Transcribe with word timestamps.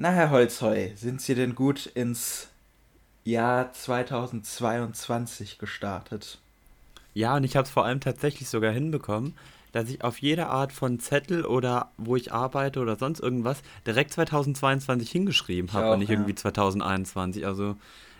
Na, 0.00 0.12
Herr 0.12 0.30
Holzheu, 0.30 0.90
sind 0.94 1.20
Sie 1.20 1.34
denn 1.34 1.56
gut 1.56 1.86
ins 1.86 2.46
Jahr 3.24 3.72
2022 3.72 5.58
gestartet? 5.58 6.38
Ja, 7.14 7.34
und 7.34 7.42
ich 7.42 7.56
habe 7.56 7.64
es 7.64 7.70
vor 7.72 7.84
allem 7.84 7.98
tatsächlich 7.98 8.48
sogar 8.48 8.70
hinbekommen, 8.70 9.34
dass 9.72 9.90
ich 9.90 10.04
auf 10.04 10.18
jede 10.18 10.46
Art 10.46 10.72
von 10.72 11.00
Zettel 11.00 11.44
oder 11.44 11.90
wo 11.96 12.14
ich 12.14 12.32
arbeite 12.32 12.78
oder 12.78 12.94
sonst 12.94 13.18
irgendwas 13.18 13.60
direkt 13.88 14.12
2022 14.12 15.10
hingeschrieben 15.10 15.72
habe 15.72 15.90
und 15.90 15.98
nicht 15.98 16.10
ja. 16.10 16.14
irgendwie 16.14 16.36
2021. 16.36 17.44
Also 17.44 17.74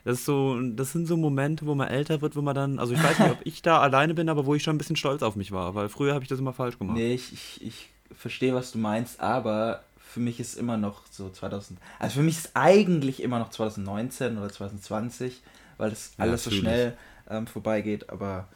das 0.04 0.18
ist 0.18 0.24
so, 0.24 0.60
das 0.60 0.90
sind 0.90 1.06
so 1.06 1.16
Momente, 1.16 1.64
wo 1.64 1.76
man 1.76 1.86
älter 1.86 2.20
wird, 2.22 2.34
wo 2.34 2.42
man 2.42 2.56
dann, 2.56 2.80
also 2.80 2.92
ich 2.92 3.00
weiß 3.00 3.20
nicht, 3.20 3.30
ob 3.30 3.38
ich 3.44 3.62
da 3.62 3.78
alleine 3.78 4.14
bin, 4.14 4.28
aber 4.28 4.46
wo 4.46 4.56
ich 4.56 4.64
schon 4.64 4.74
ein 4.74 4.78
bisschen 4.78 4.96
stolz 4.96 5.22
auf 5.22 5.36
mich 5.36 5.52
war, 5.52 5.76
weil 5.76 5.88
früher 5.88 6.14
habe 6.14 6.24
ich 6.24 6.28
das 6.28 6.40
immer 6.40 6.52
falsch 6.52 6.76
gemacht. 6.76 6.96
Nee, 6.96 7.14
ich, 7.14 7.32
ich, 7.32 7.62
ich 7.62 7.88
verstehe, 8.16 8.52
was 8.52 8.72
du 8.72 8.78
meinst, 8.78 9.20
aber 9.20 9.84
für 10.18 10.24
mich 10.24 10.40
ist 10.40 10.56
immer 10.56 10.76
noch 10.76 11.02
so 11.12 11.30
2000, 11.30 11.78
also 12.00 12.16
für 12.16 12.22
mich 12.24 12.38
ist 12.38 12.50
eigentlich 12.54 13.22
immer 13.22 13.38
noch 13.38 13.50
2019 13.50 14.36
oder 14.36 14.50
2020, 14.50 15.40
weil 15.76 15.90
das 15.90 16.10
alles 16.18 16.44
ja, 16.44 16.50
so 16.50 16.56
schnell 16.56 16.96
ähm, 17.30 17.46
vorbeigeht, 17.46 18.10
aber 18.10 18.48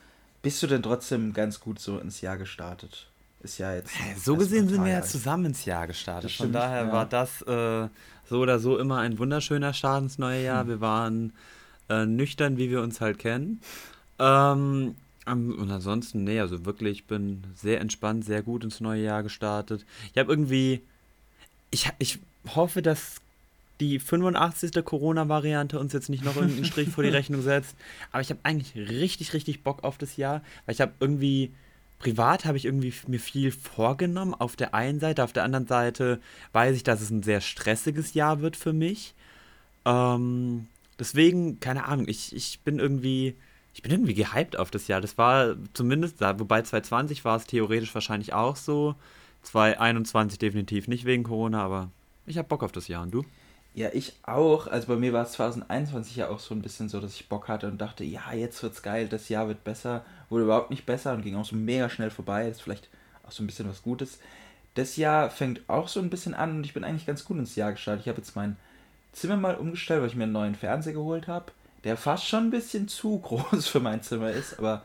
bist 0.43 0.61
du 0.61 0.67
denn 0.67 0.83
trotzdem 0.83 1.33
ganz 1.33 1.61
gut 1.61 1.79
so 1.79 2.01
ins 2.01 2.21
Jahr 2.21 2.37
gestartet? 2.37 3.07
Ist 3.45 3.59
ja 3.59 3.75
jetzt. 3.75 3.93
So 4.25 4.37
gesehen 4.37 4.69
sind 4.69 4.85
wir 4.85 4.91
ja 4.91 5.03
zusammen 5.03 5.47
ins 5.47 5.65
Jahr 5.65 5.87
gestartet. 5.87 6.33
Stimmt, 6.33 6.53
Von 6.53 6.61
daher 6.61 6.87
ja. 6.87 6.93
war 6.93 7.07
das 7.07 7.43
äh, 7.43 7.89
so 8.29 8.41
oder 8.41 8.59
so 8.59 8.77
immer 8.77 8.99
ein 8.99 9.21
wunderschöner 9.21 9.73
Start 9.73 10.03
ins 10.03 10.19
neue 10.19 10.43
Jahr. 10.43 10.63
Hm. 10.63 10.69
Wir 10.69 10.81
waren 10.81 11.33
äh, 11.89 12.07
nüchtern, 12.07 12.57
wie 12.57 12.71
wir 12.71 12.83
uns 12.83 13.01
halt 13.01 13.21
kennen. 13.21 13.61
Ähm, 14.19 14.97
und 15.27 15.71
ansonsten, 15.71 16.25
nee, 16.25 16.41
also 16.41 16.65
wirklich, 16.65 16.99
ich 16.99 17.07
bin 17.07 17.45
sehr 17.55 17.81
entspannt, 17.81 18.25
sehr 18.25 18.43
gut 18.43 18.65
ins 18.65 18.81
neue 18.81 19.05
Jahr 19.05 19.23
gestartet. 19.23 19.87
Ich 20.13 20.19
habe 20.19 20.33
irgendwie, 20.33 20.83
ich, 21.73 21.91
ich 21.99 22.19
hoffe, 22.55 22.83
dass 22.83 23.17
die 23.81 23.99
85. 23.99 24.85
Corona-Variante 24.85 25.81
uns 25.81 25.93
jetzt 25.93 26.09
nicht 26.09 26.25
noch 26.25 26.37
irgendeinen 26.37 26.67
Strich 26.67 26.89
vor 26.91 27.03
die 27.03 27.11
Rechnung 27.11 27.43
setzt. 27.43 27.75
Aber 28.13 28.21
ich 28.21 28.31
habe 28.31 28.41
eigentlich 28.45 28.77
richtig, 28.77 29.33
richtig 29.33 29.65
Bock 29.65 29.83
auf 29.83 29.99
das 29.99 30.17
Jahr, 30.17 30.43
weil 30.67 30.75
ich 30.75 30.81
habe 30.81 30.93
irgendwie, 31.01 31.51
privat 31.99 32.45
habe 32.45 32.57
ich 32.57 32.65
irgendwie 32.65 32.93
mir 33.09 33.19
viel 33.19 33.51
vorgenommen. 33.51 34.35
Auf 34.35 34.55
der 34.55 34.75
einen 34.75 35.01
Seite, 35.01 35.25
auf 35.25 35.33
der 35.33 35.43
anderen 35.43 35.67
Seite 35.67 36.21
weiß 36.53 36.77
ich, 36.77 36.85
dass 36.85 37.01
es 37.01 37.11
ein 37.11 37.25
sehr 37.25 37.41
stressiges 37.41 38.15
Jahr 38.15 38.41
wird 38.41 38.57
für 38.57 38.73
mich. 38.73 39.15
Ähm, 39.85 40.69
deswegen, 40.99 41.59
keine 41.59 41.87
Ahnung, 41.87 42.07
ich, 42.07 42.37
ich 42.37 42.61
bin 42.61 42.79
irgendwie, 42.79 43.35
ich 43.75 43.83
bin 43.83 43.91
irgendwie 43.91 44.15
gehypt 44.15 44.57
auf 44.59 44.71
das 44.71 44.87
Jahr. 44.87 45.01
Das 45.01 45.19
war 45.19 45.57
zumindest, 45.73 46.21
wobei 46.21 46.63
2020 46.63 47.25
war 47.25 47.37
es 47.37 47.47
theoretisch 47.47 47.95
wahrscheinlich 47.95 48.33
auch 48.33 48.55
so. 48.57 48.95
2021 49.43 50.39
definitiv 50.39 50.89
nicht 50.89 51.05
wegen 51.05 51.25
Corona, 51.25 51.63
aber 51.63 51.91
ich 52.27 52.39
habe 52.39 52.49
Bock 52.49 52.63
auf 52.63 52.73
das 52.73 52.89
Jahr. 52.89 53.03
Und 53.03 53.13
du? 53.13 53.25
Ja, 53.75 53.89
ich 53.93 54.15
auch. 54.23 54.67
Also 54.67 54.89
bei 54.89 54.97
mir 54.97 55.13
war 55.13 55.25
es 55.25 55.33
2021 55.33 56.17
ja 56.17 56.29
auch 56.29 56.39
so 56.39 56.55
ein 56.55 56.63
bisschen 56.63 56.89
so, 56.89 57.01
dass 57.01 57.15
ich 57.15 57.29
Bock 57.29 57.49
hatte 57.49 57.69
und 57.69 57.79
dachte, 57.81 58.05
ja, 58.05 58.33
jetzt 58.35 58.63
wird's 58.63 58.83
geil, 58.83 59.09
das 59.09 59.29
Jahr 59.29 59.49
wird 59.49 59.65
besser. 59.65 60.05
Wurde 60.29 60.45
überhaupt 60.45 60.71
nicht 60.71 60.85
besser 60.85 61.15
und 61.15 61.23
ging 61.23 61.37
auch 61.37 61.45
so 61.45 61.57
mega 61.57 61.89
schnell 61.89 62.11
vorbei. 62.11 62.49
Das 62.49 62.59
ist 62.59 62.63
vielleicht 62.63 62.91
auch 63.27 63.33
so 63.33 63.43
ein 63.43 63.47
bisschen 63.47 63.69
was 63.69 63.83
Gutes. 63.83 64.19
Das 64.75 64.97
Jahr 64.97 65.31
fängt 65.31 65.69
auch 65.69 65.89
so 65.89 66.01
ein 66.01 66.11
bisschen 66.11 66.35
an 66.35 66.57
und 66.57 66.67
ich 66.67 66.75
bin 66.75 66.85
eigentlich 66.85 67.07
ganz 67.07 67.25
gut 67.25 67.39
ins 67.39 67.57
Jahr 67.57 67.73
gestartet. 67.73 68.03
Ich 68.03 68.09
habe 68.09 68.19
jetzt 68.19 68.37
mein 68.37 68.57
Zimmer 69.13 69.37
mal 69.37 69.57
umgestellt, 69.57 70.01
weil 70.01 70.09
ich 70.09 70.17
mir 70.17 70.25
einen 70.25 70.33
neuen 70.33 70.55
Fernseher 70.55 70.95
geholt 70.95 71.29
habe, 71.29 71.53
der 71.85 71.97
fast 71.97 72.27
schon 72.27 72.45
ein 72.45 72.51
bisschen 72.51 72.89
zu 72.89 73.19
groß 73.23 73.67
für 73.67 73.81
mein 73.81 74.03
Zimmer 74.03 74.31
ist, 74.31 74.59
aber 74.59 74.83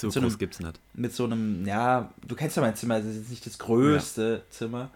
so 0.00 0.08
groß 0.08 0.16
einem, 0.16 0.38
gibt's 0.38 0.60
nicht. 0.60 0.78
Mit 0.94 1.14
so 1.14 1.24
einem, 1.24 1.66
ja, 1.66 2.12
du 2.26 2.34
kennst 2.34 2.56
ja 2.56 2.62
mein 2.62 2.76
Zimmer, 2.76 2.96
es 2.98 3.06
ist 3.06 3.16
jetzt 3.16 3.30
nicht 3.30 3.46
das 3.46 3.58
größte 3.58 4.42
ja. 4.44 4.50
Zimmer. 4.50 4.90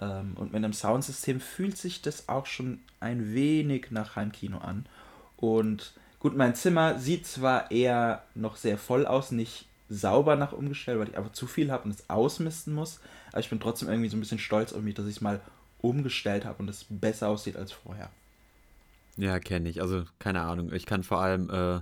Ähm, 0.00 0.32
und 0.36 0.52
mit 0.52 0.56
einem 0.56 0.72
Soundsystem 0.72 1.40
fühlt 1.40 1.76
sich 1.76 2.02
das 2.02 2.28
auch 2.28 2.46
schon 2.46 2.80
ein 3.00 3.34
wenig 3.34 3.90
nach 3.90 4.16
Heimkino 4.16 4.58
an. 4.58 4.86
Und 5.36 5.92
gut, 6.18 6.36
mein 6.36 6.54
Zimmer 6.54 6.98
sieht 6.98 7.26
zwar 7.26 7.70
eher 7.70 8.22
noch 8.34 8.56
sehr 8.56 8.78
voll 8.78 9.06
aus, 9.06 9.32
nicht 9.32 9.66
sauber 9.88 10.36
nach 10.36 10.52
umgestellt, 10.52 10.98
weil 10.98 11.08
ich 11.08 11.16
einfach 11.16 11.32
zu 11.32 11.46
viel 11.46 11.70
habe 11.70 11.84
und 11.84 11.90
es 11.90 12.08
ausmisten 12.08 12.74
muss. 12.74 13.00
Aber 13.30 13.40
ich 13.40 13.50
bin 13.50 13.60
trotzdem 13.60 13.88
irgendwie 13.88 14.08
so 14.08 14.16
ein 14.16 14.20
bisschen 14.20 14.38
stolz 14.38 14.72
auf 14.72 14.82
mich, 14.82 14.94
dass 14.94 15.06
ich 15.06 15.16
es 15.16 15.20
mal 15.20 15.40
umgestellt 15.80 16.44
habe 16.44 16.62
und 16.62 16.68
es 16.68 16.86
besser 16.88 17.28
aussieht 17.28 17.56
als 17.56 17.72
vorher. 17.72 18.10
Ja, 19.16 19.38
kenne 19.38 19.68
ich. 19.68 19.82
Also 19.82 20.04
keine 20.18 20.40
Ahnung. 20.42 20.72
Ich 20.72 20.86
kann 20.86 21.02
vor 21.02 21.20
allem 21.20 21.50
äh, 21.50 21.80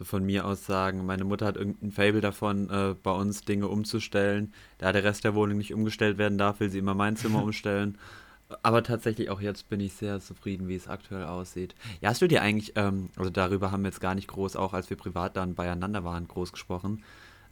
so 0.00 0.06
von 0.06 0.24
mir 0.24 0.46
aus 0.46 0.64
sagen, 0.64 1.04
meine 1.04 1.24
Mutter 1.24 1.44
hat 1.44 1.56
irgendein 1.56 1.92
Fable 1.92 2.22
davon, 2.22 2.70
äh, 2.70 2.94
bei 3.02 3.10
uns 3.10 3.44
Dinge 3.44 3.68
umzustellen. 3.68 4.54
Da 4.78 4.92
der 4.92 5.04
Rest 5.04 5.24
der 5.24 5.34
Wohnung 5.34 5.58
nicht 5.58 5.74
umgestellt 5.74 6.16
werden 6.16 6.38
darf, 6.38 6.58
will 6.58 6.70
sie 6.70 6.78
immer 6.78 6.94
mein 6.94 7.16
Zimmer 7.16 7.42
umstellen. 7.44 7.98
Aber 8.62 8.82
tatsächlich 8.82 9.28
auch 9.28 9.42
jetzt 9.42 9.68
bin 9.68 9.78
ich 9.78 9.92
sehr 9.92 10.18
zufrieden, 10.20 10.68
wie 10.68 10.74
es 10.74 10.88
aktuell 10.88 11.24
aussieht. 11.24 11.74
Ja, 12.00 12.08
hast 12.08 12.22
du 12.22 12.28
dir 12.28 12.40
eigentlich, 12.40 12.72
ähm, 12.76 13.10
also 13.16 13.28
darüber 13.28 13.72
haben 13.72 13.82
wir 13.82 13.90
jetzt 13.90 14.00
gar 14.00 14.14
nicht 14.14 14.26
groß, 14.26 14.56
auch 14.56 14.72
als 14.72 14.88
wir 14.88 14.96
privat 14.96 15.36
dann 15.36 15.54
beieinander 15.54 16.02
waren, 16.02 16.26
groß 16.26 16.52
gesprochen. 16.52 17.04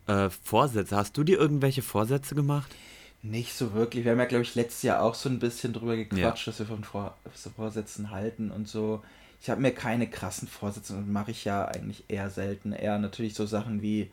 Äh, 0.07 0.31
Vorsätze, 0.31 0.97
hast 0.97 1.19
du 1.19 1.25
dir 1.25 1.39
irgendwelche 1.39 1.83
Vorsätze 1.83 2.35
gemacht? 2.35 2.75
Nicht 3.23 3.53
so 3.53 3.75
wirklich. 3.75 4.07
Wir 4.07 4.13
haben 4.13 4.19
ja, 4.21 4.25
glaube 4.25 4.45
ich, 4.45 4.55
letztes 4.55 4.83
Jahr 4.83 5.03
auch 5.03 5.15
so 5.15 5.29
ein 5.29 5.39
bisschen 5.39 5.75
drüber 5.75 5.97
gequatscht, 5.97 6.47
ja. 6.47 6.51
dass 6.51 6.61
wir 6.61 6.67
von 6.67 6.83
Vor 6.83 7.15
Vorsätzen 7.57 8.11
halten 8.11 8.51
und 8.51 8.69
so 8.69 9.03
ich 9.41 9.51
habe 9.51 9.61
mir 9.61 9.73
keine 9.73 10.09
krassen 10.09 10.49
Vorsätze 10.49 10.95
und 10.95 11.13
mache 11.13 11.31
ich 11.31 11.45
ja 11.45 11.65
eigentlich 11.67 12.05
eher 12.09 12.31
selten. 12.31 12.73
Eher 12.73 12.99
natürlich 12.99 13.35
so 13.35 13.47
Sachen 13.47 13.83
wie, 13.83 14.11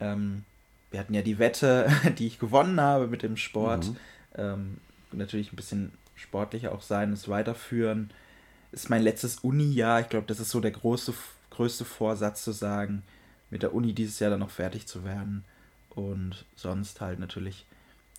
ähm, 0.00 0.44
wir 0.90 1.00
hatten 1.00 1.14
ja 1.14 1.22
die 1.22 1.38
Wette, 1.38 1.90
die 2.18 2.26
ich 2.26 2.38
gewonnen 2.38 2.80
habe 2.80 3.08
mit 3.08 3.22
dem 3.22 3.36
Sport. 3.36 3.86
Mhm. 3.86 3.96
Ähm, 4.36 4.76
natürlich 5.12 5.52
ein 5.52 5.56
bisschen 5.56 5.92
sportlicher 6.14 6.72
auch 6.72 6.82
sein, 6.82 7.12
es 7.12 7.28
weiterführen. 7.28 8.10
Ist 8.72 8.90
mein 8.90 9.02
letztes 9.02 9.38
Uni-Jahr. 9.38 10.00
Ich 10.00 10.08
glaube, 10.08 10.26
das 10.26 10.40
ist 10.40 10.50
so 10.50 10.60
der 10.60 10.70
große, 10.70 11.12
größte 11.50 11.84
Vorsatz 11.84 12.44
zu 12.44 12.52
sagen, 12.52 13.02
mit 13.50 13.62
der 13.62 13.74
Uni 13.74 13.94
dieses 13.94 14.18
Jahr 14.18 14.30
dann 14.30 14.40
noch 14.40 14.50
fertig 14.50 14.86
zu 14.86 15.04
werden. 15.04 15.44
Und 15.90 16.44
sonst 16.56 17.00
halt 17.00 17.18
natürlich. 17.18 17.64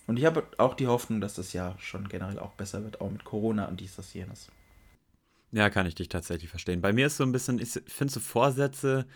Und 0.06 0.18
ich 0.18 0.24
habe 0.24 0.42
auch 0.58 0.74
die 0.74 0.88
Hoffnung, 0.88 1.20
dass 1.20 1.34
das 1.34 1.52
Jahr 1.52 1.76
schon 1.78 2.08
generell 2.08 2.38
auch 2.38 2.52
besser 2.52 2.82
wird, 2.82 3.00
auch 3.00 3.10
mit 3.10 3.24
Corona 3.24 3.66
und 3.66 3.80
dies, 3.80 3.94
das, 3.96 4.14
jenes. 4.14 4.48
Ja, 5.50 5.70
kann 5.70 5.86
ich 5.86 5.94
dich 5.94 6.10
tatsächlich 6.10 6.50
verstehen. 6.50 6.82
Bei 6.82 6.92
mir 6.92 7.06
ist 7.06 7.16
so 7.16 7.24
ein 7.24 7.32
bisschen, 7.32 7.58
ich 7.58 7.70
finde 7.86 8.12
so 8.12 8.20
Vorsätze, 8.20 9.06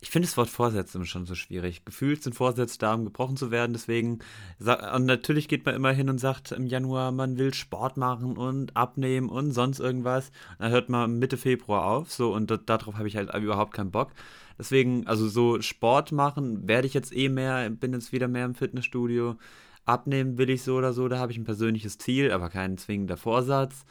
ich 0.00 0.08
finde 0.08 0.26
das 0.26 0.38
Wort 0.38 0.48
Vorsätze 0.48 1.04
schon 1.04 1.26
so 1.26 1.34
schwierig. 1.34 1.84
Gefühlt 1.84 2.22
sind 2.22 2.32
Vorsätze 2.34 2.78
da, 2.78 2.94
um 2.94 3.04
gebrochen 3.04 3.36
zu 3.36 3.50
werden, 3.50 3.74
deswegen, 3.74 4.20
und 4.58 5.04
natürlich 5.04 5.48
geht 5.48 5.66
man 5.66 5.74
immer 5.74 5.92
hin 5.92 6.08
und 6.08 6.16
sagt 6.16 6.50
im 6.52 6.64
Januar, 6.66 7.12
man 7.12 7.36
will 7.36 7.52
Sport 7.52 7.98
machen 7.98 8.38
und 8.38 8.74
abnehmen 8.74 9.28
und 9.28 9.52
sonst 9.52 9.80
irgendwas. 9.80 10.32
Dann 10.58 10.70
hört 10.70 10.88
man 10.88 11.18
Mitte 11.18 11.36
Februar 11.36 11.84
auf, 11.84 12.10
so, 12.10 12.32
und 12.32 12.50
darauf 12.66 12.96
habe 12.96 13.08
ich 13.08 13.16
halt 13.16 13.34
überhaupt 13.34 13.74
keinen 13.74 13.90
Bock. 13.90 14.12
Deswegen, 14.58 15.06
also 15.06 15.28
so 15.28 15.60
Sport 15.60 16.10
machen 16.10 16.66
werde 16.66 16.86
ich 16.86 16.94
jetzt 16.94 17.14
eh 17.14 17.28
mehr, 17.28 17.68
bin 17.68 17.92
jetzt 17.92 18.12
wieder 18.12 18.28
mehr 18.28 18.46
im 18.46 18.54
Fitnessstudio. 18.54 19.36
Abnehmen 19.84 20.38
will 20.38 20.48
ich 20.48 20.62
so 20.62 20.76
oder 20.76 20.94
so, 20.94 21.06
da 21.08 21.18
habe 21.18 21.32
ich 21.32 21.38
ein 21.38 21.44
persönliches 21.44 21.98
Ziel, 21.98 22.32
aber 22.32 22.48
kein 22.48 22.78
zwingender 22.78 23.18
Vorsatz. 23.18 23.84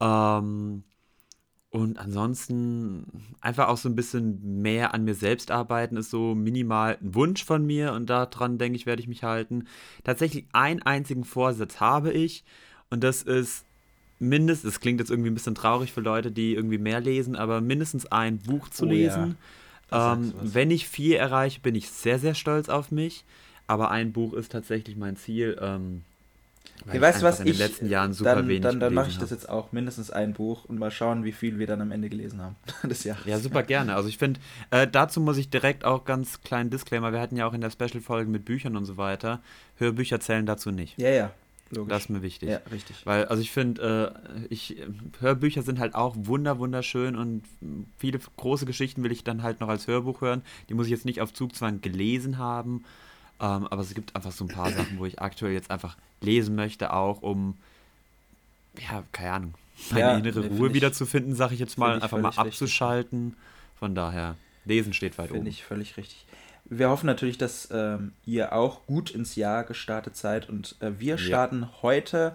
Ähm, 0.00 0.84
und 1.74 1.98
ansonsten 1.98 3.04
einfach 3.40 3.66
auch 3.66 3.78
so 3.78 3.88
ein 3.88 3.96
bisschen 3.96 4.62
mehr 4.62 4.94
an 4.94 5.02
mir 5.02 5.16
selbst 5.16 5.50
arbeiten, 5.50 5.96
ist 5.96 6.08
so 6.08 6.36
minimal 6.36 6.96
ein 7.02 7.16
Wunsch 7.16 7.44
von 7.44 7.66
mir 7.66 7.94
und 7.94 8.08
daran, 8.08 8.58
denke 8.58 8.76
ich, 8.76 8.86
werde 8.86 9.02
ich 9.02 9.08
mich 9.08 9.24
halten. 9.24 9.66
Tatsächlich 10.04 10.44
einen 10.52 10.82
einzigen 10.82 11.24
Vorsatz 11.24 11.80
habe 11.80 12.12
ich 12.12 12.44
und 12.90 13.02
das 13.02 13.22
ist 13.22 13.64
mindestens, 14.20 14.74
es 14.74 14.80
klingt 14.80 15.00
jetzt 15.00 15.10
irgendwie 15.10 15.30
ein 15.30 15.34
bisschen 15.34 15.56
traurig 15.56 15.92
für 15.92 16.00
Leute, 16.00 16.30
die 16.30 16.54
irgendwie 16.54 16.78
mehr 16.78 17.00
lesen, 17.00 17.34
aber 17.34 17.60
mindestens 17.60 18.06
ein 18.06 18.38
Buch 18.38 18.68
zu 18.68 18.84
oh, 18.84 18.90
lesen. 18.90 19.36
Ja. 19.90 20.12
Ähm, 20.12 20.32
wenn 20.40 20.70
ich 20.70 20.86
vier 20.86 21.18
erreiche, 21.18 21.58
bin 21.58 21.74
ich 21.74 21.90
sehr, 21.90 22.20
sehr 22.20 22.36
stolz 22.36 22.68
auf 22.68 22.92
mich. 22.92 23.24
Aber 23.66 23.90
ein 23.90 24.12
Buch 24.12 24.32
ist 24.34 24.52
tatsächlich 24.52 24.94
mein 24.94 25.16
Ziel. 25.16 25.58
Ähm, 25.60 26.02
weil 26.86 27.00
weißt 27.00 27.22
du 27.22 27.26
was? 27.26 27.38
In 27.40 27.46
den 27.46 27.52
ich, 27.54 27.58
letzten 27.58 27.88
Jahren 27.88 28.12
super 28.12 28.36
dann, 28.36 28.48
wenig 28.48 28.62
Dann, 28.62 28.80
dann 28.80 28.94
mache 28.94 29.10
ich 29.10 29.18
das 29.18 29.30
jetzt 29.30 29.48
auch, 29.48 29.72
mindestens 29.72 30.10
ein 30.10 30.32
Buch 30.32 30.64
und 30.64 30.78
mal 30.78 30.90
schauen, 30.90 31.24
wie 31.24 31.32
viel 31.32 31.58
wir 31.58 31.66
dann 31.66 31.80
am 31.80 31.90
Ende 31.90 32.08
gelesen 32.08 32.42
haben. 32.42 32.56
das 32.88 33.04
Jahr. 33.04 33.16
Ja, 33.24 33.38
super 33.38 33.62
gerne. 33.62 33.94
Also 33.94 34.08
ich 34.08 34.18
finde, 34.18 34.40
äh, 34.70 34.86
dazu 34.86 35.20
muss 35.20 35.36
ich 35.36 35.50
direkt 35.50 35.84
auch 35.84 36.04
ganz 36.04 36.40
kleinen 36.42 36.70
Disclaimer, 36.70 37.12
wir 37.12 37.20
hatten 37.20 37.36
ja 37.36 37.46
auch 37.46 37.54
in 37.54 37.60
der 37.60 37.70
Special-Folge 37.70 38.30
mit 38.30 38.44
Büchern 38.44 38.76
und 38.76 38.84
so 38.84 38.96
weiter, 38.96 39.40
Hörbücher 39.76 40.20
zählen 40.20 40.46
dazu 40.46 40.70
nicht. 40.70 40.98
Ja, 40.98 41.10
ja. 41.10 41.30
Logisch. 41.70 41.90
Das 41.90 42.02
ist 42.02 42.08
mir 42.10 42.22
wichtig. 42.22 42.50
Ja, 42.50 42.60
richtig. 42.70 43.04
Weil, 43.04 43.24
also 43.26 43.42
ich 43.42 43.50
finde, 43.50 44.14
äh, 44.28 44.46
ich, 44.50 44.76
Hörbücher 45.20 45.62
sind 45.62 45.78
halt 45.78 45.94
auch 45.94 46.14
wunder, 46.16 46.58
wunderschön 46.58 47.16
und 47.16 47.44
viele 47.96 48.18
große 48.36 48.66
Geschichten 48.66 49.02
will 49.02 49.12
ich 49.12 49.24
dann 49.24 49.42
halt 49.42 49.60
noch 49.60 49.68
als 49.68 49.86
Hörbuch 49.86 50.20
hören. 50.20 50.42
Die 50.68 50.74
muss 50.74 50.86
ich 50.86 50.92
jetzt 50.92 51.04
nicht 51.04 51.20
auf 51.20 51.32
Zugzwang 51.32 51.80
gelesen 51.80 52.38
haben. 52.38 52.84
Ähm, 53.40 53.66
aber 53.66 53.82
es 53.82 53.94
gibt 53.94 54.14
einfach 54.14 54.32
so 54.32 54.44
ein 54.44 54.48
paar 54.48 54.70
Sachen, 54.70 54.98
wo 54.98 55.06
ich 55.06 55.20
aktuell 55.20 55.52
jetzt 55.52 55.70
einfach 55.70 55.96
lesen 56.20 56.54
möchte, 56.54 56.92
auch 56.92 57.22
um, 57.22 57.56
ja, 58.78 59.02
keine 59.12 59.32
Ahnung, 59.32 59.54
meine 59.90 60.00
ja, 60.00 60.16
innere 60.16 60.40
nee, 60.40 60.56
Ruhe 60.56 60.72
wiederzufinden, 60.72 61.34
sage 61.34 61.54
ich 61.54 61.60
jetzt 61.60 61.78
mal, 61.78 62.00
einfach 62.00 62.18
mal 62.18 62.32
abzuschalten. 62.34 63.24
Richtig. 63.24 63.78
Von 63.78 63.94
daher, 63.94 64.36
Lesen 64.64 64.92
steht 64.92 65.18
weit 65.18 65.28
find 65.28 65.40
oben. 65.40 65.46
Finde 65.46 65.50
ich 65.50 65.64
völlig 65.64 65.96
richtig. 65.96 66.24
Wir 66.64 66.88
hoffen 66.88 67.06
natürlich, 67.06 67.36
dass 67.36 67.68
ähm, 67.70 68.12
ihr 68.24 68.52
auch 68.54 68.86
gut 68.86 69.10
ins 69.10 69.36
Jahr 69.36 69.64
gestartet 69.64 70.16
seid 70.16 70.48
und 70.48 70.76
äh, 70.80 70.92
wir 70.98 71.18
starten 71.18 71.62
ja. 71.62 71.70
heute 71.82 72.34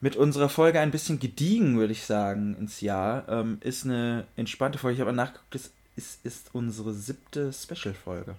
mit 0.00 0.16
unserer 0.16 0.48
Folge 0.48 0.80
ein 0.80 0.90
bisschen 0.90 1.18
gediegen, 1.18 1.76
würde 1.78 1.92
ich 1.92 2.04
sagen, 2.04 2.56
ins 2.56 2.80
Jahr. 2.80 3.28
Ähm, 3.28 3.58
ist 3.60 3.84
eine 3.84 4.26
entspannte 4.36 4.78
Folge. 4.78 4.96
Ich 4.96 5.00
habe 5.00 5.12
nachgeguckt, 5.12 5.54
das 5.54 5.70
ist, 5.96 6.24
ist 6.24 6.50
unsere 6.52 6.92
siebte 6.92 7.52
Special-Folge. 7.52 8.36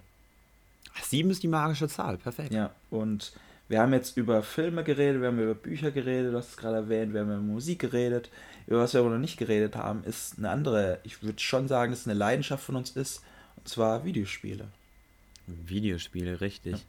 Sieben 1.01 1.30
ist 1.30 1.44
die 1.44 1.48
magische 1.48 1.88
Zahl, 1.88 2.18
perfekt. 2.18 2.54
Ja, 2.54 2.72
und 2.90 3.34
wir 3.68 3.80
haben 3.80 3.94
jetzt 3.94 4.18
über 4.18 4.44
Filme 4.44 4.84
geredet, 4.84 5.22
wir 5.22 5.30
haben 5.30 5.40
über 5.40 5.56
Bücher 5.56 5.92
geredet, 5.92 6.34
du 6.34 6.38
hast 6.38 6.50
es 6.51 6.57
gerade 6.57 6.78
erwähnt, 6.78 7.13
wir 7.13 7.22
haben 7.22 7.31
über 7.31 7.42
Musik 7.42 7.80
geredet. 7.80 8.30
Über 8.68 8.80
was 8.80 8.94
wir 8.94 9.01
aber 9.01 9.10
noch 9.10 9.18
nicht 9.18 9.38
geredet 9.38 9.75
haben, 9.75 10.04
ist 10.04 10.38
eine 10.38 10.50
andere, 10.50 11.00
ich 11.04 11.24
würde 11.24 11.40
schon 11.40 11.68
sagen, 11.68 11.92
dass 11.92 12.01
es 12.01 12.07
eine 12.07 12.18
Leidenschaft 12.18 12.63
von 12.63 12.75
uns 12.75 12.92
ist, 12.92 13.24
und 13.57 13.68
zwar 13.68 14.06
Videospiele. 14.06 14.68
Videospiele, 15.48 16.40
richtig. 16.42 16.74
Ja. 16.74 16.80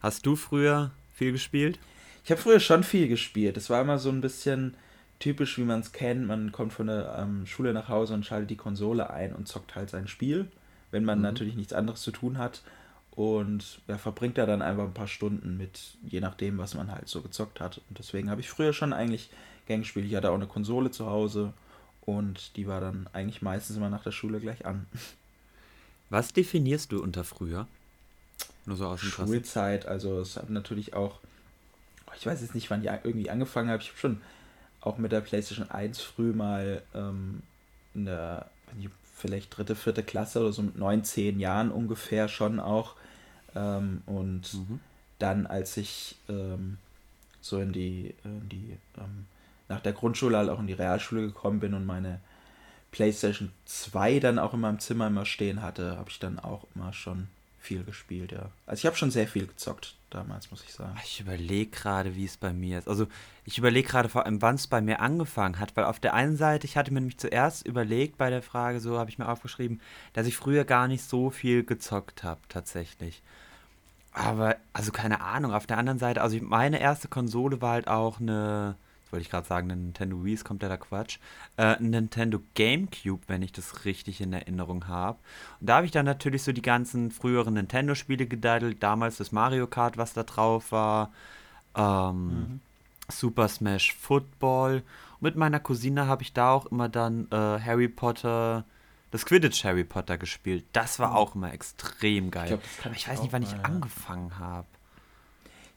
Hast 0.00 0.26
du 0.26 0.36
früher 0.36 0.90
viel 1.14 1.32
gespielt? 1.32 1.78
Ich 2.24 2.30
habe 2.30 2.40
früher 2.40 2.60
schon 2.60 2.84
viel 2.84 3.08
gespielt. 3.08 3.56
Es 3.56 3.70
war 3.70 3.82
immer 3.82 3.98
so 3.98 4.10
ein 4.10 4.20
bisschen 4.20 4.74
typisch, 5.18 5.58
wie 5.58 5.64
man 5.64 5.80
es 5.80 5.92
kennt. 5.92 6.26
Man 6.26 6.52
kommt 6.52 6.72
von 6.72 6.86
der 6.86 7.16
ähm, 7.18 7.46
Schule 7.46 7.72
nach 7.72 7.88
Hause 7.88 8.14
und 8.14 8.24
schaltet 8.24 8.50
die 8.50 8.56
Konsole 8.56 9.10
ein 9.10 9.34
und 9.34 9.48
zockt 9.48 9.74
halt 9.74 9.90
sein 9.90 10.08
Spiel, 10.08 10.46
wenn 10.90 11.04
man 11.04 11.18
mhm. 11.18 11.24
natürlich 11.24 11.54
nichts 11.54 11.72
anderes 11.72 12.02
zu 12.02 12.12
tun 12.12 12.38
hat. 12.38 12.62
Und 13.14 13.80
ja, 13.86 13.96
verbringt 13.96 14.38
da 14.38 14.46
dann 14.46 14.60
einfach 14.60 14.84
ein 14.84 14.94
paar 14.94 15.06
Stunden 15.06 15.56
mit, 15.56 15.96
je 16.02 16.20
nachdem, 16.20 16.58
was 16.58 16.74
man 16.74 16.90
halt 16.90 17.08
so 17.08 17.22
gezockt 17.22 17.60
hat. 17.60 17.80
Und 17.88 17.98
deswegen 17.98 18.28
habe 18.28 18.40
ich 18.40 18.48
früher 18.48 18.72
schon 18.72 18.92
eigentlich 18.92 19.30
Gang 19.66 19.82
gespielt. 19.82 20.06
Ich 20.06 20.14
hatte 20.14 20.30
auch 20.30 20.34
eine 20.34 20.46
Konsole 20.46 20.90
zu 20.90 21.06
Hause 21.06 21.52
und 22.02 22.56
die 22.56 22.66
war 22.66 22.80
dann 22.80 23.08
eigentlich 23.12 23.40
meistens 23.40 23.76
immer 23.76 23.88
nach 23.88 24.02
der 24.02 24.10
Schule 24.10 24.40
gleich 24.40 24.66
an. 24.66 24.86
Was 26.10 26.32
definierst 26.32 26.92
du 26.92 27.02
unter 27.02 27.24
früher? 27.24 27.66
Nur 28.66 28.76
so 28.76 28.86
aus 28.86 29.00
dem 29.00 29.10
Schulzeit, 29.10 29.86
also 29.86 30.20
es 30.20 30.36
hat 30.36 30.50
natürlich 30.50 30.94
auch, 30.94 31.20
ich 32.16 32.26
weiß 32.26 32.40
jetzt 32.40 32.54
nicht, 32.54 32.70
wann 32.70 32.82
ich 32.82 32.90
irgendwie 32.90 33.30
angefangen 33.30 33.68
habe. 33.68 33.82
Ich 33.82 33.90
habe 33.90 33.98
schon 33.98 34.20
auch 34.80 34.98
mit 34.98 35.12
der 35.12 35.20
PlayStation 35.20 35.70
1 35.70 36.00
früh 36.00 36.32
mal 36.32 36.82
ähm, 36.94 37.42
in 37.94 38.06
der, 38.06 38.50
vielleicht 39.24 39.56
dritte, 39.56 39.74
vierte 39.74 40.02
Klasse 40.02 40.40
oder 40.40 40.52
so 40.52 40.60
mit 40.60 40.76
neun, 40.76 41.02
zehn 41.02 41.40
Jahren 41.40 41.70
ungefähr 41.70 42.28
schon 42.28 42.60
auch. 42.60 42.94
Ähm, 43.54 44.02
und 44.04 44.52
mhm. 44.52 44.80
dann, 45.18 45.46
als 45.46 45.78
ich 45.78 46.16
ähm, 46.28 46.76
so 47.40 47.58
in 47.58 47.72
die, 47.72 48.14
in 48.22 48.48
die 48.50 48.76
ähm, 48.98 49.24
nach 49.68 49.80
der 49.80 49.94
Grundschule 49.94 50.36
halt 50.36 50.50
auch 50.50 50.60
in 50.60 50.66
die 50.66 50.74
Realschule 50.74 51.22
gekommen 51.22 51.60
bin 51.60 51.72
und 51.72 51.86
meine 51.86 52.20
PlayStation 52.92 53.50
2 53.64 54.20
dann 54.20 54.38
auch 54.38 54.52
in 54.52 54.60
meinem 54.60 54.78
Zimmer 54.78 55.06
immer 55.06 55.24
stehen 55.24 55.62
hatte, 55.62 55.96
habe 55.96 56.10
ich 56.10 56.18
dann 56.18 56.38
auch 56.38 56.66
immer 56.74 56.92
schon 56.92 57.28
viel 57.64 57.84
gespielt, 57.84 58.32
ja. 58.32 58.50
Also 58.66 58.80
ich 58.80 58.86
habe 58.86 58.96
schon 58.96 59.10
sehr 59.10 59.26
viel 59.26 59.46
gezockt 59.46 59.96
damals, 60.10 60.50
muss 60.50 60.62
ich 60.62 60.72
sagen. 60.72 60.96
Ich 61.04 61.20
überlege 61.20 61.70
gerade, 61.70 62.14
wie 62.14 62.24
es 62.24 62.36
bei 62.36 62.52
mir 62.52 62.78
ist. 62.78 62.88
Also 62.88 63.06
ich 63.44 63.58
überlege 63.58 63.88
gerade 63.88 64.08
vor 64.08 64.24
allem, 64.24 64.40
wann 64.42 64.54
es 64.54 64.66
bei 64.66 64.80
mir 64.80 65.00
angefangen 65.00 65.58
hat, 65.58 65.76
weil 65.76 65.84
auf 65.84 65.98
der 65.98 66.14
einen 66.14 66.36
Seite, 66.36 66.66
ich 66.66 66.76
hatte 66.76 66.92
mir 66.92 67.00
nämlich 67.00 67.18
zuerst 67.18 67.66
überlegt 67.66 68.16
bei 68.16 68.30
der 68.30 68.42
Frage, 68.42 68.80
so 68.80 68.98
habe 68.98 69.10
ich 69.10 69.18
mir 69.18 69.28
aufgeschrieben, 69.28 69.80
dass 70.12 70.26
ich 70.26 70.36
früher 70.36 70.64
gar 70.64 70.88
nicht 70.88 71.04
so 71.04 71.30
viel 71.30 71.64
gezockt 71.64 72.22
habe, 72.22 72.40
tatsächlich. 72.48 73.22
Aber, 74.12 74.56
also 74.72 74.92
keine 74.92 75.20
Ahnung, 75.20 75.52
auf 75.52 75.66
der 75.66 75.78
anderen 75.78 75.98
Seite, 75.98 76.22
also 76.22 76.38
meine 76.40 76.80
erste 76.80 77.08
Konsole 77.08 77.60
war 77.60 77.72
halt 77.72 77.88
auch 77.88 78.20
eine 78.20 78.76
wollte 79.14 79.22
ich 79.22 79.30
gerade 79.30 79.46
sagen, 79.46 79.70
eine 79.70 79.80
Nintendo 79.80 80.24
Wii 80.24 80.34
ist 80.34 80.44
kompletter 80.44 80.76
Quatsch. 80.76 81.18
Äh, 81.56 81.76
ein 81.76 81.90
Nintendo 81.90 82.40
GameCube, 82.54 83.22
wenn 83.28 83.42
ich 83.42 83.52
das 83.52 83.84
richtig 83.84 84.20
in 84.20 84.32
Erinnerung 84.32 84.88
habe. 84.88 85.18
Und 85.60 85.68
da 85.68 85.76
habe 85.76 85.86
ich 85.86 85.92
dann 85.92 86.04
natürlich 86.04 86.42
so 86.42 86.50
die 86.50 86.62
ganzen 86.62 87.12
früheren 87.12 87.54
Nintendo-Spiele 87.54 88.26
gedaddelt. 88.26 88.82
Damals 88.82 89.18
das 89.18 89.30
Mario 89.30 89.68
Kart, 89.68 89.98
was 89.98 90.14
da 90.14 90.24
drauf 90.24 90.72
war. 90.72 91.12
Ähm, 91.76 92.26
mhm. 92.26 92.60
Super 93.08 93.46
Smash 93.46 93.94
Football. 93.94 94.82
Und 95.20 95.22
mit 95.22 95.36
meiner 95.36 95.60
Cousine 95.60 96.08
habe 96.08 96.24
ich 96.24 96.32
da 96.32 96.50
auch 96.50 96.66
immer 96.66 96.88
dann 96.88 97.28
äh, 97.30 97.36
Harry 97.36 97.86
Potter, 97.86 98.64
das 99.12 99.24
Quidditch 99.26 99.62
Harry 99.62 99.84
Potter 99.84 100.18
gespielt. 100.18 100.64
Das 100.72 100.98
war 100.98 101.10
mhm. 101.10 101.16
auch 101.16 101.34
immer 101.36 101.52
extrem 101.52 102.32
geil. 102.32 102.58
Ich, 102.60 102.80
glaub, 102.80 102.96
ich 102.96 103.08
weiß 103.08 103.22
nicht, 103.22 103.32
wann 103.32 103.42
mal, 103.42 103.48
ich 103.48 103.64
angefangen 103.64 104.40
habe. 104.40 104.66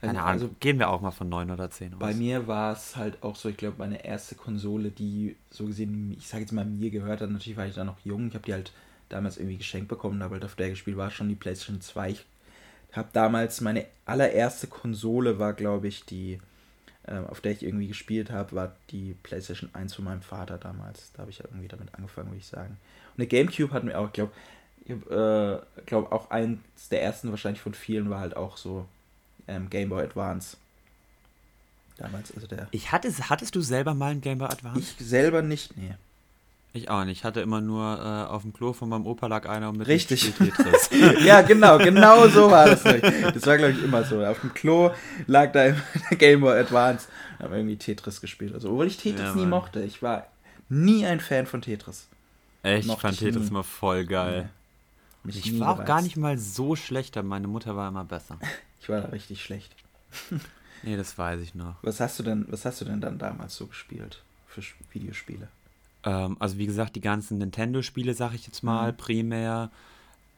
Keine 0.01 0.19
Ahnung, 0.19 0.31
also, 0.31 0.49
gehen 0.59 0.77
wir 0.77 0.89
auch 0.89 1.01
mal 1.01 1.11
von 1.11 1.27
9 1.27 1.49
oder 1.49 1.71
10 1.71 1.93
aus. 1.93 1.99
Bei 1.99 2.13
mir 2.13 2.47
war 2.47 2.73
es 2.73 2.95
halt 2.95 3.23
auch 3.23 3.35
so, 3.35 3.49
ich 3.49 3.57
glaube, 3.57 3.77
meine 3.79 4.05
erste 4.05 4.35
Konsole, 4.35 4.91
die 4.91 5.35
so 5.49 5.65
gesehen, 5.65 6.15
ich 6.17 6.27
sage 6.27 6.41
jetzt 6.43 6.51
mal, 6.51 6.65
mir 6.65 6.91
gehört 6.91 7.21
hat. 7.21 7.31
Natürlich 7.31 7.57
war 7.57 7.65
ich 7.65 7.73
da 7.73 7.83
noch 7.83 7.97
jung. 8.03 8.27
Ich 8.27 8.35
habe 8.35 8.45
die 8.45 8.53
halt 8.53 8.71
damals 9.09 9.37
irgendwie 9.37 9.57
geschenkt 9.57 9.87
bekommen, 9.87 10.21
aber 10.21 10.35
halt 10.35 10.45
auf 10.45 10.55
der 10.55 10.69
gespielt 10.69 10.97
war 10.97 11.09
schon 11.09 11.29
die 11.29 11.35
PlayStation 11.35 11.81
2. 11.81 12.11
Ich 12.11 12.25
habe 12.93 13.09
damals, 13.11 13.61
meine 13.61 13.85
allererste 14.05 14.67
Konsole 14.67 15.39
war, 15.39 15.53
glaube 15.53 15.87
ich, 15.87 16.05
die, 16.05 16.39
äh, 17.03 17.17
auf 17.17 17.41
der 17.41 17.53
ich 17.53 17.63
irgendwie 17.63 17.87
gespielt 17.87 18.29
habe, 18.29 18.55
war 18.55 18.75
die 18.91 19.15
PlayStation 19.23 19.71
1 19.73 19.95
von 19.95 20.05
meinem 20.05 20.21
Vater 20.21 20.59
damals. 20.59 21.11
Da 21.13 21.21
habe 21.21 21.31
ich 21.31 21.39
ja 21.39 21.45
irgendwie 21.45 21.69
damit 21.69 21.95
angefangen, 21.95 22.29
würde 22.29 22.39
ich 22.39 22.47
sagen. 22.47 22.77
Und 23.15 23.21
eine 23.21 23.27
Gamecube 23.27 23.73
hatten 23.73 23.87
wir 23.87 23.99
auch, 23.99 24.07
ich 24.07 24.13
glaube, 24.13 24.31
ich 24.85 24.91
äh, 24.91 25.59
glaube 25.87 26.11
auch 26.11 26.29
eins 26.29 26.59
der 26.91 27.01
ersten 27.01 27.31
wahrscheinlich 27.31 27.61
von 27.61 27.73
vielen 27.73 28.11
war 28.11 28.19
halt 28.19 28.37
auch 28.37 28.57
so 28.57 28.85
ähm, 29.47 29.69
Game 29.69 29.89
Boy 29.89 30.03
Advance. 30.03 30.57
Damals, 31.97 32.33
also 32.35 32.47
der. 32.47 32.67
Ich 32.71 32.91
hatte, 32.91 33.11
hattest 33.29 33.55
du 33.55 33.61
selber 33.61 33.93
mal 33.93 34.11
einen 34.11 34.21
Game 34.21 34.37
Boy 34.37 34.47
Advance? 34.47 34.79
Ich 34.79 35.07
selber 35.07 35.41
nicht, 35.41 35.75
nee. 35.77 35.95
Ich 36.73 36.89
auch 36.89 37.05
nicht. 37.05 37.19
Ich 37.19 37.23
hatte 37.23 37.41
immer 37.41 37.59
nur 37.59 37.97
äh, 37.97 38.31
auf 38.31 38.43
dem 38.43 38.53
Klo 38.53 38.71
von 38.73 38.89
meinem 38.89 39.07
Opa 39.07 39.25
lag 39.27 39.49
einer 39.49 39.69
und 39.69 39.77
mit 39.77 39.87
Richtig. 39.87 40.31
ja, 41.25 41.41
genau, 41.41 41.79
genau 41.79 42.27
so 42.27 42.51
war 42.51 42.67
das. 42.67 42.83
Das 42.83 43.47
war, 43.47 43.57
glaube 43.57 43.73
ich, 43.73 43.83
immer 43.83 44.03
so. 44.03 44.23
Auf 44.23 44.41
dem 44.41 44.53
Klo 44.53 44.91
lag 45.25 45.51
da 45.53 45.65
immer 45.65 45.81
der 46.11 46.17
Game 46.17 46.41
Boy 46.41 46.59
Advance 46.59 47.07
und 47.39 47.45
haben 47.45 47.53
irgendwie 47.55 47.77
Tetris 47.77 48.21
gespielt. 48.21 48.53
Also, 48.53 48.69
obwohl 48.69 48.85
ich 48.85 48.97
Tetris 48.97 49.21
ja, 49.21 49.33
nie 49.33 49.45
mochte. 49.47 49.81
Ich 49.81 50.03
war 50.03 50.27
nie 50.69 51.05
ein 51.05 51.19
Fan 51.19 51.47
von 51.47 51.61
Tetris. 51.61 52.07
Echt? 52.61 52.87
ich 52.87 52.95
fand 52.95 53.17
Tetris 53.17 53.43
nie. 53.43 53.49
immer 53.49 53.63
voll 53.63 54.05
geil. 54.05 54.49
Nee. 55.23 55.33
Ich 55.35 55.59
war 55.59 55.69
auch 55.69 55.85
gar 55.85 56.01
nicht 56.01 56.15
mal 56.15 56.37
so 56.37 56.75
schlecht, 56.75 57.17
aber 57.17 57.27
meine 57.27 57.47
Mutter 57.47 57.75
war 57.75 57.87
immer 57.87 58.05
besser. 58.05 58.37
Ich 58.87 58.89
war 58.89 59.01
da 59.01 59.09
richtig 59.09 59.43
schlecht. 59.43 59.75
nee, 60.83 60.95
das 60.95 61.17
weiß 61.17 61.41
ich 61.41 61.53
noch. 61.53 61.75
Was 61.81 61.99
hast 61.99 62.19
du 62.19 62.23
denn, 62.23 62.45
was 62.47 62.63
hast 62.63 62.79
du 62.79 62.85
denn 62.85 63.01
dann 63.01 63.17
damals 63.17 63.57
so 63.57 63.67
gespielt 63.67 64.23
für 64.47 64.61
Videospiele? 64.93 65.49
Ähm, 66.05 66.37
also 66.39 66.57
wie 66.57 66.67
gesagt, 66.67 66.95
die 66.95 67.01
ganzen 67.01 67.37
Nintendo-Spiele, 67.37 68.13
sag 68.13 68.33
ich 68.33 68.45
jetzt 68.47 68.63
mal, 68.63 68.93
mhm. 68.93 68.97
primär. 68.97 69.71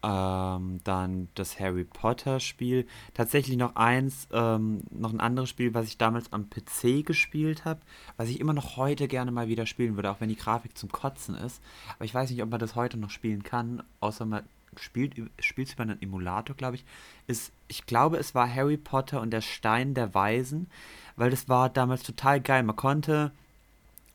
Ähm, 0.02 0.80
dann 0.84 1.28
das 1.36 1.60
Harry 1.60 1.84
Potter-Spiel. 1.84 2.88
Tatsächlich 3.14 3.56
noch 3.56 3.76
eins, 3.76 4.28
ähm, 4.32 4.82
noch 4.90 5.14
ein 5.14 5.20
anderes 5.20 5.50
Spiel, 5.50 5.76
was 5.76 5.86
ich 5.86 6.00
damals 6.00 6.34
am 6.34 6.50
PC 6.50 7.06
gespielt 7.06 7.66
habe, 7.66 7.82
was 8.18 8.30
ich 8.30 8.40
immer 8.40 8.54
noch 8.54 8.78
heute 8.78 9.08
gerne 9.08 9.30
mal 9.32 9.48
wieder 9.48 9.68
spielen 9.68 9.96
würde, 9.96 10.10
auch 10.10 10.22
wenn 10.22 10.30
die 10.30 10.36
Grafik 10.36 10.76
zum 10.76 10.92
Kotzen 10.92 11.36
ist. 11.36 11.62
Aber 11.98 12.06
ich 12.06 12.16
weiß 12.16 12.32
nicht, 12.32 12.42
ob 12.42 12.50
man 12.50 12.60
das 12.60 12.74
heute 12.74 12.98
noch 12.98 13.12
spielen 13.12 13.44
kann, 13.44 13.84
außer 14.00 14.26
man 14.26 14.44
spielt 14.78 15.16
spielt 15.40 15.74
über 15.74 15.84
einen 15.84 16.02
Emulator, 16.02 16.56
glaube 16.56 16.76
ich, 16.76 16.86
ist, 17.28 17.52
ich 17.68 17.86
glaube, 17.86 18.18
es 18.18 18.36
war 18.36 18.54
Harry 18.54 18.78
Potter 18.78 19.22
und 19.22 19.32
der 19.32 19.42
Stein 19.42 19.94
der 19.94 20.14
Weisen, 20.14 20.70
weil 21.16 21.30
das 21.30 21.50
war 21.50 21.70
damals 21.70 22.04
total 22.04 22.42
geil. 22.42 22.64
Man 22.64 22.76
konnte 22.76 23.32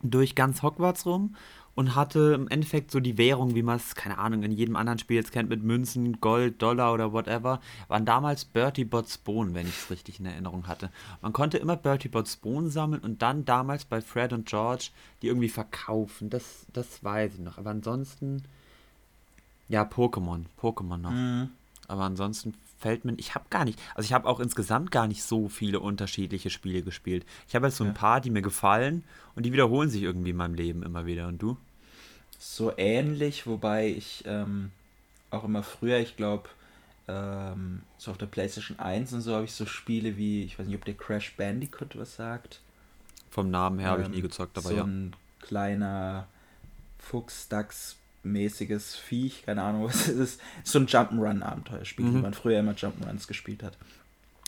durch 0.01 0.35
ganz 0.35 0.61
Hogwarts 0.61 1.05
rum 1.05 1.35
und 1.75 1.93
hatte 1.93 2.33
im 2.33 2.47
Endeffekt 2.47 2.89
so 2.89 3.01
die 3.01 3.17
Währung, 3.17 3.53
wie 3.53 3.61
man 3.61 3.75
es, 3.75 3.95
keine 3.95 4.17
Ahnung, 4.17 4.43
in 4.43 4.51
jedem 4.51 4.77
anderen 4.77 4.97
Spiel 4.97 5.17
jetzt 5.17 5.33
kennt, 5.33 5.49
mit 5.49 5.61
Münzen, 5.61 6.21
Gold, 6.21 6.61
Dollar 6.61 6.93
oder 6.93 7.11
whatever, 7.11 7.59
waren 7.89 8.05
damals 8.05 8.45
Bertie 8.45 8.85
Bots 8.85 9.17
Bohnen, 9.17 9.53
wenn 9.53 9.67
ich 9.67 9.75
es 9.75 9.89
richtig 9.89 10.19
in 10.19 10.25
Erinnerung 10.25 10.67
hatte. 10.67 10.89
Man 11.21 11.33
konnte 11.33 11.57
immer 11.57 11.75
Bertie 11.75 12.07
Bots 12.07 12.37
Bohnen 12.37 12.69
sammeln 12.69 13.01
und 13.01 13.21
dann 13.21 13.43
damals 13.43 13.83
bei 13.83 14.01
Fred 14.01 14.31
und 14.31 14.47
George 14.47 14.89
die 15.21 15.27
irgendwie 15.27 15.49
verkaufen. 15.49 16.29
Das, 16.29 16.65
das 16.71 17.03
weiß 17.03 17.35
ich 17.35 17.39
noch. 17.39 17.57
Aber 17.57 17.71
ansonsten 17.71 18.43
ja, 19.67 19.83
Pokémon. 19.83 20.45
Pokémon 20.61 20.97
noch. 20.97 21.11
Mhm. 21.11 21.49
Aber 21.87 22.03
ansonsten 22.03 22.53
fällt 22.79 23.05
mir. 23.05 23.13
Ich 23.17 23.35
habe 23.35 23.45
gar 23.49 23.65
nicht. 23.65 23.79
Also, 23.95 24.05
ich 24.05 24.13
habe 24.13 24.27
auch 24.27 24.39
insgesamt 24.39 24.91
gar 24.91 25.07
nicht 25.07 25.23
so 25.23 25.49
viele 25.49 25.79
unterschiedliche 25.79 26.49
Spiele 26.49 26.81
gespielt. 26.81 27.25
Ich 27.47 27.55
habe 27.55 27.67
jetzt 27.67 27.77
so 27.77 27.83
ein 27.83 27.91
ja. 27.91 27.93
paar, 27.93 28.21
die 28.21 28.29
mir 28.29 28.41
gefallen 28.41 29.03
und 29.35 29.45
die 29.45 29.53
wiederholen 29.53 29.89
sich 29.89 30.03
irgendwie 30.03 30.31
in 30.31 30.37
meinem 30.37 30.55
Leben 30.55 30.83
immer 30.83 31.05
wieder. 31.05 31.27
Und 31.27 31.41
du? 31.41 31.57
So 32.37 32.73
ähnlich, 32.77 33.47
wobei 33.47 33.89
ich 33.89 34.23
ähm, 34.25 34.71
auch 35.31 35.43
immer 35.43 35.63
früher, 35.63 35.99
ich 35.99 36.15
glaube, 36.15 36.49
ähm, 37.07 37.81
so 37.97 38.11
auf 38.11 38.17
der 38.17 38.25
PlayStation 38.25 38.79
1 38.79 39.13
und 39.13 39.21
so 39.21 39.35
habe 39.35 39.45
ich 39.45 39.53
so 39.53 39.65
Spiele 39.65 40.17
wie, 40.17 40.43
ich 40.43 40.57
weiß 40.57 40.67
nicht, 40.67 40.75
ob 40.75 40.85
der 40.85 40.95
Crash 40.95 41.35
Bandicoot 41.35 41.97
was 41.97 42.15
sagt. 42.15 42.61
Vom 43.29 43.51
Namen 43.51 43.79
her 43.79 43.89
ähm, 43.89 43.93
habe 43.93 44.01
ich 44.03 44.09
nie 44.09 44.21
gezockt, 44.21 44.57
aber 44.57 44.69
so 44.69 44.75
ja. 44.75 44.81
So 44.81 44.87
ein 44.87 45.15
kleiner 45.39 46.27
Fuchs, 46.97 47.47
Dachs, 47.47 47.97
mäßiges 48.25 48.95
Viech, 48.95 49.43
keine 49.45 49.61
Ahnung, 49.61 49.85
was 49.85 50.07
es 50.07 50.15
ist. 50.15 50.41
So 50.63 50.79
ein 50.79 50.87
Jump'n'Run-Abenteuerspiel, 50.87 52.05
mhm. 52.05 52.15
wie 52.15 52.21
man 52.21 52.33
früher 52.33 52.59
immer 52.59 52.73
Jump'n'Runs 52.73 53.27
gespielt 53.27 53.63
hat. 53.63 53.77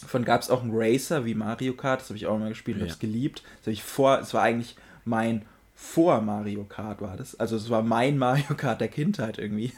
Davon 0.01 0.25
gab 0.25 0.41
es 0.41 0.49
auch 0.49 0.61
einen 0.61 0.71
Racer 0.73 1.25
wie 1.25 1.33
Mario 1.33 1.73
Kart, 1.73 2.01
das 2.01 2.09
habe 2.09 2.17
ich 2.17 2.27
auch 2.27 2.35
immer 2.35 2.49
gespielt, 2.49 2.77
ja. 2.77 2.81
habe 2.81 2.91
es 2.91 2.99
geliebt. 2.99 3.43
Das 3.63 3.73
ich 3.73 3.83
vor, 3.83 4.19
es 4.19 4.33
war 4.33 4.43
eigentlich 4.43 4.75
mein 5.05 5.43
vor 5.75 6.21
Mario 6.21 6.63
Kart 6.63 7.01
war 7.01 7.17
das. 7.17 7.39
Also 7.39 7.55
es 7.55 7.69
war 7.69 7.83
mein 7.83 8.17
Mario 8.19 8.55
Kart 8.55 8.81
der 8.81 8.87
Kindheit 8.89 9.37
irgendwie. 9.37 9.71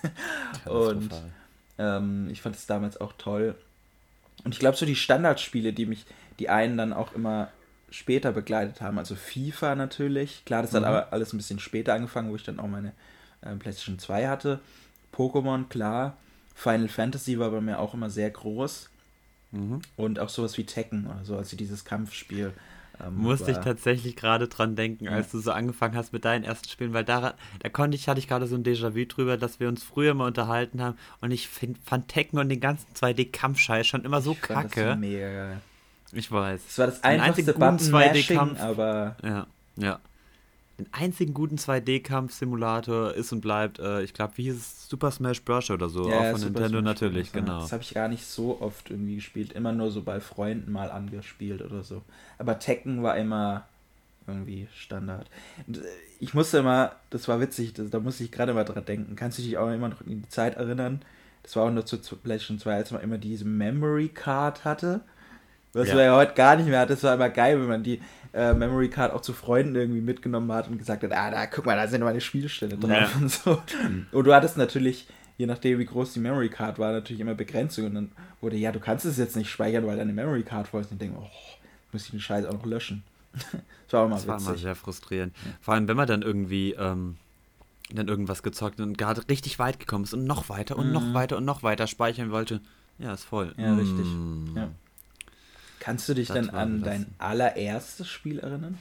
Und 0.66 1.10
ähm, 1.78 2.30
ich 2.32 2.42
fand 2.42 2.56
es 2.56 2.66
damals 2.66 3.00
auch 3.00 3.14
toll. 3.18 3.56
Und 4.44 4.54
ich 4.54 4.60
glaube, 4.60 4.78
so 4.78 4.86
die 4.86 4.96
Standardspiele, 4.96 5.74
die 5.74 5.86
mich, 5.86 6.06
die 6.40 6.50
einen 6.50 6.78
dann 6.78 6.94
auch 6.94 7.14
immer 7.14 7.50
später 7.92 8.32
begleitet 8.32 8.82
haben. 8.82 8.98
Also 8.98 9.16
FIFA 9.16 9.76
natürlich. 9.76 10.44
Klar, 10.46 10.62
das 10.62 10.72
mhm. 10.72 10.78
hat 10.78 10.86
aber 10.86 11.14
alles 11.14 11.34
ein 11.34 11.38
bisschen 11.38 11.60
später 11.60 11.94
angefangen, 11.94 12.30
wo 12.32 12.36
ich 12.36 12.44
dann 12.44 12.60
auch 12.60 12.68
meine 12.68 12.94
äh, 13.42 13.56
PlayStation 13.56 14.00
2 14.00 14.28
hatte. 14.28 14.60
Pokémon, 15.14 15.68
klar. 15.68 16.18
Final 16.56 16.90
Fantasy 16.90 17.40
war 17.40 17.52
bei 17.52 17.62
mir 17.62 17.80
auch 17.80 17.94
immer 17.94 18.10
sehr 18.10 18.30
groß. 18.30 18.90
Mhm. 19.52 19.82
Und 19.96 20.20
auch 20.20 20.30
sowas 20.30 20.58
wie 20.58 20.66
Tekken 20.66 21.08
oder 21.08 21.24
so, 21.24 21.38
also 21.38 21.56
dieses 21.58 21.86
Kampfspiel. 21.86 22.54
Ähm, 23.02 23.16
Musste 23.16 23.52
ich 23.52 23.58
tatsächlich 23.58 24.16
gerade 24.18 24.48
dran 24.48 24.76
denken, 24.76 25.06
ja. 25.06 25.12
als 25.12 25.32
du 25.32 25.40
so 25.40 25.52
angefangen 25.52 25.96
hast 25.96 26.12
mit 26.12 26.26
deinen 26.26 26.44
ersten 26.44 26.68
Spielen, 26.68 26.94
weil 26.94 27.06
daran, 27.06 27.34
da 27.60 27.70
konnte 27.70 27.96
ich, 27.96 28.10
hatte 28.10 28.20
ich 28.20 28.28
gerade 28.28 28.46
so 28.46 28.56
ein 28.56 28.64
Déjà-vu 28.64 29.06
drüber, 29.06 29.38
dass 29.38 29.60
wir 29.62 29.70
uns 29.70 29.84
früher 29.84 30.14
mal 30.14 30.28
unterhalten 30.28 30.82
haben 30.82 30.98
und 31.22 31.32
ich 31.32 31.48
find, 31.48 31.78
fand 31.84 32.10
Tekken 32.10 32.40
und 32.40 32.50
den 32.50 32.60
ganzen 32.60 32.94
2D-Kampfscheiß 32.94 33.86
schon 33.86 34.04
immer 34.04 34.22
so 34.22 34.34
ich 34.34 34.42
kacke. 34.42 34.84
Das 34.84 34.98
mega 34.98 35.32
geil. 35.32 35.62
Ich 36.12 36.30
weiß. 36.30 36.62
Es 36.68 36.78
war 36.78 36.88
das 36.88 37.04
einfachste 37.04 37.54
Button 37.54 37.78
2D-Kampf, 37.78 38.60
aber 38.60 39.16
ja, 39.24 39.48
ja 39.78 40.00
den 40.80 40.88
einzigen 40.92 41.34
guten 41.34 41.58
2D-Kampf-Simulator 41.58 43.14
ist 43.14 43.32
und 43.32 43.42
bleibt, 43.42 43.80
äh, 43.80 44.02
ich 44.02 44.14
glaube, 44.14 44.34
wie 44.38 44.44
hieß 44.44 44.56
es? 44.56 44.90
Super 44.90 45.12
Smash 45.12 45.44
Bros. 45.44 45.70
oder 45.70 45.90
so, 45.90 46.10
ja, 46.10 46.18
auch 46.18 46.32
von 46.32 46.42
Nintendo 46.42 46.80
Smash 46.80 46.84
natürlich, 46.84 47.32
Bros. 47.32 47.42
genau. 47.42 47.62
Das 47.62 47.72
habe 47.72 47.84
ich 47.84 47.94
gar 47.94 48.08
nicht 48.08 48.26
so 48.26 48.60
oft 48.62 48.90
irgendwie 48.90 49.16
gespielt, 49.16 49.54
immer 49.54 49.72
nur 49.72 49.92
so 49.92 50.02
bei 50.02 50.20
Freunden 50.20 50.72
mal 50.72 50.90
angespielt 50.90 51.62
oder 51.62 51.84
so. 51.84 52.02
Aber 52.38 52.58
Tekken 52.58 53.04
war 53.04 53.18
immer 53.18 53.66
irgendwie 54.26 54.68
Standard. 54.74 55.28
Und 55.68 55.78
äh, 55.78 55.82
ich 56.20 56.34
musste 56.34 56.60
immer, 56.60 56.94
das 57.10 57.28
war 57.28 57.40
witzig, 57.40 57.74
das, 57.74 57.90
da 57.90 58.00
musste 58.00 58.24
ich 58.24 58.32
gerade 58.32 58.54
mal 58.54 58.64
dran 58.64 58.86
denken. 58.86 59.16
Kannst 59.16 59.38
du 59.38 59.42
dich 59.42 59.58
auch 59.58 59.70
immer 59.70 59.90
noch 59.90 60.02
in 60.02 60.22
die 60.22 60.30
Zeit 60.30 60.56
erinnern? 60.56 61.02
Das 61.44 61.56
war 61.56 61.66
auch 61.66 61.72
noch 61.72 61.84
zu 61.84 61.98
PlayStation 61.98 62.60
2, 62.60 62.76
als 62.76 62.92
man 62.92 63.02
immer 63.02 63.18
diese 63.18 63.46
Memory 63.46 64.10
Card 64.10 64.66
hatte. 64.66 65.02
Was 65.74 65.88
ja. 65.90 65.96
man 65.96 66.04
ja 66.06 66.16
heute 66.16 66.34
gar 66.34 66.56
nicht 66.56 66.68
mehr 66.68 66.80
hat. 66.80 66.90
Das 66.90 67.04
war 67.04 67.14
immer 67.14 67.30
geil, 67.30 67.60
wenn 67.60 67.68
man 67.68 67.84
die 67.84 68.02
äh, 68.34 68.54
Memory 68.54 68.90
Card 68.90 69.14
auch 69.14 69.22
zu 69.22 69.34
Freunden 69.34 69.76
irgendwie 69.76 70.02
mitgenommen 70.02 70.52
hat 70.52 70.68
und 70.68 70.78
gesagt 70.78 71.04
hat, 71.04 71.12
ah, 71.12 71.32
da 71.32 71.46
guck 71.48 71.66
mal, 71.66 71.76
da 71.76 71.88
sind 71.88 72.04
meine 72.04 72.22
Spielstände 72.22 72.78
drauf 72.78 72.92
ja. 72.92 73.10
und 73.20 73.32
so. 73.32 73.62
Mhm. 73.88 74.08
Und 74.12 74.26
du 74.26 74.34
hattest 74.34 74.58
natürlich, 74.58 75.08
je 75.38 75.46
nachdem 75.46 75.80
wie 75.80 75.86
groß 75.86 76.14
die 76.14 76.20
Memory 76.20 76.50
Card 76.50 76.80
war, 76.80 76.92
natürlich 76.92 77.20
immer 77.20 77.36
Begrenzungen. 77.36 77.90
Und 77.90 77.96
dann 77.96 78.12
wurde, 78.42 78.58
ja, 78.58 78.72
du 78.72 78.80
kannst 78.80 79.06
es 79.06 79.18
jetzt 79.18 79.36
nicht 79.36 79.50
speichern, 79.50 79.86
weil 79.88 79.98
deine 79.98 80.14
Memory 80.14 80.44
Card 80.44 80.68
voll 80.68 80.82
ist. 80.82 80.92
Und 80.92 81.02
ich 81.02 81.08
denke, 81.08 81.18
oh, 81.20 81.30
muss 81.92 82.06
ich 82.06 82.12
den 82.12 82.20
Scheiß 82.20 82.46
auch 82.46 82.54
noch 82.54 82.66
löschen. 82.66 83.04
das 83.34 83.94
war 83.94 84.04
auch 84.04 84.10
mal 84.10 84.16
das 84.16 84.28
witzig. 84.28 84.46
war 84.46 84.54
immer 84.54 84.58
sehr 84.58 84.76
frustrierend. 84.76 85.36
Vor 85.62 85.74
allem, 85.74 85.88
wenn 85.88 85.98
man 85.98 86.08
dann 86.08 86.22
irgendwie 86.22 86.74
ähm, 86.74 87.16
dann 87.92 88.08
irgendwas 88.08 88.44
gezockt 88.44 88.80
und 88.80 88.98
gerade 88.98 89.28
richtig 89.30 89.60
weit 89.60 89.80
gekommen 89.80 90.04
ist 90.04 90.14
und 90.14 90.26
noch 90.26 90.50
weiter 90.50 90.78
und 90.78 90.88
mhm. 90.88 90.94
noch 90.94 91.14
weiter 91.14 91.38
und 91.38 91.46
noch 91.46 91.64
weiter 91.64 91.88
speichern 91.88 92.32
wollte. 92.32 92.62
Ja, 93.00 93.14
ist 93.14 93.24
voll. 93.24 93.54
Ja, 93.58 93.76
richtig. 93.76 94.06
Mm. 94.06 94.58
Ja. 94.58 94.70
Kannst 95.80 96.10
du 96.10 96.14
dich 96.14 96.28
dann 96.28 96.50
an 96.50 96.82
dein 96.82 97.08
allererstes 97.18 98.08
Spiel 98.08 98.40
erinnern? 98.40 98.78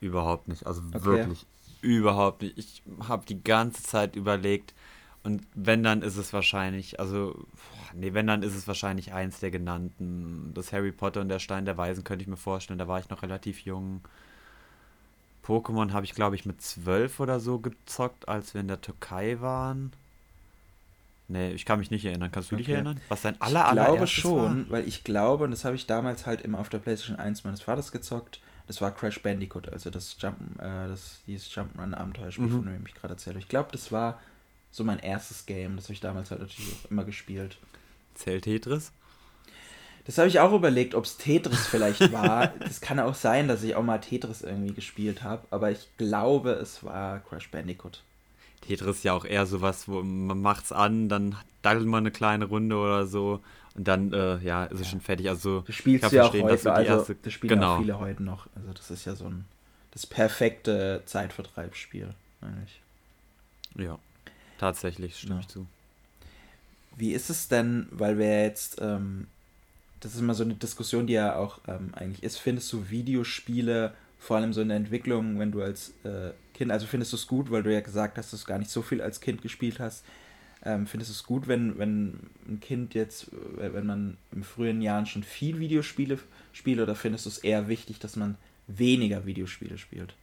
Überhaupt 0.00 0.48
nicht. 0.48 0.66
Also 0.66 0.82
okay. 0.92 1.04
wirklich 1.04 1.46
überhaupt 1.82 2.42
nicht. 2.42 2.58
Ich 2.58 2.82
habe 3.08 3.24
die 3.26 3.42
ganze 3.42 3.82
Zeit 3.82 4.16
überlegt 4.16 4.74
und 5.22 5.42
wenn 5.54 5.82
dann 5.82 6.02
ist 6.02 6.16
es 6.16 6.32
wahrscheinlich, 6.32 6.98
also 6.98 7.34
nee, 7.94 8.14
wenn 8.14 8.26
dann 8.26 8.42
ist 8.42 8.54
es 8.54 8.66
wahrscheinlich 8.66 9.12
eins 9.12 9.40
der 9.40 9.50
genannten. 9.50 10.52
Das 10.54 10.72
Harry 10.72 10.92
Potter 10.92 11.20
und 11.20 11.28
der 11.28 11.38
Stein 11.38 11.66
der 11.66 11.76
Weisen 11.76 12.04
könnte 12.04 12.22
ich 12.22 12.28
mir 12.28 12.36
vorstellen. 12.36 12.78
Da 12.78 12.88
war 12.88 13.00
ich 13.00 13.10
noch 13.10 13.22
relativ 13.22 13.60
jung. 13.60 14.00
Pokémon 15.44 15.92
habe 15.92 16.04
ich 16.04 16.14
glaube 16.14 16.36
ich 16.36 16.46
mit 16.46 16.62
zwölf 16.62 17.20
oder 17.20 17.40
so 17.40 17.58
gezockt, 17.58 18.28
als 18.28 18.54
wir 18.54 18.60
in 18.62 18.68
der 18.68 18.80
Türkei 18.80 19.40
waren. 19.40 19.92
Nee, 21.30 21.52
ich 21.52 21.64
kann 21.64 21.78
mich 21.78 21.92
nicht 21.92 22.04
erinnern. 22.04 22.32
Kannst 22.32 22.50
du 22.50 22.56
okay. 22.56 22.64
dich 22.64 22.74
erinnern? 22.74 23.00
Was 23.08 23.22
dein 23.22 23.40
aller, 23.40 23.68
Ich 23.68 23.72
glaube 23.72 24.06
schon, 24.08 24.64
war? 24.68 24.78
weil 24.78 24.88
ich 24.88 25.04
glaube, 25.04 25.44
und 25.44 25.52
das 25.52 25.64
habe 25.64 25.76
ich 25.76 25.86
damals 25.86 26.26
halt 26.26 26.40
immer 26.40 26.58
auf 26.58 26.68
der 26.68 26.78
PlayStation 26.78 27.16
1 27.16 27.44
meines 27.44 27.62
Vaters 27.62 27.92
gezockt, 27.92 28.40
das 28.66 28.80
war 28.80 28.92
Crash 28.92 29.22
Bandicoot, 29.22 29.68
also 29.68 29.90
das 29.90 30.16
Jump, 30.18 30.38
äh, 30.58 30.88
das 30.88 31.20
dieses 31.28 31.48
Jump'n'Run 31.52 31.94
Abenteuerspiel, 31.94 32.46
mhm. 32.46 32.64
von 32.64 32.72
dem 32.72 32.84
ich 32.84 32.94
gerade 32.94 33.14
erzähle. 33.14 33.38
Ich 33.38 33.48
glaube, 33.48 33.68
das 33.70 33.92
war 33.92 34.20
so 34.72 34.82
mein 34.82 34.98
erstes 34.98 35.46
Game, 35.46 35.76
das 35.76 35.84
habe 35.84 35.94
ich 35.94 36.00
damals 36.00 36.32
halt 36.32 36.40
natürlich 36.40 36.72
auch 36.72 36.90
immer 36.90 37.04
gespielt. 37.04 37.58
Zählt 38.14 38.44
Tetris? 38.44 38.90
Das 40.06 40.18
habe 40.18 40.26
ich 40.26 40.40
auch 40.40 40.52
überlegt, 40.52 40.96
ob 40.96 41.04
es 41.04 41.16
Tetris 41.16 41.68
vielleicht 41.68 42.10
war. 42.12 42.48
das 42.58 42.80
kann 42.80 42.98
auch 42.98 43.14
sein, 43.14 43.46
dass 43.46 43.62
ich 43.62 43.76
auch 43.76 43.84
mal 43.84 43.98
Tetris 43.98 44.42
irgendwie 44.42 44.74
gespielt 44.74 45.22
habe, 45.22 45.46
aber 45.50 45.70
ich 45.70 45.88
glaube, 45.96 46.50
es 46.52 46.82
war 46.82 47.20
Crash 47.20 47.50
Bandicoot. 47.50 48.02
Tetris 48.70 48.98
ist 48.98 49.04
ja 49.04 49.14
auch 49.14 49.24
eher 49.24 49.46
sowas, 49.46 49.88
wo 49.88 50.02
man 50.02 50.40
macht's 50.40 50.70
an, 50.70 51.08
dann 51.08 51.36
daddelt 51.62 51.86
man 51.86 52.04
eine 52.04 52.10
kleine 52.10 52.44
Runde 52.44 52.76
oder 52.76 53.06
so 53.06 53.40
und 53.74 53.88
dann 53.88 54.12
äh, 54.12 54.38
ja, 54.38 54.64
ist 54.64 54.80
es 54.80 54.88
schon 54.88 55.00
fertig. 55.00 55.28
Also 55.28 55.62
das 55.62 55.74
spielst 55.74 56.10
du 56.10 56.16
ja 56.16 56.24
auch 56.24 56.32
heute, 56.32 56.72
also 56.72 56.92
erste, 56.92 57.16
das 57.16 57.32
spielen 57.32 57.54
genau. 57.54 57.74
auch 57.74 57.78
viele 57.80 57.98
heute 57.98 58.22
noch. 58.22 58.46
Also 58.54 58.72
das 58.72 58.90
ist 58.90 59.04
ja 59.04 59.14
so 59.14 59.26
ein 59.26 59.44
das 59.90 60.06
perfekte 60.06 61.02
Zeitvertreibsspiel 61.06 62.14
eigentlich. 62.40 62.80
Ja, 63.76 63.98
tatsächlich 64.58 65.18
stimme 65.18 65.34
ja. 65.34 65.40
ich 65.40 65.48
zu. 65.48 65.66
Wie 66.96 67.12
ist 67.12 67.28
es 67.28 67.48
denn, 67.48 67.88
weil 67.90 68.18
wir 68.18 68.42
jetzt 68.42 68.80
ähm, 68.80 69.26
das 70.00 70.14
ist 70.14 70.20
immer 70.20 70.34
so 70.34 70.44
eine 70.44 70.54
Diskussion, 70.54 71.06
die 71.06 71.12
ja 71.14 71.36
auch 71.36 71.58
ähm, 71.68 71.90
eigentlich 71.92 72.22
ist. 72.22 72.38
Findest 72.38 72.72
du 72.72 72.88
Videospiele 72.88 73.94
vor 74.18 74.36
allem 74.36 74.52
so 74.52 74.60
in 74.60 74.68
der 74.68 74.76
Entwicklung, 74.76 75.38
wenn 75.38 75.52
du 75.52 75.62
als 75.62 75.92
äh, 76.04 76.30
Kind, 76.60 76.72
also 76.72 76.86
findest 76.86 77.14
du 77.14 77.16
es 77.16 77.26
gut, 77.26 77.50
weil 77.50 77.62
du 77.62 77.72
ja 77.72 77.80
gesagt 77.80 78.18
hast, 78.18 78.34
dass 78.34 78.42
du 78.42 78.46
gar 78.46 78.58
nicht 78.58 78.70
so 78.70 78.82
viel 78.82 79.00
als 79.00 79.22
Kind 79.22 79.40
gespielt 79.40 79.80
hast. 79.80 80.04
Ähm, 80.62 80.86
findest 80.86 81.10
du 81.10 81.14
es 81.14 81.24
gut, 81.24 81.48
wenn, 81.48 81.78
wenn 81.78 82.20
ein 82.46 82.60
Kind 82.60 82.92
jetzt, 82.92 83.28
äh, 83.58 83.72
wenn 83.72 83.86
man 83.86 84.18
in 84.30 84.44
frühen 84.44 84.82
Jahren 84.82 85.06
schon 85.06 85.22
viel 85.22 85.58
Videospiele 85.58 86.18
spielt, 86.52 86.80
oder 86.80 86.94
findest 86.94 87.24
du 87.24 87.30
es 87.30 87.38
eher 87.38 87.68
wichtig, 87.68 87.98
dass 87.98 88.14
man 88.14 88.36
weniger 88.66 89.24
Videospiele 89.24 89.78
spielt? 89.78 90.14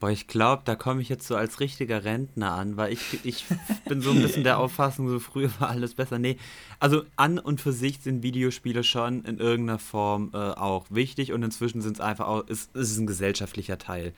Boah, 0.00 0.10
ich 0.10 0.26
glaube, 0.26 0.62
da 0.64 0.74
komme 0.74 1.00
ich 1.00 1.08
jetzt 1.08 1.28
so 1.28 1.36
als 1.36 1.60
richtiger 1.60 2.04
Rentner 2.04 2.50
an, 2.50 2.76
weil 2.76 2.92
ich, 2.92 3.24
ich 3.24 3.44
bin 3.88 4.00
so 4.00 4.10
ein 4.10 4.20
bisschen 4.20 4.42
der 4.42 4.58
Auffassung, 4.58 5.08
so 5.08 5.20
früher 5.20 5.48
war 5.60 5.70
alles 5.70 5.94
besser. 5.94 6.18
Nee, 6.18 6.38
also 6.80 7.04
an 7.14 7.38
und 7.38 7.60
für 7.60 7.72
sich 7.72 8.00
sind 8.00 8.24
Videospiele 8.24 8.82
schon 8.82 9.24
in 9.24 9.38
irgendeiner 9.38 9.78
Form 9.78 10.32
äh, 10.34 10.38
auch 10.38 10.86
wichtig 10.90 11.32
und 11.32 11.44
inzwischen 11.44 11.82
sind 11.82 11.98
es 11.98 12.00
einfach 12.00 12.26
auch, 12.26 12.42
es, 12.48 12.68
es 12.74 12.90
ist 12.90 12.98
ein 12.98 13.06
gesellschaftlicher 13.06 13.78
Teil. 13.78 14.12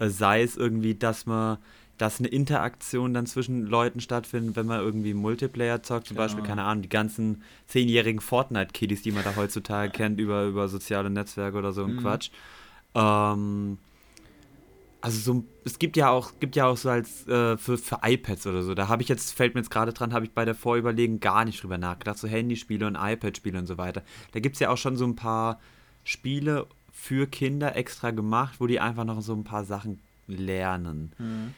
Äh, 0.00 0.08
sei 0.08 0.42
es 0.42 0.56
irgendwie, 0.56 0.96
dass 0.96 1.26
man 1.26 1.58
dass 2.00 2.18
eine 2.18 2.28
Interaktion 2.28 3.12
dann 3.12 3.26
zwischen 3.26 3.66
Leuten 3.66 4.00
stattfindet, 4.00 4.56
wenn 4.56 4.64
man 4.64 4.80
irgendwie 4.80 5.12
Multiplayer 5.12 5.82
zockt, 5.82 6.06
zum 6.06 6.16
genau. 6.16 6.24
Beispiel, 6.24 6.44
keine 6.44 6.62
Ahnung, 6.62 6.80
die 6.80 6.88
ganzen 6.88 7.42
zehnjährigen 7.66 8.22
Fortnite-Kiddies, 8.22 9.02
die 9.02 9.12
man 9.12 9.22
da 9.22 9.36
heutzutage 9.36 9.92
kennt, 9.92 10.18
über, 10.18 10.46
über 10.46 10.68
soziale 10.68 11.10
Netzwerke 11.10 11.58
oder 11.58 11.72
so 11.72 11.84
ein 11.84 11.96
mhm. 11.96 12.00
Quatsch. 12.00 12.30
Ähm, 12.94 13.76
also 15.02 15.18
so, 15.18 15.44
es 15.64 15.78
gibt 15.78 15.98
ja 15.98 16.08
auch, 16.08 16.32
gibt 16.40 16.56
ja 16.56 16.66
auch 16.66 16.78
so 16.78 16.88
als 16.88 17.28
äh, 17.28 17.58
für, 17.58 17.76
für 17.76 17.98
iPads 18.02 18.46
oder 18.46 18.62
so. 18.62 18.74
Da 18.74 18.88
habe 18.88 19.02
ich 19.02 19.10
jetzt, 19.10 19.34
fällt 19.34 19.54
mir 19.54 19.60
jetzt 19.60 19.70
gerade 19.70 19.92
dran, 19.92 20.14
habe 20.14 20.24
ich 20.24 20.32
bei 20.32 20.46
der 20.46 20.54
Vorüberlegen 20.54 21.20
gar 21.20 21.44
nicht 21.44 21.62
drüber 21.62 21.76
nachgedacht. 21.76 22.16
So 22.16 22.28
Handyspiele 22.28 22.86
und 22.86 22.96
iPad-Spiele 22.96 23.58
und 23.58 23.66
so 23.66 23.76
weiter. 23.76 24.02
Da 24.32 24.40
gibt 24.40 24.54
es 24.54 24.60
ja 24.60 24.70
auch 24.70 24.78
schon 24.78 24.96
so 24.96 25.04
ein 25.04 25.16
paar 25.16 25.60
Spiele 26.04 26.66
für 26.92 27.26
Kinder 27.26 27.76
extra 27.76 28.10
gemacht, 28.10 28.56
wo 28.58 28.66
die 28.66 28.80
einfach 28.80 29.04
noch 29.04 29.20
so 29.20 29.34
ein 29.34 29.44
paar 29.44 29.64
Sachen 29.64 30.00
lernen. 30.26 31.12
Mhm. 31.18 31.54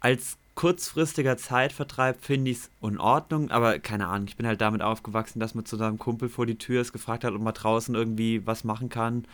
Als 0.00 0.36
kurzfristiger 0.54 1.36
Zeitvertreib 1.36 2.24
finde 2.24 2.50
ich 2.50 2.58
es 2.58 2.70
in 2.80 2.98
Ordnung, 2.98 3.50
aber 3.50 3.78
keine 3.78 4.08
Ahnung, 4.08 4.26
ich 4.26 4.36
bin 4.36 4.46
halt 4.46 4.60
damit 4.60 4.82
aufgewachsen, 4.82 5.38
dass 5.38 5.54
man 5.54 5.66
zu 5.66 5.76
seinem 5.76 5.98
Kumpel 5.98 6.28
vor 6.28 6.46
die 6.46 6.58
Tür 6.58 6.80
ist, 6.80 6.92
gefragt 6.92 7.24
hat, 7.24 7.34
ob 7.34 7.40
man 7.40 7.54
draußen 7.54 7.94
irgendwie 7.94 8.46
was 8.46 8.64
machen 8.64 8.88
kann. 8.88 9.26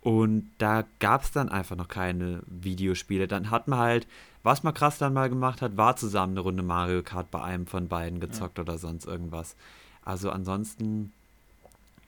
Und 0.00 0.50
da 0.58 0.84
gab 0.98 1.22
es 1.22 1.30
dann 1.30 1.48
einfach 1.48 1.76
noch 1.76 1.88
keine 1.88 2.42
Videospiele. 2.46 3.28
Dann 3.28 3.50
hat 3.50 3.68
man 3.68 3.78
halt, 3.78 4.06
was 4.42 4.64
man 4.64 4.74
krass 4.74 4.98
dann 4.98 5.12
mal 5.12 5.28
gemacht 5.28 5.62
hat, 5.62 5.76
war 5.76 5.96
zusammen 5.96 6.32
eine 6.32 6.40
Runde 6.40 6.64
Mario 6.64 7.02
Kart 7.02 7.30
bei 7.30 7.40
einem 7.42 7.66
von 7.66 7.88
beiden 7.88 8.18
gezockt 8.18 8.58
ja. 8.58 8.62
oder 8.62 8.78
sonst 8.78 9.06
irgendwas. 9.06 9.54
Also 10.04 10.30
ansonsten 10.30 11.12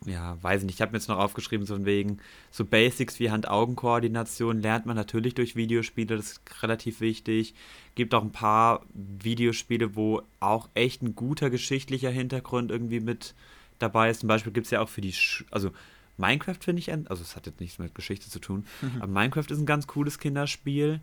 ja, 0.06 0.36
weiß 0.42 0.62
nicht, 0.62 0.74
ich 0.74 0.82
habe 0.82 0.92
mir 0.92 0.98
jetzt 0.98 1.08
noch 1.08 1.18
aufgeschrieben, 1.18 1.66
so 1.66 1.74
von 1.74 1.84
wegen, 1.84 2.18
so 2.50 2.64
Basics 2.64 3.20
wie 3.20 3.30
Hand-Augen-Koordination 3.30 4.60
lernt 4.60 4.86
man 4.86 4.96
natürlich 4.96 5.34
durch 5.34 5.56
Videospiele, 5.56 6.16
das 6.16 6.32
ist 6.32 6.62
relativ 6.62 7.00
wichtig. 7.00 7.54
Gibt 7.94 8.14
auch 8.14 8.22
ein 8.22 8.32
paar 8.32 8.82
Videospiele, 8.92 9.96
wo 9.96 10.22
auch 10.40 10.68
echt 10.74 11.02
ein 11.02 11.14
guter 11.14 11.50
geschichtlicher 11.50 12.10
Hintergrund 12.10 12.70
irgendwie 12.70 13.00
mit 13.00 13.34
dabei 13.78 14.10
ist. 14.10 14.20
Zum 14.20 14.28
Beispiel 14.28 14.52
gibt 14.52 14.66
es 14.66 14.70
ja 14.70 14.80
auch 14.80 14.88
für 14.88 15.00
die, 15.00 15.12
Sch 15.12 15.44
also 15.50 15.70
Minecraft 16.16 16.58
finde 16.60 16.80
ich, 16.80 16.92
also 16.92 17.22
es 17.22 17.34
hat 17.34 17.46
jetzt 17.46 17.60
nichts 17.60 17.78
mit 17.78 17.94
Geschichte 17.94 18.30
zu 18.30 18.38
tun, 18.38 18.66
mhm. 18.82 19.02
aber 19.02 19.12
Minecraft 19.12 19.50
ist 19.50 19.58
ein 19.58 19.66
ganz 19.66 19.86
cooles 19.86 20.18
Kinderspiel. 20.18 21.00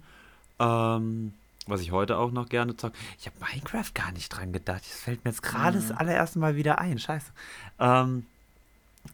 Ähm, 0.59 1.33
was 1.67 1.81
ich 1.81 1.91
heute 1.91 2.17
auch 2.17 2.31
noch 2.31 2.49
gerne 2.49 2.75
zocke. 2.75 2.97
Ich 3.19 3.27
habe 3.27 3.35
Minecraft 3.39 3.93
gar 3.93 4.11
nicht 4.11 4.29
dran 4.29 4.51
gedacht. 4.51 4.81
Das 4.81 4.99
fällt 4.99 5.23
mir 5.23 5.31
jetzt 5.31 5.43
gerade 5.43 5.77
mhm. 5.77 5.81
das 5.81 5.91
allererste 5.91 6.39
Mal 6.39 6.55
wieder 6.55 6.79
ein. 6.79 6.97
Scheiße. 6.97 7.31
Ähm, 7.79 8.25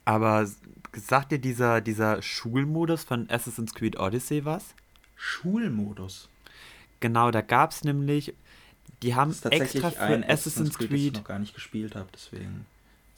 aber 0.05 0.47
sagt 0.93 1.31
dir 1.31 1.39
dieser, 1.39 1.81
dieser 1.81 2.21
Schulmodus 2.21 3.03
von 3.03 3.29
Assassin's 3.29 3.73
Creed 3.73 3.99
Odyssey 3.99 4.45
was? 4.45 4.73
Schulmodus? 5.15 6.29
Genau, 6.99 7.31
da 7.31 7.41
gab 7.41 7.71
es 7.71 7.83
nämlich, 7.83 8.33
die 9.03 9.15
haben 9.15 9.35
extra 9.49 9.91
für 9.91 9.99
ein 10.01 10.23
Assassin's 10.23 10.77
Creed, 10.77 10.89
Creed 10.89 10.99
ich 10.99 11.13
noch 11.13 11.23
gar 11.23 11.39
nicht 11.39 11.53
gespielt 11.53 11.95
habe, 11.95 12.07
deswegen. 12.13 12.65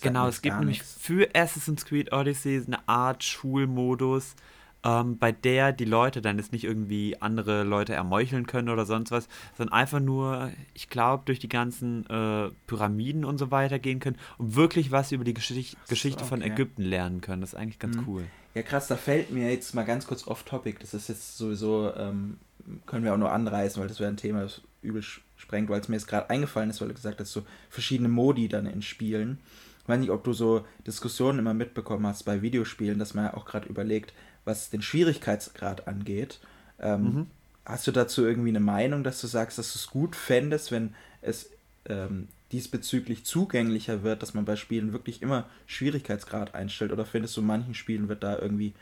Genau, 0.01 0.27
es 0.27 0.41
gibt 0.41 0.57
nämlich 0.57 0.81
für 0.81 1.29
Assassin's 1.33 1.85
Creed 1.85 2.13
Odyssey 2.13 2.63
eine 2.65 2.88
Art 2.88 3.23
Schulmodus, 3.23 4.35
ähm, 4.83 5.17
bei 5.17 5.31
der 5.31 5.71
die 5.71 5.86
Leute 5.86 6.21
dann 6.21 6.38
jetzt 6.38 6.51
nicht 6.51 6.63
irgendwie 6.63 7.21
andere 7.21 7.63
Leute 7.63 7.93
ermeucheln 7.93 8.48
können 8.48 8.69
oder 8.69 8.86
sonst 8.86 9.12
was, 9.12 9.27
sondern 9.57 9.74
einfach 9.74 10.00
nur, 10.00 10.51
ich 10.74 10.89
glaube, 10.89 11.24
durch 11.25 11.39
die 11.39 11.50
ganzen 11.50 12.05
äh, 12.09 12.50
Pyramiden 12.67 13.25
und 13.25 13.38
so 13.38 13.51
weiter 13.51 13.79
gehen 13.79 14.00
können 14.00 14.17
und 14.38 14.55
wirklich 14.55 14.91
was 14.91 15.12
über 15.12 15.24
die 15.24 15.33
Geschicht 15.33 15.71
so, 15.71 15.89
Geschichte 15.89 16.21
okay. 16.21 16.29
von 16.29 16.41
Ägypten 16.41 16.83
lernen 16.83 17.21
können. 17.21 17.41
Das 17.41 17.53
ist 17.53 17.59
eigentlich 17.59 17.79
ganz 17.79 17.98
mhm. 17.98 18.03
cool. 18.07 18.24
Ja, 18.55 18.63
krass, 18.63 18.88
da 18.88 18.95
fällt 18.95 19.31
mir 19.31 19.51
jetzt 19.51 19.75
mal 19.75 19.83
ganz 19.83 20.07
kurz 20.07 20.27
off-topic. 20.27 20.79
Das 20.79 20.93
ist 20.93 21.09
jetzt 21.09 21.38
sowieso, 21.38 21.93
ähm, 21.95 22.38
können 22.86 23.03
wir 23.03 23.13
auch 23.13 23.17
nur 23.17 23.31
anreißen, 23.31 23.79
weil 23.81 23.88
das 23.88 24.00
wäre 24.00 24.09
ein 24.09 24.17
Thema, 24.17 24.41
das 24.41 24.62
übel 24.81 25.03
sprengt, 25.36 25.69
weil 25.69 25.81
es 25.81 25.88
mir 25.88 25.95
jetzt 25.95 26.07
gerade 26.07 26.29
eingefallen 26.29 26.69
ist, 26.69 26.81
weil 26.81 26.88
du 26.88 26.93
gesagt 26.93 27.19
hast, 27.19 27.31
so 27.31 27.43
verschiedene 27.69 28.09
Modi 28.09 28.48
dann 28.48 28.65
in 28.65 28.81
Spielen. 28.81 29.39
Ich 29.83 29.89
weiß 29.89 30.00
nicht, 30.00 30.12
ob 30.12 30.24
du 30.24 30.33
so 30.33 30.65
Diskussionen 30.86 31.39
immer 31.39 31.53
mitbekommen 31.53 32.05
hast 32.05 32.24
bei 32.24 32.41
Videospielen, 32.41 33.00
dass 33.00 33.13
man 33.13 33.25
ja 33.25 33.33
auch 33.33 33.45
gerade 33.45 33.67
überlegt, 33.67 34.13
was 34.50 34.70
den 34.70 34.82
Schwierigkeitsgrad 34.82 35.88
angeht. 35.88 36.39
Ähm, 36.79 37.03
mhm. 37.03 37.27
Hast 37.65 37.88
du 37.88 37.91
dazu 37.91 38.25
irgendwie 38.25 38.50
eine 38.50 38.60
Meinung, 38.60 39.03
dass 39.03 39.22
du 39.22 39.27
sagst, 39.27 39.58
dass 39.60 39.74
du 39.74 39.79
es 39.79 39.88
gut 39.88 40.15
fändest, 40.15 40.72
wenn 40.72 40.96
es 41.22 41.51
ähm, 41.86 42.27
diesbezüglich 42.51 43.25
zugänglicher 43.25 44.01
wird, 44.03 44.24
dass 44.24 44.34
man 44.34 44.46
bei 44.46 44.56
Spielen 44.56 44.91
wirklich 44.91 45.22
immer 45.22 45.46
Schwierigkeitsgrad 45.68 46.56
einstellt? 46.56 46.91
Oder 46.91 47.06
findest 47.06 47.38
du, 47.38 47.41
in 47.41 47.48
manchen 47.48 47.75
Spielen 47.75 48.10
wird 48.10 48.24
da 48.24 48.39
irgendwie 48.39 48.74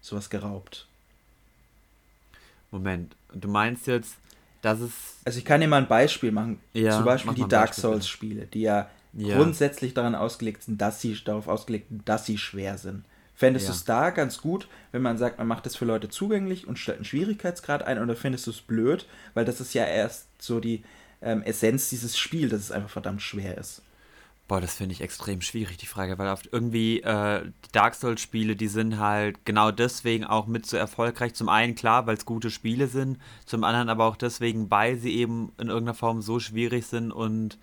sowas 0.00 0.30
geraubt? 0.30 0.88
Moment, 2.72 3.14
du 3.32 3.48
meinst 3.48 3.86
jetzt, 3.86 4.16
dass 4.62 4.80
es. 4.80 4.92
Also 5.24 5.38
ich 5.38 5.44
kann 5.44 5.60
dir 5.60 5.68
mal 5.68 5.78
ein 5.78 5.88
Beispiel 5.88 6.32
machen. 6.32 6.58
Ja, 6.72 6.96
Zum 6.96 7.04
Beispiel 7.04 7.34
die 7.34 7.48
Dark 7.48 7.72
Souls-Spiele, 7.72 8.46
die 8.46 8.62
ja, 8.62 8.90
ja, 9.12 9.36
grundsätzlich 9.36 9.94
daran 9.94 10.16
ausgelegt 10.16 10.64
sind, 10.64 10.80
dass 10.80 11.00
sie 11.00 11.16
darauf 11.24 11.46
ausgelegt 11.46 11.88
sind, 11.90 12.08
dass 12.08 12.26
sie 12.26 12.36
schwer 12.36 12.78
sind. 12.78 13.04
Fändest 13.34 13.66
ja. 13.66 13.72
du 13.72 13.76
es 13.76 13.84
da 13.84 14.10
ganz 14.10 14.40
gut, 14.40 14.68
wenn 14.92 15.02
man 15.02 15.18
sagt, 15.18 15.38
man 15.38 15.48
macht 15.48 15.66
es 15.66 15.76
für 15.76 15.84
Leute 15.84 16.08
zugänglich 16.08 16.66
und 16.68 16.78
stellt 16.78 16.98
einen 16.98 17.04
Schwierigkeitsgrad 17.04 17.82
ein, 17.82 18.00
oder 18.00 18.14
findest 18.14 18.46
du 18.46 18.52
es 18.52 18.60
blöd? 18.60 19.06
Weil 19.34 19.44
das 19.44 19.60
ist 19.60 19.74
ja 19.74 19.84
erst 19.84 20.28
so 20.38 20.60
die 20.60 20.84
ähm, 21.20 21.42
Essenz 21.42 21.88
dieses 21.90 22.16
Spiels, 22.16 22.52
dass 22.52 22.60
es 22.60 22.70
einfach 22.70 22.90
verdammt 22.90 23.22
schwer 23.22 23.58
ist. 23.58 23.82
Boah, 24.46 24.60
das 24.60 24.74
finde 24.74 24.92
ich 24.92 25.00
extrem 25.00 25.40
schwierig, 25.40 25.78
die 25.78 25.86
Frage, 25.86 26.18
weil 26.18 26.28
oft 26.28 26.50
irgendwie 26.52 27.00
äh, 27.00 27.44
die 27.44 27.72
Dark 27.72 27.94
Souls-Spiele, 27.94 28.56
die 28.56 28.68
sind 28.68 28.98
halt 28.98 29.42
genau 29.46 29.70
deswegen 29.70 30.24
auch 30.24 30.46
mit 30.46 30.66
so 30.66 30.76
erfolgreich. 30.76 31.32
Zum 31.34 31.48
einen 31.48 31.74
klar, 31.74 32.06
weil 32.06 32.16
es 32.16 32.26
gute 32.26 32.50
Spiele 32.50 32.86
sind, 32.86 33.18
zum 33.46 33.64
anderen 33.64 33.88
aber 33.88 34.04
auch 34.04 34.16
deswegen, 34.16 34.70
weil 34.70 34.98
sie 34.98 35.16
eben 35.16 35.50
in 35.58 35.68
irgendeiner 35.68 35.94
Form 35.94 36.20
so 36.20 36.40
schwierig 36.40 36.86
sind 36.86 37.10
und 37.10 37.58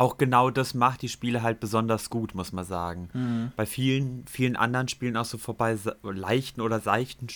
auch 0.00 0.16
genau 0.16 0.48
das 0.48 0.72
macht 0.72 1.02
die 1.02 1.10
Spiele 1.10 1.42
halt 1.42 1.60
besonders 1.60 2.08
gut, 2.08 2.34
muss 2.34 2.52
man 2.52 2.64
sagen. 2.64 3.10
Mhm. 3.12 3.52
Bei 3.54 3.66
vielen, 3.66 4.24
vielen 4.26 4.56
anderen 4.56 4.88
Spielen, 4.88 5.14
auch 5.14 5.26
so 5.26 5.36
vorbei 5.36 5.76
leichten 6.02 6.62
oder 6.62 6.80
seichten 6.80 7.26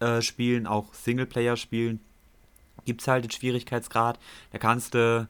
äh, 0.00 0.22
Spielen, 0.22 0.66
auch 0.66 0.94
Singleplayer-Spielen, 0.94 2.00
gibt 2.86 3.02
es 3.02 3.08
halt 3.08 3.24
den 3.24 3.30
Schwierigkeitsgrad. 3.30 4.18
Da 4.50 4.56
kannst 4.56 4.94
du 4.94 5.28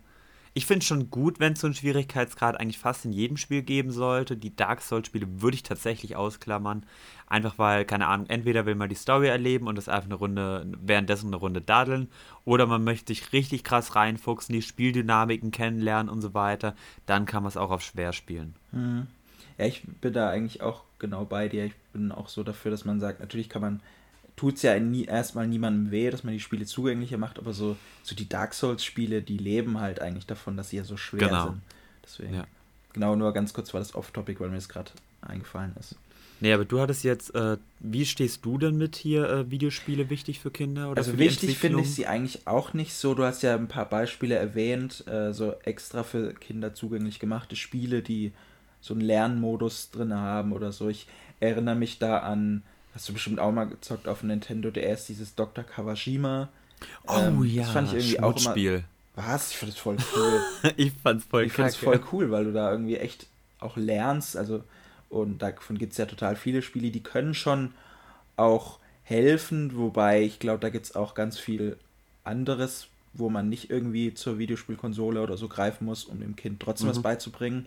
ich 0.56 0.64
finde 0.64 0.78
es 0.78 0.86
schon 0.86 1.10
gut, 1.10 1.38
wenn 1.38 1.52
es 1.52 1.60
so 1.60 1.66
einen 1.66 1.74
Schwierigkeitsgrad 1.74 2.58
eigentlich 2.58 2.78
fast 2.78 3.04
in 3.04 3.12
jedem 3.12 3.36
Spiel 3.36 3.60
geben 3.60 3.90
sollte. 3.90 4.38
Die 4.38 4.56
Dark 4.56 4.80
Souls-Spiele 4.80 5.42
würde 5.42 5.54
ich 5.54 5.62
tatsächlich 5.62 6.16
ausklammern. 6.16 6.86
Einfach 7.26 7.58
weil, 7.58 7.84
keine 7.84 8.06
Ahnung, 8.06 8.26
entweder 8.30 8.64
will 8.64 8.74
man 8.74 8.88
die 8.88 8.94
Story 8.94 9.28
erleben 9.28 9.66
und 9.66 9.76
das 9.76 9.90
einfach 9.90 10.06
eine 10.06 10.14
Runde, 10.14 10.66
währenddessen 10.80 11.26
eine 11.26 11.36
Runde 11.36 11.60
daddeln, 11.60 12.08
oder 12.46 12.64
man 12.64 12.84
möchte 12.84 13.12
sich 13.12 13.34
richtig 13.34 13.64
krass 13.64 13.96
reinfuchsen, 13.96 14.54
die 14.54 14.62
Spieldynamiken 14.62 15.50
kennenlernen 15.50 16.08
und 16.08 16.22
so 16.22 16.32
weiter. 16.32 16.74
Dann 17.04 17.26
kann 17.26 17.42
man 17.42 17.48
es 17.48 17.58
auch 17.58 17.70
auf 17.70 17.82
schwer 17.82 18.14
spielen. 18.14 18.54
Mhm. 18.72 19.08
Ja, 19.58 19.66
ich 19.66 19.82
bin 20.00 20.14
da 20.14 20.30
eigentlich 20.30 20.62
auch 20.62 20.84
genau 20.98 21.26
bei 21.26 21.48
dir. 21.48 21.66
Ich 21.66 21.74
bin 21.92 22.10
auch 22.12 22.28
so 22.28 22.42
dafür, 22.42 22.70
dass 22.70 22.86
man 22.86 22.98
sagt, 22.98 23.20
natürlich 23.20 23.50
kann 23.50 23.60
man 23.60 23.80
tut 24.36 24.56
es 24.56 24.62
ja 24.62 24.78
nie, 24.78 25.04
erstmal 25.04 25.46
niemandem 25.48 25.90
weh, 25.90 26.10
dass 26.10 26.22
man 26.22 26.34
die 26.34 26.40
Spiele 26.40 26.66
zugänglicher 26.66 27.18
macht, 27.18 27.38
aber 27.38 27.52
so, 27.52 27.76
so 28.02 28.14
die 28.14 28.28
Dark 28.28 28.54
Souls-Spiele, 28.54 29.22
die 29.22 29.38
leben 29.38 29.80
halt 29.80 30.00
eigentlich 30.00 30.26
davon, 30.26 30.56
dass 30.56 30.70
sie 30.70 30.76
ja 30.76 30.84
so 30.84 30.96
schwer 30.96 31.28
genau. 31.28 31.44
sind. 31.46 31.60
Deswegen. 32.04 32.34
Ja. 32.34 32.46
Genau, 32.92 33.16
nur 33.16 33.32
ganz 33.32 33.52
kurz 33.52 33.74
war 33.74 33.80
das 33.80 33.94
off-topic, 33.94 34.40
weil 34.40 34.48
mir 34.48 34.56
das 34.56 34.68
gerade 34.68 34.90
eingefallen 35.22 35.74
ist. 35.78 35.96
Nee, 36.40 36.52
aber 36.52 36.66
du 36.66 36.80
hattest 36.80 37.02
jetzt, 37.02 37.34
äh, 37.34 37.56
wie 37.80 38.04
stehst 38.04 38.44
du 38.44 38.58
denn 38.58 38.76
mit 38.76 38.94
hier 38.96 39.28
äh, 39.28 39.50
Videospiele 39.50 40.10
wichtig 40.10 40.40
für 40.40 40.50
Kinder? 40.50 40.90
Oder 40.90 40.98
also 40.98 41.16
wichtig 41.18 41.56
finde 41.56 41.80
ich 41.80 41.94
sie 41.94 42.06
eigentlich 42.06 42.46
auch 42.46 42.74
nicht 42.74 42.92
so. 42.92 43.14
Du 43.14 43.24
hast 43.24 43.42
ja 43.42 43.54
ein 43.54 43.68
paar 43.68 43.88
Beispiele 43.88 44.34
erwähnt, 44.34 45.06
äh, 45.06 45.32
so 45.32 45.54
extra 45.64 46.02
für 46.02 46.34
Kinder 46.34 46.74
zugänglich 46.74 47.20
gemachte 47.20 47.56
Spiele, 47.56 48.02
die 48.02 48.32
so 48.82 48.92
einen 48.92 49.00
Lernmodus 49.00 49.90
drin 49.90 50.12
haben 50.12 50.52
oder 50.52 50.72
so. 50.72 50.90
Ich 50.90 51.06
erinnere 51.40 51.74
mich 51.74 51.98
da 51.98 52.18
an 52.18 52.62
Hast 52.96 53.10
du 53.10 53.12
bestimmt 53.12 53.40
auch 53.40 53.52
mal 53.52 53.66
gezockt 53.66 54.08
auf 54.08 54.22
Nintendo 54.22 54.70
DS, 54.70 55.04
dieses 55.04 55.34
Dr. 55.34 55.64
Kawashima. 55.64 56.48
Oh 57.06 57.18
ähm, 57.18 57.44
ja, 57.44 57.64
das 57.64 57.72
fand 57.72 57.92
ich 57.92 58.14
irgendwie 58.14 58.20
auch 58.20 58.56
immer. 58.56 58.82
Was? 59.16 59.50
Ich 59.50 59.58
fand 59.58 59.72
das 59.72 59.78
voll 59.78 59.96
cool. 60.16 60.72
ich 60.78 60.92
fand's 61.02 61.26
voll 61.26 61.44
Ich 61.44 61.52
fand's 61.52 61.76
voll 61.76 62.00
cool, 62.10 62.30
weil 62.30 62.44
du 62.44 62.54
da 62.54 62.72
irgendwie 62.72 62.96
echt 62.96 63.26
auch 63.60 63.76
lernst. 63.76 64.34
Also, 64.34 64.64
und 65.10 65.42
davon 65.42 65.76
gibt 65.76 65.92
es 65.92 65.98
ja 65.98 66.06
total 66.06 66.36
viele 66.36 66.62
Spiele, 66.62 66.90
die 66.90 67.02
können 67.02 67.34
schon 67.34 67.74
auch 68.38 68.78
helfen, 69.02 69.76
wobei 69.76 70.22
ich 70.22 70.38
glaube, 70.38 70.60
da 70.60 70.70
gibt 70.70 70.86
es 70.86 70.96
auch 70.96 71.12
ganz 71.12 71.38
viel 71.38 71.76
anderes, 72.24 72.86
wo 73.12 73.28
man 73.28 73.50
nicht 73.50 73.68
irgendwie 73.68 74.14
zur 74.14 74.38
Videospielkonsole 74.38 75.20
oder 75.20 75.36
so 75.36 75.48
greifen 75.48 75.84
muss, 75.84 76.04
um 76.04 76.18
dem 76.20 76.34
Kind 76.34 76.60
trotzdem 76.60 76.86
mhm. 76.86 76.92
was 76.92 77.02
beizubringen. 77.02 77.66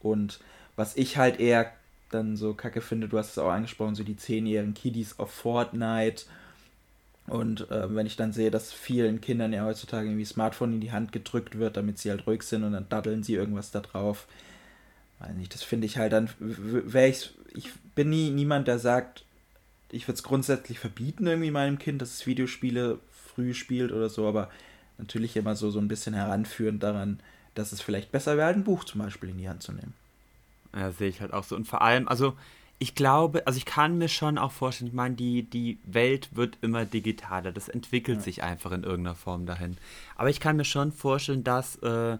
Und 0.00 0.40
was 0.74 0.96
ich 0.96 1.18
halt 1.18 1.38
eher 1.38 1.72
dann 2.10 2.36
so 2.36 2.54
kacke 2.54 2.80
finde, 2.80 3.08
du 3.08 3.18
hast 3.18 3.30
es 3.30 3.38
auch 3.38 3.50
angesprochen, 3.50 3.94
so 3.94 4.04
die 4.04 4.16
zehnjährigen 4.16 4.74
Kiddies 4.74 5.18
auf 5.18 5.30
Fortnite. 5.30 6.24
Und 7.26 7.70
äh, 7.70 7.94
wenn 7.94 8.06
ich 8.06 8.16
dann 8.16 8.32
sehe, 8.32 8.50
dass 8.50 8.72
vielen 8.72 9.20
Kindern 9.20 9.52
ja 9.52 9.64
heutzutage 9.64 10.08
irgendwie 10.08 10.24
Smartphone 10.24 10.74
in 10.74 10.80
die 10.80 10.92
Hand 10.92 11.12
gedrückt 11.12 11.58
wird, 11.58 11.76
damit 11.76 11.98
sie 11.98 12.10
halt 12.10 12.26
ruhig 12.26 12.42
sind 12.42 12.64
und 12.64 12.72
dann 12.72 12.88
daddeln 12.88 13.22
sie 13.22 13.34
irgendwas 13.34 13.70
da 13.70 13.80
drauf. 13.80 14.26
Weiß 15.20 15.34
nicht, 15.36 15.54
das 15.54 15.62
finde 15.62 15.86
ich 15.86 15.98
halt 15.98 16.12
dann, 16.12 16.28
wäre 16.38 17.08
ich, 17.08 17.30
ich 17.54 17.70
bin 17.94 18.10
nie 18.10 18.30
niemand, 18.30 18.66
der 18.68 18.78
sagt, 18.78 19.24
ich 19.92 20.08
würde 20.08 20.16
es 20.16 20.22
grundsätzlich 20.22 20.78
verbieten 20.78 21.26
irgendwie 21.26 21.50
meinem 21.50 21.78
Kind, 21.78 22.02
dass 22.02 22.14
es 22.14 22.26
Videospiele 22.26 22.98
früh 23.10 23.54
spielt 23.54 23.92
oder 23.92 24.08
so, 24.08 24.26
aber 24.26 24.50
natürlich 24.98 25.36
immer 25.36 25.56
so, 25.56 25.70
so 25.70 25.78
ein 25.78 25.88
bisschen 25.88 26.14
heranführend 26.14 26.82
daran, 26.82 27.20
dass 27.54 27.72
es 27.72 27.80
vielleicht 27.80 28.12
besser 28.12 28.36
wäre, 28.36 28.48
ein 28.48 28.64
Buch 28.64 28.84
zum 28.84 29.00
Beispiel 29.00 29.30
in 29.30 29.38
die 29.38 29.48
Hand 29.48 29.62
zu 29.62 29.72
nehmen. 29.72 29.94
Ja, 30.74 30.92
sehe 30.92 31.08
ich 31.08 31.20
halt 31.20 31.32
auch 31.32 31.44
so. 31.44 31.56
Und 31.56 31.66
vor 31.66 31.82
allem, 31.82 32.08
also 32.08 32.34
ich 32.82 32.94
glaube, 32.94 33.46
also 33.46 33.58
ich 33.58 33.66
kann 33.66 33.98
mir 33.98 34.08
schon 34.08 34.38
auch 34.38 34.52
vorstellen, 34.52 34.88
ich 34.88 34.94
meine, 34.94 35.14
die, 35.14 35.42
die 35.42 35.78
Welt 35.84 36.30
wird 36.34 36.56
immer 36.62 36.86
digitaler. 36.86 37.52
Das 37.52 37.68
entwickelt 37.68 38.18
ja. 38.18 38.24
sich 38.24 38.42
einfach 38.42 38.72
in 38.72 38.84
irgendeiner 38.84 39.16
Form 39.16 39.44
dahin. 39.44 39.76
Aber 40.16 40.30
ich 40.30 40.40
kann 40.40 40.56
mir 40.56 40.64
schon 40.64 40.90
vorstellen, 40.90 41.44
dass, 41.44 41.76
äh, 41.82 42.16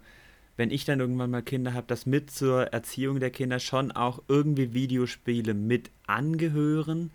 wenn 0.58 0.70
ich 0.70 0.84
dann 0.84 1.00
irgendwann 1.00 1.30
mal 1.30 1.42
Kinder 1.42 1.72
habe, 1.72 1.86
dass 1.86 2.04
mit 2.04 2.30
zur 2.30 2.74
Erziehung 2.74 3.20
der 3.20 3.30
Kinder 3.30 3.58
schon 3.58 3.90
auch 3.90 4.22
irgendwie 4.28 4.74
Videospiele 4.74 5.54
mit 5.54 5.90
angehören. 6.06 7.10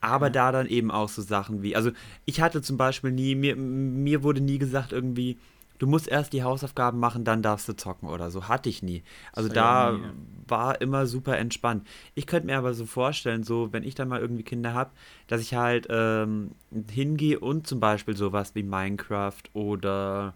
Aber 0.00 0.26
ja. 0.26 0.32
da 0.32 0.52
dann 0.52 0.66
eben 0.66 0.90
auch 0.90 1.10
so 1.10 1.20
Sachen 1.20 1.62
wie, 1.62 1.76
also 1.76 1.90
ich 2.24 2.40
hatte 2.40 2.62
zum 2.62 2.78
Beispiel 2.78 3.12
nie, 3.12 3.34
mir, 3.34 3.56
mir 3.56 4.22
wurde 4.22 4.40
nie 4.40 4.58
gesagt 4.58 4.92
irgendwie, 4.92 5.36
du 5.78 5.86
musst 5.86 6.08
erst 6.08 6.32
die 6.32 6.42
Hausaufgaben 6.42 6.98
machen, 6.98 7.24
dann 7.24 7.42
darfst 7.42 7.68
du 7.68 7.74
zocken 7.74 8.08
oder 8.08 8.30
so. 8.30 8.48
Hatte 8.48 8.68
ich 8.68 8.82
nie. 8.82 9.02
Also 9.32 9.48
da 9.48 9.92
nie, 9.92 10.02
war 10.46 10.80
immer 10.80 11.06
super 11.06 11.38
entspannt. 11.38 11.86
Ich 12.14 12.26
könnte 12.26 12.46
mir 12.46 12.58
aber 12.58 12.74
so 12.74 12.86
vorstellen, 12.86 13.42
so 13.42 13.72
wenn 13.72 13.82
ich 13.82 13.94
dann 13.94 14.08
mal 14.08 14.20
irgendwie 14.20 14.42
Kinder 14.42 14.74
habe, 14.74 14.90
dass 15.26 15.40
ich 15.40 15.54
halt 15.54 15.86
ähm, 15.90 16.52
hingehe 16.90 17.38
und 17.38 17.66
zum 17.66 17.80
Beispiel 17.80 18.16
sowas 18.16 18.54
wie 18.54 18.62
Minecraft 18.62 19.42
oder 19.52 20.34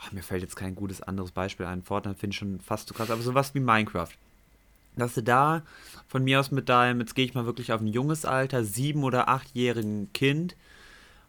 ach, 0.00 0.12
mir 0.12 0.22
fällt 0.22 0.42
jetzt 0.42 0.56
kein 0.56 0.74
gutes 0.74 1.02
anderes 1.02 1.32
Beispiel 1.32 1.66
ein. 1.66 1.82
Fortnite 1.82 2.18
finde 2.18 2.34
ich 2.34 2.38
schon 2.38 2.60
fast 2.60 2.88
so 2.88 2.94
krass, 2.94 3.10
aber 3.10 3.22
sowas 3.22 3.54
wie 3.54 3.60
Minecraft. 3.60 4.12
Dass 4.96 5.14
du 5.14 5.22
da 5.22 5.62
von 6.06 6.22
mir 6.22 6.40
aus 6.40 6.50
mit 6.50 6.68
deinem, 6.68 7.00
jetzt 7.00 7.14
gehe 7.14 7.24
ich 7.24 7.34
mal 7.34 7.46
wirklich 7.46 7.72
auf 7.72 7.80
ein 7.80 7.86
junges 7.86 8.24
Alter, 8.24 8.64
sieben- 8.64 9.04
oder 9.04 9.28
achtjährigen 9.28 10.12
Kind 10.12 10.54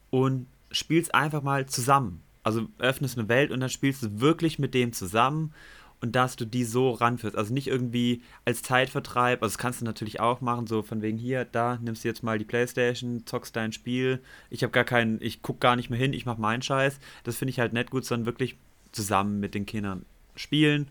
und 0.10 0.48
spielst 0.72 1.16
einfach 1.16 1.44
mal 1.44 1.66
zusammen 1.68 2.23
also 2.44 2.68
öffnest 2.78 3.18
eine 3.18 3.30
Welt 3.30 3.52
und 3.52 3.60
dann 3.60 3.70
spielst 3.70 4.04
du 4.04 4.20
wirklich 4.20 4.60
mit 4.60 4.74
dem 4.74 4.94
zusammen 4.94 5.54
und 6.02 6.18
dass 6.18 6.36
du 6.36 6.46
die 6.46 6.66
so 6.66 6.92
ranführst. 6.92 7.38
Also 7.38 7.54
nicht 7.54 7.68
irgendwie 7.68 8.22
als 8.44 8.62
Zeitvertreib, 8.62 9.42
also 9.42 9.54
das 9.54 9.58
kannst 9.58 9.80
du 9.80 9.86
natürlich 9.86 10.20
auch 10.20 10.42
machen, 10.42 10.68
so 10.68 10.84
von 10.84 11.02
wegen 11.02 11.18
hier, 11.18 11.46
da 11.46 11.78
nimmst 11.82 12.04
du 12.04 12.10
jetzt 12.10 12.24
mal 12.24 12.38
die 12.38 12.46
Playstation, 12.46 13.26
zockst 13.26 13.56
dein 13.56 13.72
Spiel, 13.72 14.22
ich 14.50 14.64
habe 14.64 14.72
gar 14.72 14.84
keinen, 14.84 15.22
ich 15.22 15.42
guck 15.42 15.62
gar 15.62 15.78
nicht 15.78 15.90
mehr 15.90 16.00
hin, 16.00 16.12
ich 16.12 16.26
mach 16.26 16.38
meinen 16.38 16.62
Scheiß. 16.62 17.00
Das 17.24 17.38
finde 17.38 17.52
ich 17.52 17.60
halt 17.60 17.72
nicht 17.72 17.90
gut, 17.90 18.04
sondern 18.04 18.26
wirklich 18.26 18.58
zusammen 18.92 19.40
mit 19.40 19.56
den 19.56 19.66
Kindern 19.66 20.06
spielen 20.36 20.90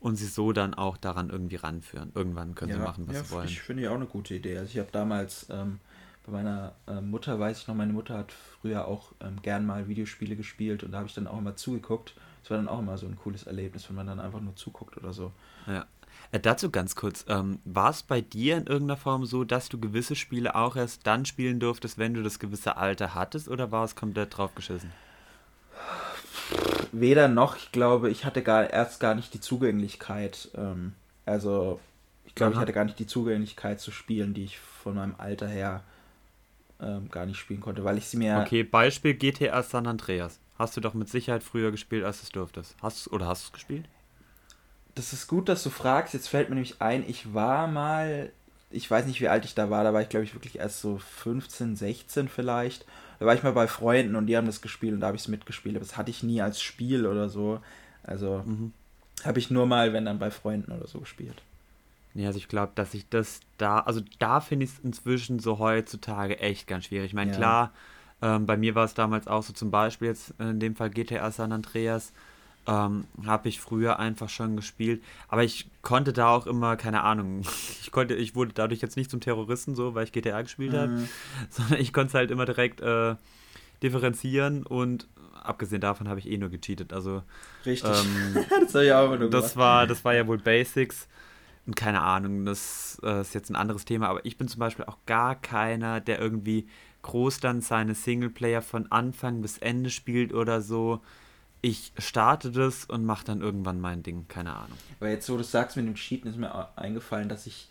und 0.00 0.16
sie 0.16 0.26
so 0.26 0.52
dann 0.52 0.74
auch 0.74 0.98
daran 0.98 1.30
irgendwie 1.30 1.56
ranführen. 1.56 2.12
Irgendwann 2.14 2.54
können 2.54 2.72
ja, 2.72 2.76
sie 2.76 2.82
machen, 2.82 3.08
was 3.08 3.16
ja, 3.16 3.24
sie 3.24 3.30
wollen. 3.30 3.48
Ich 3.48 3.62
finde 3.62 3.84
ja 3.84 3.90
auch 3.90 3.96
eine 3.96 4.06
gute 4.06 4.34
Idee. 4.34 4.58
Also 4.58 4.70
ich 4.70 4.78
habe 4.78 4.90
damals 4.92 5.46
ähm, 5.50 5.80
bei 6.24 6.32
meiner 6.32 6.72
äh, 6.86 7.00
Mutter 7.00 7.38
weiß 7.38 7.60
ich 7.60 7.68
noch, 7.68 7.74
meine 7.74 7.92
Mutter 7.92 8.16
hat 8.16 8.32
früher 8.32 8.86
auch 8.86 9.12
ähm, 9.20 9.42
gern 9.42 9.66
mal 9.66 9.88
Videospiele 9.88 10.36
gespielt 10.36 10.84
und 10.84 10.92
da 10.92 10.98
habe 10.98 11.08
ich 11.08 11.14
dann 11.14 11.26
auch 11.26 11.38
immer 11.38 11.56
zugeguckt. 11.56 12.14
Es 12.44 12.50
war 12.50 12.56
dann 12.56 12.68
auch 12.68 12.78
immer 12.78 12.96
so 12.98 13.06
ein 13.06 13.16
cooles 13.16 13.44
Erlebnis, 13.44 13.88
wenn 13.88 13.96
man 13.96 14.06
dann 14.06 14.20
einfach 14.20 14.40
nur 14.40 14.54
zuguckt 14.56 14.96
oder 14.96 15.12
so. 15.12 15.32
Ja. 15.66 15.86
Äh, 16.30 16.40
dazu 16.40 16.70
ganz 16.70 16.94
kurz, 16.94 17.24
ähm, 17.28 17.58
war 17.64 17.90
es 17.90 18.02
bei 18.02 18.20
dir 18.20 18.56
in 18.56 18.66
irgendeiner 18.66 18.96
Form 18.96 19.26
so, 19.26 19.44
dass 19.44 19.68
du 19.68 19.80
gewisse 19.80 20.14
Spiele 20.14 20.54
auch 20.54 20.76
erst 20.76 21.06
dann 21.06 21.24
spielen 21.24 21.58
durftest, 21.58 21.98
wenn 21.98 22.14
du 22.14 22.22
das 22.22 22.38
gewisse 22.38 22.76
Alter 22.76 23.14
hattest, 23.14 23.48
oder 23.48 23.72
war 23.72 23.84
es 23.84 23.96
komplett 23.96 24.36
drauf 24.36 24.54
geschissen? 24.54 24.92
Weder 26.92 27.28
noch, 27.28 27.56
ich 27.56 27.72
glaube, 27.72 28.10
ich 28.10 28.24
hatte 28.24 28.42
gar 28.42 28.68
erst 28.70 29.00
gar 29.00 29.14
nicht 29.14 29.34
die 29.34 29.40
Zugänglichkeit. 29.40 30.50
Ähm, 30.54 30.92
also, 31.24 31.80
ich 32.26 32.34
glaube, 32.34 32.54
ich 32.54 32.58
hatte 32.58 32.72
gar 32.72 32.84
nicht 32.84 32.98
die 32.98 33.06
Zugänglichkeit 33.06 33.80
zu 33.80 33.90
Spielen, 33.90 34.34
die 34.34 34.44
ich 34.44 34.58
von 34.58 34.94
meinem 34.94 35.14
Alter 35.18 35.48
her 35.48 35.82
ähm, 36.82 37.10
gar 37.10 37.26
nicht 37.26 37.38
spielen 37.38 37.60
konnte, 37.60 37.84
weil 37.84 37.98
ich 37.98 38.06
sie 38.06 38.16
mir. 38.16 38.42
Okay, 38.44 38.64
Beispiel 38.64 39.14
GTA 39.14 39.62
San 39.62 39.86
Andreas. 39.86 40.40
Hast 40.58 40.76
du 40.76 40.80
doch 40.80 40.94
mit 40.94 41.08
Sicherheit 41.08 41.42
früher 41.42 41.70
gespielt, 41.70 42.04
als 42.04 42.20
du 42.20 42.24
es 42.24 42.30
durftest. 42.30 42.76
Hast 42.82 43.10
oder 43.12 43.26
hast 43.26 43.44
du 43.44 43.46
es 43.46 43.52
gespielt? 43.52 43.86
Das 44.94 45.12
ist 45.12 45.26
gut, 45.26 45.48
dass 45.48 45.62
du 45.62 45.70
fragst. 45.70 46.12
Jetzt 46.12 46.28
fällt 46.28 46.50
mir 46.50 46.56
nämlich 46.56 46.82
ein, 46.82 47.08
ich 47.08 47.32
war 47.32 47.66
mal, 47.66 48.30
ich 48.70 48.90
weiß 48.90 49.06
nicht, 49.06 49.20
wie 49.20 49.28
alt 49.28 49.44
ich 49.44 49.54
da 49.54 49.70
war, 49.70 49.84
da 49.84 49.94
war 49.94 50.02
ich 50.02 50.08
glaube 50.08 50.24
ich 50.24 50.34
wirklich 50.34 50.58
erst 50.58 50.80
so 50.80 50.98
15, 50.98 51.76
16 51.76 52.28
vielleicht. 52.28 52.84
Da 53.18 53.26
war 53.26 53.34
ich 53.34 53.42
mal 53.42 53.52
bei 53.52 53.68
Freunden 53.68 54.16
und 54.16 54.26
die 54.26 54.36
haben 54.36 54.46
das 54.46 54.60
gespielt 54.60 54.94
und 54.94 55.00
da 55.00 55.06
habe 55.06 55.16
ich 55.16 55.22
es 55.22 55.28
mitgespielt. 55.28 55.76
Aber 55.76 55.84
das 55.84 55.96
hatte 55.96 56.10
ich 56.10 56.22
nie 56.22 56.42
als 56.42 56.60
Spiel 56.60 57.06
oder 57.06 57.28
so. 57.28 57.60
Also 58.02 58.42
mhm. 58.44 58.72
habe 59.24 59.38
ich 59.38 59.50
nur 59.50 59.66
mal, 59.66 59.92
wenn 59.92 60.04
dann 60.04 60.18
bei 60.18 60.30
Freunden 60.30 60.72
oder 60.72 60.86
so 60.86 61.00
gespielt. 61.00 61.42
Ja, 62.14 62.26
also 62.26 62.38
ich 62.38 62.48
glaube, 62.48 62.72
dass 62.74 62.94
ich 62.94 63.08
das 63.08 63.40
da, 63.58 63.80
also 63.80 64.00
da 64.18 64.40
finde 64.40 64.64
ich 64.64 64.72
es 64.72 64.78
inzwischen 64.80 65.38
so 65.38 65.58
heutzutage 65.58 66.38
echt 66.40 66.66
ganz 66.66 66.86
schwierig. 66.86 67.06
Ich 67.06 67.14
meine, 67.14 67.30
ja. 67.30 67.36
klar, 67.36 67.72
ähm, 68.20 68.46
bei 68.46 68.56
mir 68.56 68.74
war 68.74 68.84
es 68.84 68.94
damals 68.94 69.26
auch 69.26 69.42
so 69.42 69.52
zum 69.52 69.70
Beispiel 69.70 70.08
jetzt 70.08 70.34
in 70.38 70.60
dem 70.60 70.76
Fall 70.76 70.90
GTA 70.90 71.30
San 71.30 71.52
Andreas, 71.52 72.12
ähm, 72.66 73.04
habe 73.26 73.48
ich 73.48 73.60
früher 73.60 73.98
einfach 73.98 74.28
schon 74.28 74.56
gespielt, 74.56 75.02
aber 75.28 75.42
ich 75.42 75.66
konnte 75.82 76.12
da 76.12 76.28
auch 76.28 76.46
immer, 76.46 76.76
keine 76.76 77.02
Ahnung, 77.02 77.40
ich 77.82 77.90
konnte, 77.90 78.14
ich 78.14 78.36
wurde 78.36 78.52
dadurch 78.54 78.80
jetzt 78.80 78.96
nicht 78.96 79.10
zum 79.10 79.20
Terroristen 79.20 79.74
so, 79.74 79.94
weil 79.94 80.04
ich 80.04 80.12
GTA 80.12 80.42
gespielt 80.42 80.72
mhm. 80.72 80.76
habe, 80.76 81.08
sondern 81.50 81.80
ich 81.80 81.92
konnte 81.92 82.08
es 82.08 82.14
halt 82.14 82.30
immer 82.30 82.44
direkt 82.44 82.80
äh, 82.80 83.16
differenzieren 83.82 84.64
und 84.64 85.08
abgesehen 85.42 85.80
davon 85.80 86.08
habe 86.08 86.20
ich 86.20 86.30
eh 86.30 86.38
nur 86.38 86.50
gecheatet. 86.50 86.92
Also 86.92 87.22
richtig, 87.66 87.90
ähm, 87.90 88.44
das, 88.60 88.74
ich 88.74 88.92
auch 88.92 89.12
immer 89.12 89.28
das 89.28 89.56
war, 89.56 89.86
das 89.86 90.04
war 90.04 90.14
ja 90.14 90.26
wohl 90.26 90.38
Basics. 90.38 91.08
Und 91.66 91.76
keine 91.76 92.02
Ahnung, 92.02 92.44
das 92.44 93.00
äh, 93.04 93.20
ist 93.20 93.34
jetzt 93.34 93.50
ein 93.50 93.56
anderes 93.56 93.84
Thema, 93.84 94.08
aber 94.08 94.24
ich 94.24 94.36
bin 94.36 94.48
zum 94.48 94.58
Beispiel 94.58 94.84
auch 94.84 94.98
gar 95.06 95.36
keiner, 95.36 96.00
der 96.00 96.18
irgendwie 96.18 96.66
groß 97.02 97.40
dann 97.40 97.60
seine 97.60 97.94
Singleplayer 97.94 98.62
von 98.62 98.90
Anfang 98.90 99.42
bis 99.42 99.58
Ende 99.58 99.90
spielt 99.90 100.32
oder 100.32 100.60
so. 100.60 101.00
Ich 101.60 101.92
starte 101.98 102.50
das 102.50 102.84
und 102.86 103.04
mache 103.04 103.24
dann 103.24 103.40
irgendwann 103.40 103.80
mein 103.80 104.02
Ding, 104.02 104.26
keine 104.26 104.54
Ahnung. 104.56 104.76
Aber 104.98 105.10
jetzt, 105.10 105.30
wo 105.30 105.36
du 105.36 105.44
sagst 105.44 105.76
mit 105.76 105.86
dem 105.86 105.94
Cheaten, 105.94 106.28
ist 106.28 106.36
mir 106.36 106.76
eingefallen, 106.76 107.28
dass 107.28 107.46
ich 107.46 107.68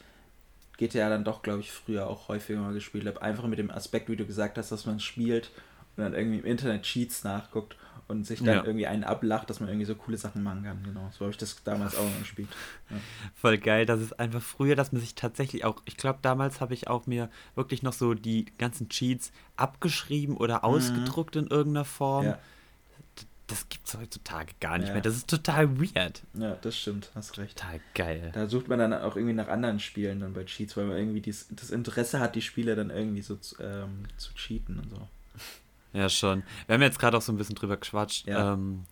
GTA 0.78 1.10
dann 1.10 1.26
doch, 1.26 1.44
glaube 1.44 1.60
ich, 1.60 1.72
früher 1.72 2.08
auch 2.08 2.30
häufiger 2.30 2.62
mal 2.62 2.74
gespielt 2.74 3.06
habe. 3.06 3.22
Einfach 3.22 3.46
mit 3.48 3.60
dem 3.60 3.70
Aspekt, 3.70 4.10
wie 4.10 4.16
du 4.16 4.26
gesagt 4.26 4.58
hast, 4.58 4.72
dass 4.72 4.86
man 4.86 5.02
spielt 5.02 5.52
und 5.98 6.04
dann 6.04 6.14
irgendwie 6.14 6.40
im 6.40 6.46
Internet 6.46 6.84
Cheats 6.84 7.26
nachguckt 7.26 7.76
und 8.12 8.28
sich 8.28 8.40
dann 8.40 8.48
ja. 8.48 8.64
irgendwie 8.64 8.86
einen 8.86 9.04
ablacht, 9.04 9.50
dass 9.50 9.60
man 9.60 9.70
irgendwie 9.70 9.86
so 9.86 9.96
coole 9.96 10.18
Sachen 10.18 10.44
machen 10.44 10.64
kann. 10.64 10.84
Genau, 10.84 11.10
so 11.12 11.22
habe 11.22 11.32
ich 11.32 11.38
das 11.38 11.64
damals 11.64 11.96
auch 11.96 12.20
gespielt. 12.20 12.50
Ja. 12.90 12.98
Voll 13.34 13.58
geil, 13.58 13.86
das 13.86 14.02
ist 14.02 14.20
einfach 14.20 14.42
früher, 14.42 14.76
dass 14.76 14.92
man 14.92 15.00
sich 15.00 15.16
tatsächlich 15.16 15.64
auch, 15.66 15.82
ich 15.86 15.98
glaube, 15.98 16.20
damals 16.22 16.60
habe 16.62 16.74
ich 16.74 16.88
auch 16.88 17.08
mir 17.08 17.30
wirklich 17.56 17.82
noch 17.82 17.94
so 17.94 18.14
die 18.14 18.46
ganzen 18.58 18.90
Cheats 18.90 19.32
abgeschrieben 19.56 20.36
oder 20.38 20.58
mhm. 20.58 20.64
ausgedruckt 20.64 21.36
mhm. 21.36 21.44
in 21.44 21.48
irgendeiner 21.48 21.86
Form. 21.86 22.26
Ja. 22.26 22.40
Das 23.48 23.68
gibt 23.68 23.88
es 23.88 23.98
heutzutage 23.98 24.54
gar 24.62 24.78
nicht 24.78 24.94
mehr. 24.94 25.02
Das 25.02 25.16
ist 25.16 25.30
total 25.30 25.78
weird. 25.78 26.22
Ja, 26.34 26.56
das 26.62 26.78
stimmt, 26.78 27.12
hast 27.16 27.38
recht. 27.38 27.58
Total 27.58 27.82
geil. 27.96 28.32
Da 28.34 28.48
sucht 28.48 28.70
man 28.70 28.80
dann 28.80 28.94
auch 28.94 29.18
irgendwie 29.18 29.34
nach 29.34 29.50
anderen 29.50 29.82
Spielen 29.82 30.22
dann 30.22 30.34
bei 30.34 30.46
Cheats, 30.46 30.78
weil 30.78 30.86
man 30.86 30.98
irgendwie 30.98 31.20
dies, 31.20 31.48
das 31.50 31.70
Interesse 31.70 32.22
hat, 32.22 32.36
die 32.36 32.42
Spiele 32.42 32.76
dann 32.76 32.90
irgendwie 32.90 33.22
so 33.22 33.38
ähm, 33.60 34.06
zu 34.16 34.34
cheaten 34.36 34.80
und 34.80 34.90
so. 34.90 35.08
Ja, 35.94 36.10
schon. 36.10 36.44
Wir 36.68 36.76
haben 36.76 36.82
jetzt 36.82 37.00
gerade 37.00 37.18
auch 37.18 37.22
so 37.22 37.32
ein 37.32 37.38
bisschen 37.38 37.56
drüber 37.56 37.78
geschwatscht. 37.78 38.28
Ja. 38.28 38.54
Ähm, 38.54 38.84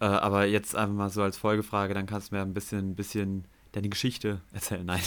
äh, 0.00 0.06
aber 0.06 0.46
jetzt 0.46 0.74
einfach 0.74 0.94
mal 0.94 1.10
so 1.10 1.22
als 1.22 1.36
Folgefrage, 1.36 1.94
dann 1.94 2.06
kannst 2.06 2.30
du 2.30 2.36
mir 2.36 2.42
ein 2.42 2.54
bisschen, 2.54 2.90
ein 2.90 2.94
bisschen 2.96 3.44
deine 3.72 3.88
Geschichte 3.88 4.40
erzählen. 4.52 4.86
Nein. 4.86 5.02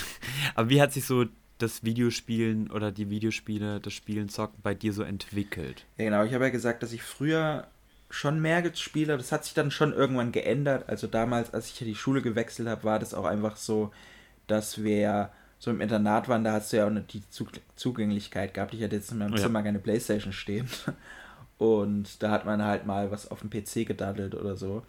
Aber 0.56 0.70
wie 0.70 0.82
hat 0.82 0.94
sich 0.94 1.06
so 1.06 1.26
das 1.58 1.84
Videospielen 1.84 2.70
oder 2.72 2.92
die 2.92 3.10
Videospiele, 3.10 3.80
das 3.80 3.94
Spielen 3.94 4.30
zocken 4.30 4.60
bei 4.62 4.74
dir 4.74 4.94
so 4.94 5.04
entwickelt? 5.04 5.86
Ja, 5.98 6.06
genau. 6.06 6.24
Ich 6.24 6.34
habe 6.34 6.46
ja 6.46 6.50
gesagt, 6.52 6.84
dass 6.84 6.94
ich 6.94 7.02
früher 7.02 7.68
schon 8.10 8.42
mehr 8.42 8.62
gespielt 8.62 9.10
habe. 9.10 9.18
Das 9.18 9.32
hat 9.32 9.44
sich 9.44 9.54
dann 9.54 9.72
schon 9.72 9.94
irgendwann 9.94 10.32
geändert. 10.32 10.88
Also 10.88 11.08
damals, 11.08 11.54
als 11.54 11.68
ich 11.68 11.80
ja 11.80 11.86
die 11.86 11.96
Schule 11.96 12.22
gewechselt 12.22 12.70
habe, 12.70 12.84
war 12.84 13.00
das 13.00 13.14
auch 13.14 13.26
einfach 13.26 13.58
so, 13.58 13.92
dass 14.48 14.84
wir 14.84 15.32
so 15.60 15.72
im 15.72 15.82
Internat 15.82 16.30
waren, 16.30 16.44
da 16.44 16.54
hast 16.54 16.72
du 16.72 16.78
ja 16.78 16.86
auch 16.86 16.92
nicht 16.92 17.14
die 17.14 17.24
Zugänglichkeit 17.76 18.54
gehabt. 18.54 18.74
Ich 18.74 18.84
hatte 18.84 18.96
jetzt 18.96 19.12
in 19.12 19.18
meinem 19.18 19.36
ja. 19.36 19.42
Zimmer 19.42 19.64
keine 19.64 19.80
Playstation 19.80 20.34
stehen. 20.34 20.70
Und 21.58 22.22
da 22.22 22.30
hat 22.30 22.46
man 22.46 22.64
halt 22.64 22.86
mal 22.86 23.10
was 23.10 23.32
auf 23.32 23.42
dem 23.42 23.50
PC 23.50 23.88
gedaddelt 23.88 24.36
oder 24.36 24.56
so. 24.56 24.84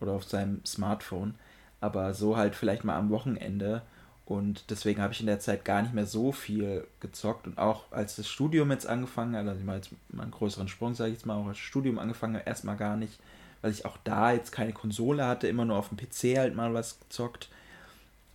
Oder 0.00 0.12
auf 0.12 0.24
seinem 0.24 0.64
Smartphone. 0.64 1.34
Aber 1.80 2.14
so 2.14 2.36
halt 2.36 2.56
vielleicht 2.56 2.82
mal 2.82 2.96
am 2.96 3.10
Wochenende. 3.10 3.82
Und 4.24 4.70
deswegen 4.70 5.00
habe 5.00 5.12
ich 5.12 5.20
in 5.20 5.26
der 5.26 5.38
Zeit 5.38 5.64
gar 5.64 5.82
nicht 5.82 5.94
mehr 5.94 6.06
so 6.06 6.32
viel 6.32 6.86
gezockt. 6.98 7.46
Und 7.46 7.56
auch 7.56 7.90
als 7.92 8.16
das 8.16 8.28
Studium 8.28 8.72
jetzt 8.72 8.86
angefangen 8.86 9.36
hat, 9.36 9.46
also 9.46 9.60
ich 9.60 9.64
mache 9.64 9.76
jetzt 9.76 9.90
mal 10.10 10.24
einen 10.24 10.32
größeren 10.32 10.68
Sprung, 10.68 10.94
sage 10.94 11.12
ich 11.12 11.18
jetzt 11.18 11.26
mal, 11.26 11.36
auch 11.36 11.46
als 11.46 11.56
das 11.56 11.64
Studium 11.64 11.98
angefangen 12.00 12.36
hat, 12.36 12.46
erstmal 12.46 12.76
gar 12.76 12.96
nicht, 12.96 13.20
weil 13.62 13.70
ich 13.70 13.86
auch 13.86 13.96
da 14.02 14.32
jetzt 14.32 14.50
keine 14.50 14.72
Konsole 14.72 15.24
hatte, 15.24 15.46
immer 15.46 15.64
nur 15.64 15.76
auf 15.76 15.88
dem 15.88 15.96
PC 15.96 16.36
halt 16.36 16.56
mal 16.56 16.74
was 16.74 16.98
gezockt. 17.00 17.48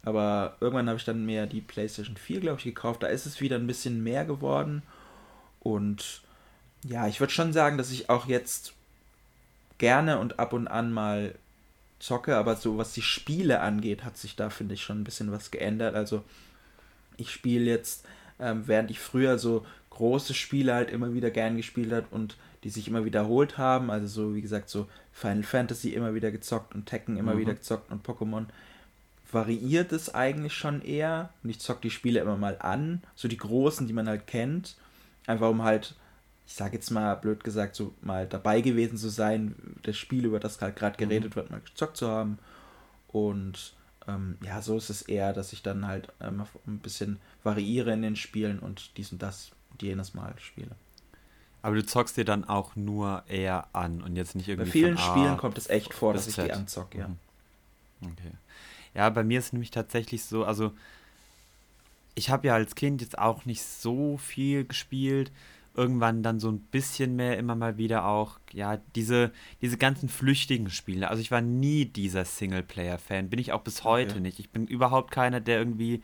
Aber 0.03 0.57
irgendwann 0.59 0.87
habe 0.87 0.97
ich 0.97 1.05
dann 1.05 1.25
mehr 1.25 1.47
die 1.47 1.61
PlayStation 1.61 2.17
4, 2.17 2.41
glaube 2.41 2.57
ich, 2.59 2.65
gekauft. 2.65 3.03
Da 3.03 3.07
ist 3.07 3.25
es 3.25 3.41
wieder 3.41 3.55
ein 3.55 3.67
bisschen 3.67 4.03
mehr 4.03 4.25
geworden. 4.25 4.83
Und 5.61 6.21
ja, 6.83 7.07
ich 7.07 7.19
würde 7.19 7.31
schon 7.31 7.53
sagen, 7.53 7.77
dass 7.77 7.91
ich 7.91 8.09
auch 8.09 8.27
jetzt 8.27 8.73
gerne 9.77 10.19
und 10.19 10.39
ab 10.39 10.53
und 10.53 10.67
an 10.67 10.91
mal 10.91 11.35
zocke, 11.99 12.35
aber 12.35 12.57
so 12.57 12.77
was 12.77 12.93
die 12.93 13.01
Spiele 13.01 13.61
angeht, 13.61 14.03
hat 14.03 14.17
sich 14.17 14.35
da, 14.35 14.49
finde 14.49 14.73
ich, 14.73 14.83
schon 14.83 15.01
ein 15.01 15.03
bisschen 15.05 15.31
was 15.31 15.51
geändert. 15.51 15.95
Also 15.95 16.23
ich 17.15 17.31
spiele 17.31 17.65
jetzt, 17.65 18.05
ähm, 18.39 18.63
während 18.65 18.91
ich 18.91 18.99
früher 18.99 19.37
so 19.39 19.65
große 19.89 20.33
Spiele 20.33 20.73
halt 20.73 20.89
immer 20.89 21.13
wieder 21.13 21.31
gern 21.31 21.55
gespielt 21.55 21.93
habe 21.93 22.07
und 22.11 22.35
die 22.63 22.69
sich 22.69 22.87
immer 22.87 23.05
wiederholt 23.05 23.57
haben, 23.57 23.91
also 23.91 24.07
so 24.07 24.35
wie 24.35 24.41
gesagt, 24.41 24.69
so 24.69 24.87
Final 25.11 25.43
Fantasy 25.43 25.89
immer 25.89 26.13
wieder 26.13 26.31
gezockt 26.31 26.73
und 26.73 26.85
Tekken 26.85 27.17
immer 27.17 27.35
mhm. 27.35 27.39
wieder 27.39 27.53
gezockt 27.53 27.91
und 27.91 28.05
Pokémon, 28.05 28.45
variiert 29.33 29.91
es 29.91 30.13
eigentlich 30.13 30.53
schon 30.53 30.81
eher. 30.81 31.29
Und 31.43 31.49
ich 31.49 31.59
zock 31.59 31.81
die 31.81 31.89
Spiele 31.89 32.19
immer 32.19 32.37
mal 32.37 32.57
an, 32.59 33.01
so 33.15 33.27
die 33.27 33.37
großen, 33.37 33.87
die 33.87 33.93
man 33.93 34.07
halt 34.07 34.27
kennt, 34.27 34.75
einfach 35.27 35.49
um 35.49 35.63
halt, 35.63 35.95
ich 36.45 36.53
sag 36.53 36.73
jetzt 36.73 36.91
mal 36.91 37.15
blöd 37.15 37.43
gesagt, 37.43 37.75
so 37.75 37.93
mal 38.01 38.27
dabei 38.27 38.61
gewesen 38.61 38.97
zu 38.97 39.09
sein, 39.09 39.55
das 39.83 39.97
Spiel, 39.97 40.25
über 40.25 40.39
das 40.39 40.61
halt 40.61 40.75
gerade 40.75 40.97
geredet 40.97 41.31
mhm. 41.31 41.35
wird, 41.35 41.51
mal 41.51 41.61
gezockt 41.61 41.97
zu 41.97 42.07
haben. 42.07 42.39
Und 43.07 43.73
ähm, 44.07 44.37
ja, 44.43 44.61
so 44.61 44.77
ist 44.77 44.89
es 44.89 45.03
eher, 45.03 45.33
dass 45.33 45.53
ich 45.53 45.63
dann 45.63 45.87
halt 45.87 46.09
ähm, 46.19 46.43
ein 46.67 46.79
bisschen 46.79 47.19
variiere 47.43 47.93
in 47.93 48.01
den 48.01 48.15
Spielen 48.15 48.59
und 48.59 48.97
dies 48.97 49.11
und 49.11 49.21
das 49.21 49.51
und 49.71 49.81
jenes 49.81 50.13
Mal 50.13 50.33
spiele. 50.39 50.71
Aber 51.61 51.75
du 51.75 51.85
zockst 51.85 52.17
dir 52.17 52.25
dann 52.25 52.43
auch 52.43 52.75
nur 52.75 53.23
eher 53.27 53.67
an 53.71 54.01
und 54.01 54.17
jetzt 54.17 54.35
nicht 54.35 54.49
irgendwie. 54.49 54.67
Bei 54.67 54.71
vielen 54.71 54.97
Spielen 54.97 55.37
kommt 55.37 55.57
es 55.57 55.69
echt 55.69 55.93
vor, 55.93 56.13
dass 56.13 56.27
ich 56.27 56.35
die 56.35 56.51
anzocke, 56.51 56.99
ja. 56.99 57.07
Mhm. 57.07 57.17
Okay. 58.01 58.31
Ja, 58.95 59.10
bei 59.10 59.23
mir 59.23 59.39
ist 59.39 59.47
es 59.47 59.53
nämlich 59.53 59.71
tatsächlich 59.71 60.23
so, 60.23 60.45
also 60.45 60.71
ich 62.15 62.29
habe 62.29 62.47
ja 62.47 62.53
als 62.53 62.75
Kind 62.75 63.01
jetzt 63.01 63.17
auch 63.17 63.45
nicht 63.45 63.63
so 63.63 64.17
viel 64.17 64.65
gespielt. 64.65 65.32
Irgendwann 65.75 66.21
dann 66.21 66.39
so 66.39 66.51
ein 66.51 66.60
bisschen 66.60 67.15
mehr, 67.15 67.39
immer 67.39 67.56
mal 67.56 67.77
wieder 67.77 68.06
auch, 68.06 68.38
ja, 68.51 68.77
diese, 68.95 69.32
diese 69.60 69.77
ganzen 69.77 70.08
flüchtigen 70.08 70.69
Spiele. 70.69 71.10
Also 71.10 71.19
ich 71.19 71.32
war 71.32 71.41
nie 71.41 71.86
dieser 71.86 72.25
Singleplayer-Fan, 72.25 73.29
bin 73.29 73.39
ich 73.39 73.51
auch 73.53 73.62
bis 73.62 73.84
heute 73.84 74.12
okay. 74.12 74.19
nicht. 74.19 74.38
Ich 74.38 74.51
bin 74.51 74.67
überhaupt 74.67 75.10
keiner, 75.10 75.39
der 75.39 75.58
irgendwie. 75.58 76.03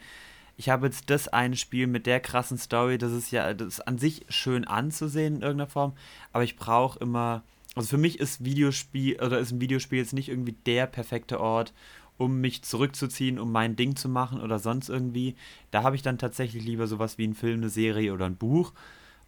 Ich 0.58 0.70
habe 0.70 0.88
jetzt 0.88 1.12
das 1.12 1.28
eine 1.28 1.56
Spiel 1.56 1.86
mit 1.86 2.08
der 2.08 2.20
krassen 2.20 2.58
Story, 2.58 2.98
das 2.98 3.12
ist 3.12 3.32
ja, 3.32 3.54
das 3.54 3.68
ist 3.68 3.88
an 3.88 4.00
sich 4.00 4.26
schön 4.28 4.66
anzusehen 4.66 5.36
in 5.36 5.42
irgendeiner 5.42 5.70
Form, 5.70 5.94
aber 6.34 6.44
ich 6.44 6.58
brauche 6.58 7.00
immer. 7.00 7.44
Also 7.76 7.90
für 7.90 7.98
mich 7.98 8.20
ist 8.20 8.44
Videospiel 8.44 9.22
oder 9.22 9.40
ist 9.40 9.52
ein 9.52 9.62
Videospiel 9.62 10.00
jetzt 10.00 10.14
nicht 10.14 10.28
irgendwie 10.30 10.56
der 10.66 10.88
perfekte 10.88 11.40
Ort, 11.40 11.72
um 12.20 12.42
mich 12.42 12.62
zurückzuziehen, 12.64 13.40
um 13.40 13.52
mein 13.52 13.76
Ding 13.76 13.96
zu 13.96 14.10
machen 14.10 14.42
oder 14.42 14.60
sonst 14.60 14.90
irgendwie. 14.90 15.36
Da 15.72 15.84
habe 15.84 15.96
ich 15.96 16.02
dann 16.04 16.20
tatsächlich 16.20 16.64
lieber 16.64 16.86
sowas 16.86 17.18
wie 17.18 17.24
einen 17.24 17.34
Film, 17.34 17.62
eine 17.62 17.70
Serie 17.70 18.14
oder 18.14 18.26
ein 18.26 18.36
Buch. 18.36 18.74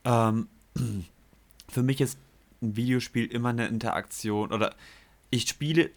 Ähm, 0.03 0.47
für 1.69 1.83
mich 1.83 2.01
ist 2.01 2.19
ein 2.61 2.75
Videospiel 2.75 3.25
immer 3.25 3.49
eine 3.49 3.67
Interaktion 3.67 4.51
oder 4.51 4.75
ich 5.29 5.47
spiele 5.47 5.89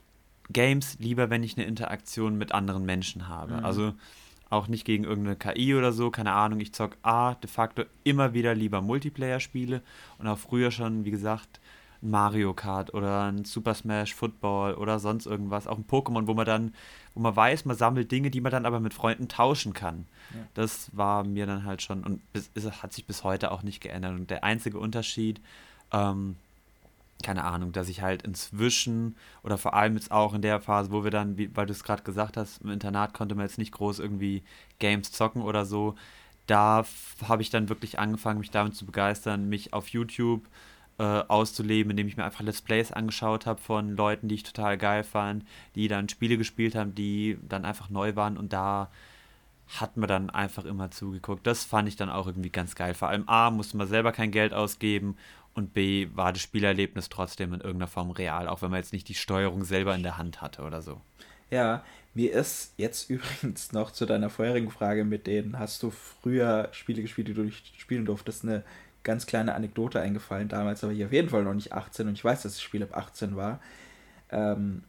Games 0.51 0.97
lieber, 1.01 1.31
wenn 1.31 1.43
ich 1.43 1.59
eine 1.59 1.67
Interaktion 1.67 2.39
mit 2.39 2.53
anderen 2.53 2.87
Menschen 2.87 3.29
habe. 3.29 3.55
Mhm. 3.55 3.65
Also 3.65 3.95
auch 4.49 4.69
nicht 4.69 4.85
gegen 4.85 5.03
irgendeine 5.03 5.37
KI 5.37 5.75
oder 5.75 5.93
so, 5.93 6.11
keine 6.13 6.33
Ahnung. 6.33 6.61
Ich 6.61 6.73
zock 6.73 6.97
A, 7.03 7.35
de 7.35 7.51
facto 7.51 7.83
immer 8.05 8.35
wieder 8.35 8.55
lieber 8.55 8.81
Multiplayer-Spiele 8.83 9.83
und 10.19 10.29
auch 10.29 10.39
früher 10.39 10.71
schon, 10.71 11.05
wie 11.05 11.11
gesagt, 11.11 11.61
Mario 12.05 12.53
Kart 12.55 12.93
oder 12.95 13.25
ein 13.25 13.45
Super 13.45 13.75
Smash 13.75 14.15
Football 14.15 14.75
oder 14.75 14.99
sonst 14.99 15.27
irgendwas, 15.27 15.67
auch 15.67 15.79
ein 15.79 15.87
Pokémon, 15.87 16.27
wo 16.27 16.35
man 16.35 16.45
dann, 16.45 16.75
wo 17.15 17.21
man 17.21 17.35
weiß, 17.35 17.65
man 17.65 17.77
sammelt 17.77 18.13
Dinge, 18.13 18.31
die 18.31 18.41
man 18.41 18.53
dann 18.53 18.67
aber 18.67 18.79
mit 18.79 18.95
Freunden 18.95 19.29
tauschen 19.29 19.73
kann. 19.73 20.07
Ja. 20.33 20.41
Das 20.55 20.95
war 20.97 21.25
mir 21.25 21.47
dann 21.47 21.65
halt 21.65 21.83
schon 21.83 22.05
und 22.05 22.33
bis, 22.33 22.51
hat 22.83 22.93
sich 22.93 23.07
bis 23.07 23.25
heute 23.25 23.51
auch 23.51 23.63
nicht 23.63 23.81
geändert. 23.81 24.13
Und 24.13 24.31
der 24.31 24.45
einzige 24.45 24.79
Unterschied, 24.79 25.41
ähm, 25.93 26.37
keine 27.23 27.45
Ahnung, 27.45 27.73
dass 27.73 27.89
ich 27.89 28.03
halt 28.03 28.23
inzwischen 28.23 29.17
oder 29.43 29.57
vor 29.57 29.75
allem 29.75 29.95
jetzt 29.95 30.11
auch 30.11 30.35
in 30.35 30.43
der 30.43 30.61
Phase, 30.61 30.93
wo 30.93 31.05
wir 31.05 31.11
dann, 31.11 31.39
wie, 31.39 31.57
weil 31.57 31.67
du 31.67 31.73
es 31.73 31.85
gerade 31.85 32.03
gesagt 32.03 32.37
hast, 32.37 32.61
im 32.63 32.71
Internat 32.71 33.15
konnte 33.15 33.35
man 33.35 33.47
jetzt 33.47 33.59
nicht 33.59 33.73
groß 33.73 33.99
irgendwie 33.99 34.43
Games 34.79 35.11
zocken 35.11 35.43
oder 35.43 35.65
so. 35.65 35.95
Da 36.47 36.85
habe 37.27 37.41
ich 37.41 37.49
dann 37.49 37.71
wirklich 37.71 37.99
angefangen, 37.99 38.41
mich 38.41 38.51
damit 38.51 38.77
zu 38.77 38.85
begeistern, 38.85 39.49
mich 39.49 39.73
auf 39.73 39.89
YouTube 39.89 40.45
äh, 40.45 40.74
auszuleben, 41.03 41.91
indem 41.91 42.07
ich 42.07 42.17
mir 42.17 42.25
einfach 42.25 42.45
Let's 42.45 42.63
Plays 42.63 42.93
angeschaut 42.93 43.47
habe 43.47 43.61
von 43.61 43.97
Leuten, 43.97 44.29
die 44.29 44.37
ich 44.37 44.43
total 44.45 44.79
geil 44.79 45.03
fand, 45.03 45.45
die 45.75 45.89
dann 45.89 46.09
Spiele 46.09 46.39
gespielt 46.39 46.75
haben, 46.75 46.95
die 46.95 47.39
dann 47.49 47.65
einfach 47.65 47.91
neu 47.91 48.15
waren 48.15 48.37
und 48.37 48.53
da 48.53 48.91
hat 49.67 49.97
man 49.97 50.09
dann 50.09 50.31
einfach 50.31 50.65
immer 50.65 50.91
zugeguckt. 50.91 51.47
Das 51.47 51.65
fand 51.65 51.89
ich 51.89 51.97
dann 51.97 52.11
auch 52.11 52.27
irgendwie 52.27 52.51
ganz 52.51 52.75
geil. 52.75 52.95
Vor 52.95 53.09
allem 53.09 53.29
A, 53.29 53.51
musste 53.51 53.77
man 53.77 53.89
selber 53.89 54.13
kein 54.13 54.31
Geld 54.31 54.53
ausgeben 54.53 55.17
und 55.55 55.73
B, 55.73 56.09
war 56.15 56.33
das 56.33 56.43
Spielerlebnis 56.43 57.09
trotzdem 57.09 57.55
in 57.55 57.61
irgendeiner 57.61 57.89
Form 57.89 58.11
real, 58.11 58.49
auch 58.49 58.63
wenn 58.63 58.71
man 58.71 58.81
jetzt 58.81 58.93
nicht 58.93 59.09
die 59.09 59.15
Steuerung 59.15 59.65
selber 59.65 59.95
in 59.95 60.03
der 60.03 60.19
Hand 60.19 60.43
hatte 60.43 60.63
oder 60.63 60.83
so. 60.83 61.01
Ja, 61.51 61.85
mir 62.15 62.33
ist 62.33 62.75
jetzt 62.77 63.11
übrigens 63.11 63.73
noch 63.73 63.91
zu 63.91 64.07
deiner 64.07 64.31
vorherigen 64.31 64.71
Frage 64.71 65.05
mit 65.05 65.27
denen, 65.27 65.59
hast 65.59 65.83
du 65.83 65.91
früher 65.91 66.69
Spiele 66.73 67.03
gespielt, 67.03 67.29
die 67.29 67.35
du 67.35 67.43
nicht 67.43 67.81
spielen 67.81 68.05
durftest, 68.05 68.45
eine 68.45 68.65
ganz 69.05 69.27
kleine 69.27 69.55
Anekdote 69.55 70.01
eingefallen. 70.01 70.49
Damals 70.49 70.83
war 70.83 70.91
ich 70.91 71.05
auf 71.05 71.13
jeden 71.13 71.29
Fall 71.29 71.45
noch 71.45 71.55
nicht 71.55 71.73
18 71.73 72.09
und 72.09 72.15
ich 72.15 72.25
weiß, 72.25 72.43
dass 72.43 72.55
das 72.55 72.63
Spiel 72.63 72.83
ab 72.83 72.97
18 72.97 73.37
war. 73.37 73.61
Ähm, 74.31 74.83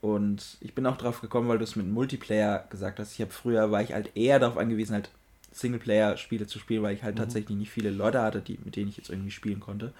und 0.00 0.58
ich 0.60 0.74
bin 0.74 0.84
auch 0.84 0.98
drauf 0.98 1.20
gekommen, 1.20 1.48
weil 1.48 1.58
du 1.58 1.64
es 1.64 1.76
mit 1.76 1.86
Multiplayer 1.86 2.66
gesagt 2.70 2.98
hast. 2.98 3.12
Ich 3.14 3.20
habe 3.20 3.30
früher, 3.30 3.70
war 3.70 3.80
ich 3.80 3.94
halt 3.94 4.16
eher 4.16 4.40
darauf 4.40 4.58
angewiesen, 4.58 4.94
halt 4.94 5.10
Singleplayer-Spiele 5.52 6.46
zu 6.46 6.58
spielen, 6.58 6.82
weil 6.82 6.94
ich 6.94 7.04
halt 7.04 7.14
mhm. 7.14 7.20
tatsächlich 7.20 7.56
nicht 7.56 7.70
viele 7.70 7.90
Leute 7.90 8.20
hatte, 8.20 8.40
die, 8.40 8.58
mit 8.64 8.74
denen 8.74 8.88
ich 8.88 8.96
jetzt 8.96 9.10
irgendwie 9.10 9.30
spielen 9.30 9.60
konnte. 9.60 9.92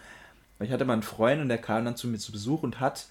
Aber 0.59 0.67
ich 0.67 0.73
hatte 0.73 0.85
mal 0.85 0.95
einen 0.95 1.03
Freund 1.03 1.41
und 1.41 1.49
der 1.49 1.59
kam 1.59 1.85
dann 1.85 1.97
zu 1.97 2.09
mir 2.09 2.19
zu 2.19 2.33
Besuch 2.33 2.65
und 2.65 2.81
hat, 2.81 3.07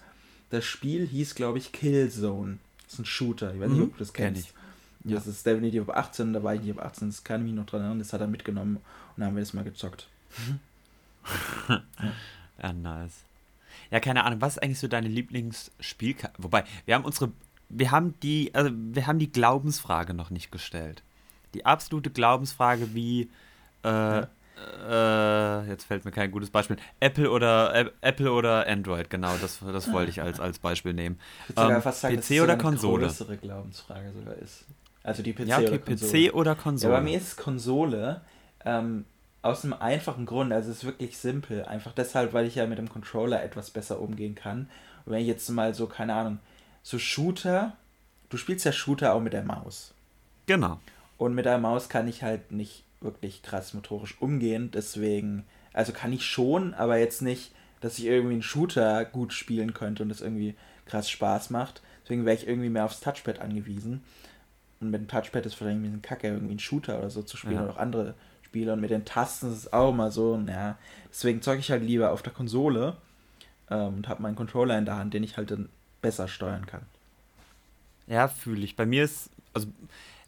das 0.50 0.66
Spiel 0.66 1.08
hieß, 1.08 1.36
glaube 1.36 1.60
ich, 1.60 1.72
Killzone. 1.72 2.58
Das 2.84 2.94
ist 2.94 3.00
ein 3.00 3.06
Shooter. 3.06 3.54
Ich 3.54 3.62
weiß 3.62 3.70
nicht, 3.70 3.78
mhm. 3.78 3.86
ob 3.86 3.94
du 3.94 4.00
das 4.00 4.12
kennst. 4.12 4.48
Kenn 4.48 4.54
ich. 5.06 5.16
Das 5.16 5.28
ist 5.28 5.46
definitiv 5.46 5.90
ab 5.90 5.98
18, 5.98 6.34
da 6.34 6.44
war 6.44 6.54
ich 6.54 6.62
nicht 6.62 6.78
ab 6.78 6.86
18, 6.86 7.08
das 7.08 7.24
kann 7.24 7.42
ich 7.42 7.48
mich 7.48 7.56
noch 7.56 7.66
dran 7.66 7.82
erinnern, 7.82 8.00
das 8.00 8.14
hat 8.14 8.22
er 8.22 8.28
mitgenommen 8.28 8.76
und 8.76 8.84
dann 9.18 9.28
haben 9.28 9.36
wir 9.36 9.42
das 9.42 9.54
mal 9.54 9.64
gezockt 9.64 10.08
ja. 12.62 12.74
nice. 12.74 13.24
Ja, 13.90 14.00
keine 14.00 14.24
Ahnung, 14.24 14.42
was 14.42 14.58
ist 14.58 14.64
eigentlich 14.64 14.80
so 14.80 14.88
deine 14.88 15.08
Lieblingsspielkarte? 15.08 16.42
Wobei, 16.42 16.64
wir 16.86 16.96
haben 16.96 17.06
unsere, 17.06 17.32
wir 17.70 17.92
haben 17.92 18.20
die, 18.22 18.52
also 18.54 18.72
wir 18.74 19.08
haben 19.08 19.20
die 19.20 19.32
Glaubensfrage 19.32 20.14
noch 20.14 20.30
nicht 20.30 20.52
gestellt. 20.52 21.04
Die 21.54 21.66
absolute 21.66 22.10
Glaubensfrage 22.10 22.94
wie, 22.94 23.30
äh, 23.84 24.26
äh, 24.90 25.68
jetzt 25.68 25.86
fällt 25.86 26.06
mir 26.06 26.12
kein 26.12 26.32
gutes 26.32 26.50
Beispiel. 26.50 26.78
Apple 27.00 27.30
oder 27.30 27.74
äh, 27.76 27.92
Apple 28.02 28.32
oder 28.32 28.68
Android, 28.68 29.10
genau, 29.10 29.36
das, 29.42 29.60
das 29.60 29.92
wollte 29.92 30.12
ich 30.12 30.22
als, 30.22 30.40
als 30.40 30.60
Beispiel 30.60 30.94
nehmen. 30.94 31.20
Ich 31.50 31.58
ähm, 31.58 31.82
fast 31.82 32.02
sagen, 32.02 32.18
PC 32.18 32.42
oder 32.42 32.58
Konsole? 32.58 33.08
größere 33.08 33.38
Glaubensfrage 33.38 34.12
sogar 34.14 34.36
ist. 34.36 34.66
Also 35.04 35.24
die 35.24 35.34
PC 35.34 35.48
ja, 35.48 35.58
okay, 35.58 35.68
oder 35.68 35.80
Konsole. 35.80 36.30
PC 36.30 36.34
oder 36.34 36.56
Konsole. 36.56 36.94
Ja, 36.94 37.00
bei 37.00 37.04
mir 37.04 37.18
ist 37.18 37.28
es 37.28 37.38
Konsole. 37.38 38.22
Ähm, 38.64 39.06
aus 39.42 39.64
einem 39.64 39.74
einfachen 39.74 40.26
Grund, 40.26 40.54
also 40.54 40.70
es 40.70 40.78
ist 40.78 40.84
wirklich 40.86 41.18
simpel. 41.18 41.66
Einfach 41.66 41.94
deshalb, 41.94 42.34
weil 42.34 42.46
ich 42.46 42.56
ja 42.56 42.68
mit 42.68 42.78
dem 42.78 42.90
Controller 42.90 43.44
etwas 43.44 43.72
besser 43.72 44.00
umgehen 44.00 44.36
kann. 44.36 44.70
Und 45.06 45.14
wenn 45.14 45.22
ich 45.22 45.28
jetzt 45.28 45.50
mal 45.50 45.74
so, 45.74 45.88
keine 45.88 46.14
Ahnung, 46.14 46.40
so 46.84 47.00
Shooter, 47.00 47.76
du 48.30 48.38
spielst 48.38 48.66
ja 48.66 48.72
Shooter 48.72 49.14
auch 49.14 49.22
mit 49.22 49.34
der 49.34 49.44
Maus. 49.44 49.94
Genau. 50.46 50.80
Und 51.18 51.34
mit 51.34 51.46
der 51.46 51.58
Maus 51.58 51.90
kann 51.90 52.08
ich 52.08 52.24
halt 52.24 52.52
nicht 52.52 52.84
wirklich 53.00 53.42
krass 53.42 53.74
motorisch 53.74 54.22
umgehen, 54.22 54.70
deswegen, 54.72 55.46
also 55.74 55.92
kann 55.92 56.14
ich 56.14 56.26
schon, 56.26 56.74
aber 56.76 56.98
jetzt 56.98 57.22
nicht, 57.22 57.52
dass 57.80 57.98
ich 57.98 58.06
irgendwie 58.06 58.34
einen 58.34 58.44
Shooter 58.44 59.06
gut 59.06 59.34
spielen 59.34 59.74
könnte 59.74 60.04
und 60.04 60.10
das 60.10 60.22
irgendwie 60.22 60.56
krass 60.86 61.10
Spaß 61.10 61.50
macht. 61.50 61.82
Deswegen 62.04 62.26
wäre 62.26 62.36
ich 62.36 62.48
irgendwie 62.48 62.70
mehr 62.70 62.86
aufs 62.86 63.00
Touchpad 63.00 63.40
angewiesen. 63.40 64.04
Und 64.80 64.92
mit 64.92 65.02
dem 65.02 65.08
Touchpad 65.08 65.46
ist 65.46 65.56
vielleicht 65.56 65.78
ein 65.78 65.82
bisschen 65.82 66.02
kacke, 66.02 66.28
irgendwie 66.28 66.52
einen 66.52 66.60
Shooter 66.60 67.00
oder 67.00 67.10
so 67.10 67.24
zu 67.24 67.38
spielen 67.38 67.56
ja. 67.56 67.64
oder 67.64 67.74
auch 67.74 67.78
andere 67.78 68.14
Spiele 68.52 68.74
und 68.74 68.82
mit 68.82 68.90
den 68.90 69.06
Tasten 69.06 69.50
ist 69.50 69.60
es 69.60 69.74
auch 69.74 69.94
mal 69.94 70.12
so, 70.12 70.38
ja. 70.46 70.78
Deswegen 71.10 71.42
zocke 71.42 71.60
ich 71.60 71.72
halt 71.72 71.84
lieber 71.84 72.12
auf 72.12 72.22
der 72.22 72.34
Konsole 72.34 72.98
ähm, 73.70 73.96
und 73.96 74.10
habe 74.10 74.22
meinen 74.22 74.36
Controller 74.36 74.78
in 74.78 74.84
der 74.84 74.98
Hand, 74.98 75.14
den 75.14 75.24
ich 75.24 75.38
halt 75.38 75.52
dann 75.52 75.70
besser 76.02 76.28
steuern 76.28 76.66
kann. 76.66 76.82
Ja, 78.08 78.28
fühle 78.28 78.66
ich. 78.66 78.76
Bei 78.76 78.86
mir 78.86 79.06
ist, 79.06 79.30
also 79.54 79.68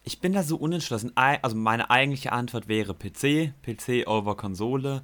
ich 0.04 0.22
bin 0.22 0.32
da 0.32 0.42
so 0.42 0.56
unentschlossen. 0.56 1.12
Also 1.14 1.54
meine 1.54 1.90
eigentliche 1.90 2.32
Antwort 2.32 2.66
wäre 2.66 2.94
PC, 2.94 3.52
PC 3.62 4.08
over 4.08 4.38
Konsole. 4.38 5.02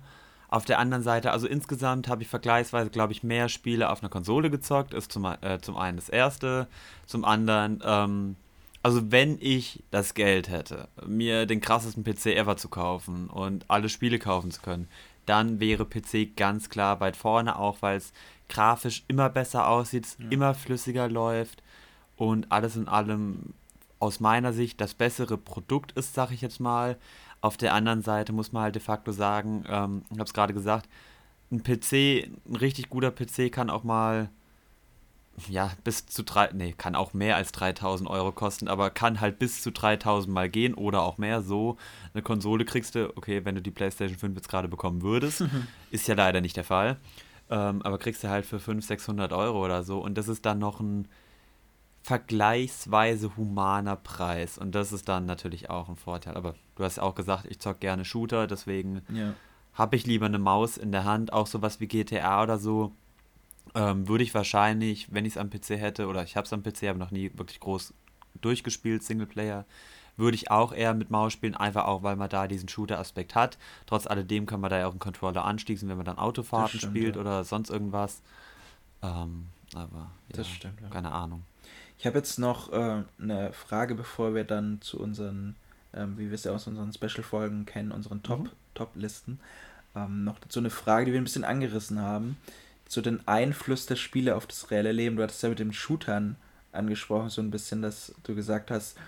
Auf 0.49 0.65
der 0.65 0.79
anderen 0.79 1.03
Seite, 1.03 1.31
also 1.31 1.47
insgesamt 1.47 2.09
habe 2.09 2.23
ich 2.23 2.29
vergleichsweise, 2.29 2.89
glaube 2.89 3.13
ich, 3.13 3.23
mehr 3.23 3.51
Spiele 3.51 3.91
auf 3.91 4.03
einer 4.03 4.09
Konsole 4.09 4.49
gezockt. 4.49 4.95
Ist 4.95 5.13
zum, 5.13 5.27
äh, 5.27 5.59
zum 5.61 5.77
einen 5.77 5.99
das 5.99 6.09
erste, 6.09 6.69
zum 7.05 7.27
anderen 7.27 7.83
ähm, 7.85 8.37
also 8.83 9.13
wenn 9.13 9.39
ich 9.41 9.83
das 9.91 10.15
Geld 10.15 10.49
hätte, 10.49 10.89
mir 11.07 11.47
den 11.47 11.61
krassesten 11.61 12.05
PC 12.05 12.27
ever 12.37 12.57
zu 12.57 12.69
kaufen 12.69 13.29
und 13.29 13.69
alle 13.69 13.89
Spiele 13.89 14.19
kaufen 14.19 14.51
zu 14.51 14.63
können, 14.63 14.89
dann 15.27 15.61
wäre 15.61 15.85
PC 15.85 16.37
ganz 16.37 16.71
klar 16.71 17.01
weit 17.01 17.17
vorne, 17.17 17.59
auch 17.59 17.83
weil 17.83 17.99
es 17.99 18.13
grafisch 18.49 19.05
immer 19.07 19.29
besser 19.29 19.69
aussieht, 19.69 20.17
ja. 20.19 20.27
immer 20.31 20.55
flüssiger 20.55 21.09
läuft 21.09 21.63
und 22.17 22.51
alles 22.51 22.77
in 22.77 22.89
allem 22.89 23.55
aus 23.99 24.19
meiner 24.19 24.53
Sicht 24.53 24.81
das 24.81 24.95
bessere 24.95 25.37
Produkt 25.37 25.93
ist, 25.93 26.15
sag 26.15 26.33
ich 26.33 26.41
jetzt 26.41 26.59
mal. 26.59 26.97
Auf 27.43 27.57
der 27.57 27.75
anderen 27.75 28.03
Seite 28.03 28.33
muss 28.33 28.53
man 28.53 28.65
halt 28.65 28.75
de 28.75 28.83
facto 28.83 29.13
sagen, 29.13 29.65
ähm, 29.69 30.03
ich 30.11 30.19
habe 30.19 30.25
es 30.25 30.35
gerade 30.35 30.55
gesagt, 30.55 30.89
ein 31.53 31.63
PC, 31.63 32.31
ein 32.49 32.57
richtig 32.57 32.89
guter 32.89 33.11
PC 33.11 33.53
kann 33.53 33.71
auch 33.71 33.85
mal 33.85 34.31
ja, 35.49 35.73
bis 35.85 36.07
zu 36.07 36.23
drei, 36.23 36.51
nee, 36.53 36.75
kann 36.77 36.95
auch 36.95 37.15
mehr 37.15 37.37
als 37.37 37.53
3000 37.53 38.09
Euro 38.09 38.33
kosten, 38.33 38.69
aber 38.69 38.91
kann 38.91 39.21
halt 39.21 39.39
bis 39.39 39.63
zu 39.63 39.71
3000 39.71 40.33
mal 40.33 40.49
gehen 40.49 40.75
oder 40.75 41.03
auch 41.03 41.19
mehr. 41.19 41.43
So 41.43 41.77
eine 42.15 42.23
Konsole 42.23 42.65
kriegst 42.65 42.95
du, 42.95 43.17
okay, 43.17 43.45
wenn 43.45 43.55
du 43.55 43.63
die 43.63 43.71
PlayStation 43.71 44.19
5 44.19 44.37
jetzt 44.37 44.49
gerade 44.49 44.69
bekommen 44.69 45.03
würdest, 45.03 45.45
ist 45.91 46.09
ja 46.09 46.15
leider 46.15 46.41
nicht 46.41 46.57
der 46.57 46.65
Fall, 46.65 46.97
ähm, 47.51 47.83
aber 47.83 47.99
kriegst 47.99 48.25
du 48.25 48.29
halt 48.29 48.47
für 48.47 48.59
500, 48.59 48.85
600 48.85 49.33
Euro 49.33 49.65
oder 49.65 49.83
so 49.83 50.01
und 50.01 50.17
das 50.17 50.29
ist 50.29 50.45
dann 50.47 50.59
noch 50.59 50.81
ein 50.81 51.09
vergleichsweise 52.03 53.37
humaner 53.37 53.97
Preis 53.97 54.59
und 54.59 54.75
das 54.75 54.93
ist 54.93 55.09
dann 55.09 55.27
natürlich 55.27 55.71
auch 55.71 55.89
ein 55.89 55.97
Vorteil. 55.97 56.35
Aber 56.35 56.55
du 56.77 56.85
hast 56.85 56.97
ja 56.97 57.03
auch 57.03 57.15
gesagt, 57.15 57.47
ich 57.49 57.59
zock 57.59 57.81
gerne 57.81 58.05
Shooter, 58.05 58.47
deswegen 58.47 59.03
ja. 59.13 59.35
habe 59.75 59.97
ich 59.97 60.07
lieber 60.07 60.27
eine 60.27 60.39
Maus 60.39 60.77
in 60.79 60.93
der 60.93 61.05
Hand, 61.05 61.33
auch 61.33 61.47
sowas 61.47 61.81
wie 61.81 61.89
GTA 61.89 62.43
oder 62.43 62.59
so 62.59 62.93
ähm, 63.75 64.09
würde 64.09 64.25
ich 64.25 64.35
wahrscheinlich, 64.35 65.13
wenn 65.13 65.25
ich 65.25 65.35
es 65.35 65.39
am 65.39 65.51
PC 65.51 65.71
hätte, 65.71 66.07
oder 66.07 66.23
ich 66.23 66.37
habe 66.37 66.47
es 66.47 66.53
am 66.53 66.63
PC, 66.63 66.85
aber 66.85 66.99
noch 66.99 67.11
nie 67.11 67.31
wirklich 67.35 67.61
groß 67.61 67.95
durchgespielt, 68.41 69.03
Singleplayer, 69.03 69.65
würde 70.17 70.35
ich 70.35 70.51
auch 70.51 70.73
eher 70.73 70.93
mit 70.95 71.11
Maus 71.11 71.33
spielen, 71.33 71.55
einfach 71.55 71.87
auch, 71.87 72.03
weil 72.03 72.17
man 72.17 72.29
da 72.29 72.47
diesen 72.47 72.69
Shooter-Aspekt 72.69 73.35
hat. 73.35 73.59
Trotz 73.87 74.07
alledem 74.07 74.47
kann 74.47 74.61
man 74.61 74.71
da 74.71 74.79
ja 74.79 74.87
auch 74.87 74.91
einen 74.91 74.99
Controller 74.99 75.45
anschließen, 75.45 75.89
wenn 75.89 75.97
man 75.97 76.07
dann 76.07 76.19
Autofahrten 76.19 76.79
stimmt, 76.79 76.97
spielt 76.97 77.15
ja. 77.15 77.21
oder 77.21 77.45
sonst 77.45 77.71
irgendwas. 77.71 78.21
Ähm, 79.03 79.47
aber 79.75 80.11
ja, 80.29 80.37
das 80.37 80.49
stimmt, 80.49 80.81
ja. 80.81 80.89
keine 80.89 81.13
Ahnung. 81.13 81.43
Ich 81.99 82.07
habe 82.07 82.19
jetzt 82.19 82.39
noch 82.39 82.73
äh, 82.73 83.03
eine 83.21 83.53
Frage, 83.53 83.95
bevor 83.95 84.35
wir 84.35 84.45
dann 84.45 84.81
zu 84.81 84.99
unseren, 84.99 85.57
ähm, 85.95 86.19
wie 86.19 86.27
wir 86.27 86.35
es 86.35 86.45
ja 86.45 86.53
aus 86.53 86.67
unseren 86.67 86.93
Special-Folgen 86.93 87.67
kennen, 87.67 87.93
unseren 87.93 88.23
Top, 88.23 88.41
mhm. 88.41 88.51
Top-Listen. 88.75 89.41
Ähm, 89.95 90.25
noch 90.25 90.39
dazu 90.39 90.61
eine 90.61 90.71
Frage, 90.71 91.07
die 91.07 91.13
wir 91.13 91.21
ein 91.21 91.25
bisschen 91.25 91.45
angerissen 91.45 92.01
haben 92.01 92.37
so 92.91 93.01
den 93.01 93.27
Einfluss 93.29 93.87
der 93.87 93.95
Spiele 93.95 94.35
auf 94.35 94.49
das 94.49 94.73
reelle 94.73 94.91
Leben. 94.91 95.15
Du 95.15 95.23
hattest 95.23 95.45
ja 95.45 95.49
mit 95.49 95.61
den 95.61 95.73
Shootern 95.73 96.35
angesprochen, 96.73 97.29
so 97.29 97.41
ein 97.41 97.53
bisschen, 97.53 97.83
dass 97.83 98.13
du 98.25 98.35
gesagt 98.35 98.73
hast, 98.73 98.99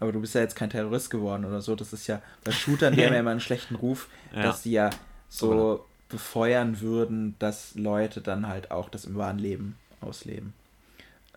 aber 0.00 0.10
du 0.10 0.22
bist 0.22 0.34
ja 0.34 0.40
jetzt 0.40 0.56
kein 0.56 0.70
Terrorist 0.70 1.10
geworden 1.10 1.44
oder 1.44 1.60
so. 1.60 1.74
Das 1.76 1.92
ist 1.92 2.06
ja, 2.06 2.22
bei 2.44 2.52
Shootern, 2.52 2.96
die 2.96 3.04
haben 3.04 3.12
ja 3.12 3.20
immer 3.20 3.32
einen 3.32 3.40
schlechten 3.40 3.74
Ruf, 3.74 4.08
ja. 4.34 4.42
dass 4.42 4.62
die 4.62 4.72
ja 4.72 4.88
so 5.28 5.84
befeuern 6.08 6.80
würden, 6.80 7.34
dass 7.38 7.74
Leute 7.74 8.22
dann 8.22 8.48
halt 8.48 8.70
auch 8.70 8.88
das 8.88 9.04
im 9.04 9.16
wahren 9.16 9.38
Leben 9.38 9.76
ausleben. 10.00 10.54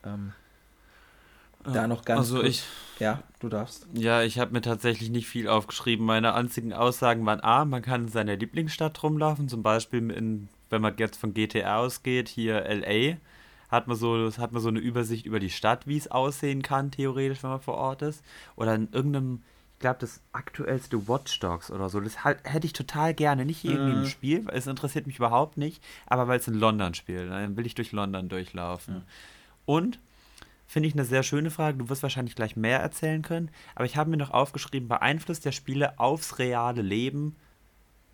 Ähm, 0.05 0.31
da 1.65 1.85
noch 1.85 2.05
ganz 2.05 2.19
also 2.19 2.41
ich 2.41 2.63
ja 2.99 3.21
du 3.41 3.49
darfst 3.49 3.85
ja 3.93 4.23
ich 4.23 4.39
habe 4.39 4.53
mir 4.53 4.61
tatsächlich 4.61 5.09
nicht 5.09 5.27
viel 5.27 5.49
aufgeschrieben 5.49 6.05
meine 6.05 6.33
einzigen 6.33 6.71
Aussagen 6.71 7.25
waren 7.25 7.43
a 7.43 7.65
man 7.65 7.81
kann 7.81 8.03
in 8.03 8.07
seiner 8.07 8.37
Lieblingsstadt 8.37 9.03
rumlaufen 9.03 9.49
zum 9.49 9.61
Beispiel 9.61 10.09
in 10.09 10.47
wenn 10.69 10.81
man 10.81 10.97
jetzt 10.97 11.17
von 11.17 11.33
GTA 11.33 11.77
ausgeht, 11.77 12.29
hier 12.29 12.63
LA, 12.63 13.17
hat 13.69 13.87
man 13.87 13.95
so, 13.95 14.31
hat 14.37 14.51
man 14.51 14.61
so 14.61 14.69
eine 14.69 14.79
Übersicht 14.79 15.25
über 15.25 15.39
die 15.39 15.49
Stadt, 15.49 15.87
wie 15.87 15.97
es 15.97 16.09
aussehen 16.09 16.61
kann, 16.61 16.91
theoretisch, 16.91 17.43
wenn 17.43 17.51
man 17.51 17.61
vor 17.61 17.75
Ort 17.75 18.01
ist. 18.01 18.23
Oder 18.55 18.75
in 18.75 18.89
irgendeinem, 18.91 19.43
glaube, 19.79 19.99
das 19.99 20.21
aktuellste 20.31 21.07
Watch 21.07 21.39
Dogs 21.39 21.71
oder 21.71 21.89
so. 21.89 21.99
Das 21.99 22.23
halt, 22.23 22.39
hätte 22.43 22.65
ich 22.65 22.73
total 22.73 23.13
gerne. 23.13 23.45
Nicht 23.45 23.63
irgendwie 23.63 23.93
mhm. 23.93 24.03
im 24.03 24.05
Spiel, 24.05 24.45
weil 24.45 24.57
es 24.57 24.67
interessiert 24.67 25.07
mich 25.07 25.17
überhaupt 25.17 25.57
nicht, 25.57 25.83
aber 26.07 26.27
weil 26.27 26.39
es 26.39 26.47
in 26.47 26.55
London 26.55 26.93
spielt. 26.93 27.29
Dann 27.29 27.57
will 27.57 27.65
ich 27.65 27.75
durch 27.75 27.91
London 27.91 28.27
durchlaufen. 28.27 28.95
Ja. 28.95 29.01
Und 29.65 29.99
finde 30.65 30.87
ich 30.87 30.93
eine 30.93 31.05
sehr 31.05 31.23
schöne 31.23 31.51
Frage. 31.51 31.77
Du 31.77 31.89
wirst 31.89 32.03
wahrscheinlich 32.03 32.35
gleich 32.35 32.55
mehr 32.55 32.79
erzählen 32.79 33.21
können, 33.21 33.49
aber 33.75 33.85
ich 33.85 33.97
habe 33.97 34.09
mir 34.09 34.17
noch 34.17 34.31
aufgeschrieben, 34.31 34.87
beeinflusst 34.87 35.45
der 35.45 35.51
Spiele 35.51 35.99
aufs 35.99 36.39
reale 36.39 36.81
Leben. 36.81 37.35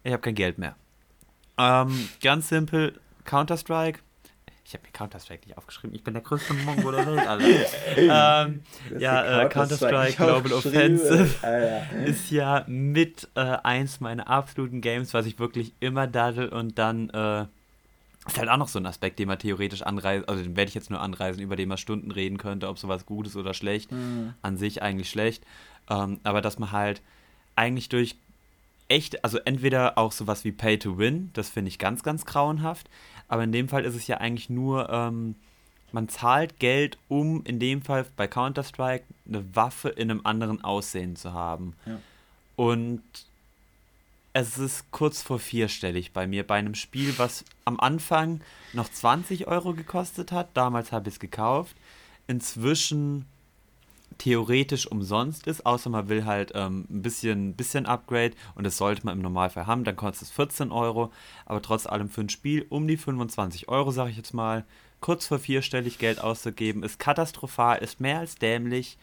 Ich 0.04 0.12
habe 0.12 0.22
kein 0.22 0.36
Geld 0.36 0.58
mehr. 0.58 0.76
Ähm, 1.58 2.10
ganz 2.22 2.50
simpel, 2.50 3.00
Counter-Strike 3.24 4.00
ich 4.68 4.74
habe 4.74 4.84
mir 4.84 4.92
Counter-Strike 4.94 5.46
nicht 5.46 5.58
aufgeschrieben. 5.60 5.96
Ich 5.96 6.04
bin 6.04 6.16
der 6.16 6.24
größte 6.24 6.54
Mongo 6.56 6.92
der 6.92 7.06
Welt, 7.06 7.28
Alter. 7.28 7.46
ähm, 8.48 8.64
ja, 8.98 9.44
äh, 9.44 9.50
Counter-Strike 9.50 10.16
Global 10.16 10.54
Offensive 10.54 11.30
ah, 11.44 11.60
ja. 11.60 11.80
ist 12.06 12.32
ja 12.32 12.64
mit 12.66 13.28
äh, 13.36 13.58
eins 13.64 14.00
meiner 14.00 14.28
absoluten 14.28 14.82
Games, 14.82 15.14
was 15.14 15.28
ich 15.28 15.38
wirklich 15.38 15.74
immer 15.82 16.08
daddel 16.08 16.50
und 16.50 16.80
dann 16.80 17.12
äh, 17.12 17.46
ist 18.26 18.40
halt 18.40 18.50
auch 18.50 18.58
noch 18.58 18.68
so 18.68 18.80
ein 18.80 18.88
Aspekt, 18.88 19.20
den 19.20 19.28
man 19.28 19.38
theoretisch 19.38 19.84
anreisen, 19.84 20.28
also 20.28 20.42
den 20.42 20.58
werde 20.58 20.70
ich 20.70 20.76
jetzt 20.76 20.90
nur 20.90 21.00
anreisen, 21.00 21.44
über 21.44 21.56
den 21.56 21.70
man 21.70 21.78
Stunden 21.78 22.10
reden 22.10 22.40
könnte, 22.40 22.68
ob 22.68 22.80
sowas 22.80 23.06
gut 23.06 23.28
ist 23.28 23.36
oder 23.36 23.54
schlecht. 23.54 23.92
Mhm. 23.92 24.34
An 24.42 24.58
sich 24.58 24.82
eigentlich 24.82 25.12
schlecht. 25.12 25.44
Ähm, 25.92 26.20
aber 26.24 26.42
dass 26.42 26.58
man 26.58 26.72
halt 26.72 27.04
eigentlich 27.56 27.90
durch 27.90 28.16
echt, 28.88 29.24
also 29.24 29.40
entweder 29.40 29.98
auch 29.98 30.12
sowas 30.12 30.44
wie 30.44 30.52
Pay 30.52 30.80
to 30.80 30.98
Win, 30.98 31.32
das 31.34 31.50
finde 31.50 31.70
ich 31.70 31.80
ganz, 31.80 32.04
ganz 32.04 32.26
grauenhaft, 32.26 32.90
aber 33.28 33.44
in 33.44 33.52
dem 33.52 33.70
Fall 33.70 33.86
ist 33.86 33.96
es 33.96 34.08
ja 34.08 34.18
eigentlich 34.18 34.50
nur, 34.50 34.90
ähm, 34.90 35.36
man 35.92 36.10
zahlt 36.10 36.60
Geld, 36.60 36.98
um 37.08 37.44
in 37.46 37.60
dem 37.60 37.82
Fall 37.82 38.06
bei 38.16 38.28
Counter-Strike 38.28 39.06
eine 39.28 39.56
Waffe 39.56 39.90
in 39.90 40.12
einem 40.12 40.22
anderen 40.24 40.64
Aussehen 40.64 41.16
zu 41.16 41.34
haben. 41.34 41.74
Ja. 41.86 42.00
Und 42.56 43.02
es 44.34 44.58
ist 44.58 44.92
kurz 44.92 45.22
vor 45.22 45.40
vierstellig 45.40 46.12
bei 46.12 46.28
mir, 46.28 46.46
bei 46.46 46.56
einem 46.56 46.76
Spiel, 46.76 47.14
was 47.18 47.46
am 47.64 47.80
Anfang 47.80 48.42
noch 48.74 48.90
20 48.90 49.48
Euro 49.48 49.74
gekostet 49.74 50.34
hat. 50.34 50.50
Damals 50.56 50.92
habe 50.92 51.08
ich 51.08 51.16
es 51.16 51.20
gekauft. 51.22 51.76
Inzwischen 52.28 53.26
theoretisch 54.18 54.88
umsonst 54.88 55.48
ist, 55.48 55.66
außer 55.66 55.90
man 55.90 56.10
will 56.10 56.26
halt 56.26 56.52
ähm, 56.56 56.86
ein 56.90 57.02
bisschen, 57.02 57.54
bisschen 57.56 57.86
Upgrade 57.86 58.34
und 58.56 58.66
das 58.66 58.78
sollte 58.78 59.06
man 59.06 59.18
im 59.18 59.22
Normalfall 59.22 59.68
haben, 59.68 59.84
dann 59.84 59.96
kostet 59.96 60.30
es 60.30 60.32
14 60.34 60.72
Euro, 60.72 61.12
aber 61.46 61.62
trotz 61.62 61.86
allem 61.86 62.10
für 62.10 62.22
ein 62.22 62.30
Spiel 62.30 62.66
um 62.70 62.88
die 62.88 62.98
25 62.98 63.68
Euro, 63.70 63.92
sage 63.92 64.12
ich 64.12 64.18
jetzt 64.18 64.34
mal, 64.34 64.66
kurz 65.02 65.28
vor 65.28 65.40
vierstellig 65.40 65.98
Geld 65.98 66.22
auszugeben, 66.22 66.84
ist 66.84 67.00
katastrophal, 67.00 67.80
ist 67.80 68.00
mehr 68.00 68.20
als 68.20 68.36
dämlich 68.36 68.98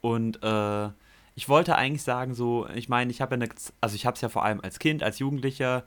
und 0.00 0.42
äh, 0.42 0.88
ich 1.34 1.48
wollte 1.48 1.76
eigentlich 1.76 2.02
sagen, 2.02 2.34
so, 2.34 2.68
ich 2.74 2.88
meine, 2.88 3.10
ich 3.10 3.20
habe 3.20 3.34
ja 3.34 3.42
eine, 3.42 3.50
also 3.80 3.94
ich 3.94 4.04
habe 4.04 4.14
es 4.14 4.20
ja 4.20 4.28
vor 4.28 4.44
allem 4.44 4.60
als 4.60 4.78
Kind, 4.78 5.02
als 5.02 5.18
Jugendlicher 5.18 5.84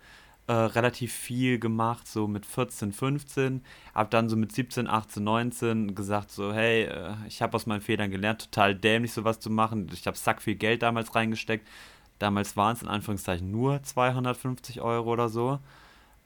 äh, 0.47 0.53
relativ 0.53 1.13
viel 1.13 1.57
gemacht, 1.57 2.07
so 2.07 2.27
mit 2.27 2.45
14, 2.45 2.91
15. 2.91 3.61
Hab 3.93 4.11
dann 4.11 4.27
so 4.27 4.35
mit 4.35 4.51
17, 4.51 4.87
18, 4.87 5.23
19 5.23 5.95
gesagt, 5.95 6.31
so, 6.31 6.53
hey, 6.53 6.83
äh, 6.83 7.13
ich 7.27 7.41
habe 7.41 7.55
aus 7.55 7.65
meinen 7.65 7.81
Fehlern 7.81 8.11
gelernt, 8.11 8.51
total 8.51 8.75
dämlich 8.75 9.13
sowas 9.13 9.39
zu 9.39 9.49
machen. 9.49 9.89
Ich 9.93 10.05
habe 10.05 10.17
sack 10.17 10.41
viel 10.41 10.55
Geld 10.55 10.81
damals 10.81 11.15
reingesteckt. 11.15 11.67
Damals 12.19 12.57
waren 12.57 12.75
es 12.75 12.81
in 12.81 12.89
Anführungszeichen 12.89 13.49
nur 13.51 13.81
250 13.83 14.81
Euro 14.81 15.11
oder 15.13 15.29
so. 15.29 15.59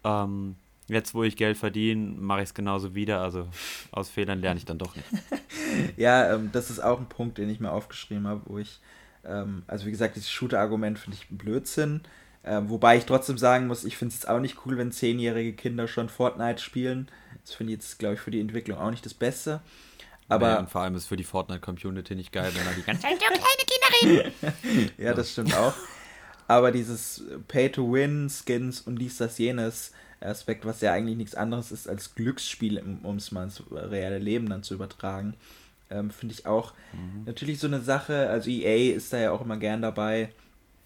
Ähm, 0.04 0.56
jetzt, 0.88 1.14
wo 1.14 1.24
ich 1.24 1.36
Geld 1.36 1.58
verdiene, 1.58 2.14
mache 2.20 2.40
ich 2.40 2.50
es 2.50 2.54
genauso 2.54 2.96
wieder. 2.96 3.22
Also 3.22 3.48
aus 3.92 4.10
Fehlern 4.10 4.40
lerne 4.42 4.58
ich 4.58 4.66
dann 4.66 4.78
doch 4.78 4.96
nicht. 4.96 5.08
ja, 5.98 6.34
ähm, 6.34 6.50
das 6.52 6.70
ist 6.70 6.80
auch 6.80 7.00
ein 7.00 7.08
Punkt, 7.08 7.38
den 7.38 7.50
ich 7.50 7.60
mir 7.60 7.72
aufgeschrieben 7.72 8.28
habe, 8.28 8.42
wo 8.46 8.58
ich, 8.58 8.80
ähm, 9.26 9.64
also 9.68 9.86
wie 9.86 9.92
gesagt, 9.92 10.16
dieses 10.16 10.30
Shooter-Argument 10.30 10.98
finde 10.98 11.18
ich 11.20 11.28
Blödsinn. 11.30 12.02
Ähm, 12.48 12.70
wobei 12.70 12.98
ich 12.98 13.06
trotzdem 13.06 13.38
sagen 13.38 13.68
muss, 13.68 13.84
ich 13.84 13.98
finde 13.98 14.14
es 14.14 14.22
jetzt 14.22 14.30
auch 14.30 14.40
nicht 14.40 14.66
cool, 14.66 14.78
wenn 14.78 14.92
zehnjährige 14.92 15.54
Kinder 15.54 15.88
schon 15.88 16.08
Fortnite 16.08 16.62
spielen. 16.62 17.10
Das 17.44 17.54
finde 17.54 17.74
ich 17.74 17.80
jetzt, 17.80 18.00
glaube 18.00 18.16
ich, 18.16 18.22
für 18.22 18.32
die 18.32 18.40
Entwicklung 18.40 18.78
auch 18.78 18.90
nicht 18.90 19.06
das 19.06 19.14
Beste. 19.14 19.62
Aber 20.30 20.48
naja, 20.48 20.60
und 20.60 20.70
vor 20.70 20.82
allem 20.82 20.96
ist 20.96 21.08
für 21.08 21.18
die 21.18 21.24
Fortnite-Community 21.24 22.16
nicht 22.16 22.32
geil, 22.32 22.52
wenn 22.54 22.66
da 22.66 22.72
die 22.72 22.84
ganze 22.84 23.02
Zeit 23.08 23.20
so 23.20 23.26
kleine 23.28 24.22
Kinder 24.22 24.34
reden. 24.64 24.92
ja, 24.98 25.14
das 25.14 25.32
stimmt 25.32 25.56
auch. 25.56 25.74
Aber 26.48 26.72
dieses 26.72 27.24
Pay-to-Win, 27.48 28.30
Skins 28.30 28.82
und 28.82 28.98
dies, 28.98 29.18
das, 29.18 29.38
jenes 29.38 29.92
Aspekt, 30.22 30.66
was 30.66 30.82
ja 30.82 30.94
eigentlich 30.94 31.18
nichts 31.18 31.36
anderes 31.36 31.72
ist 31.72 31.88
als 31.88 32.16
Glücksspiel, 32.16 32.82
um 33.04 33.18
es 33.18 33.32
mal 33.32 33.44
ins 33.44 33.62
reale 33.72 34.20
Leben 34.20 34.50
dann 34.50 34.64
zu 34.64 34.74
übertragen, 34.74 35.36
ähm, 35.90 36.12
finde 36.12 36.34
ich 36.34 36.46
auch 36.46 36.74
mhm. 36.94 37.24
natürlich 37.26 37.60
so 37.60 37.68
eine 37.68 37.82
Sache. 37.82 38.30
Also 38.30 38.50
EA 38.50 38.96
ist 38.96 39.12
da 39.12 39.18
ja 39.18 39.32
auch 39.32 39.42
immer 39.42 39.58
gern 39.58 39.82
dabei 39.82 40.30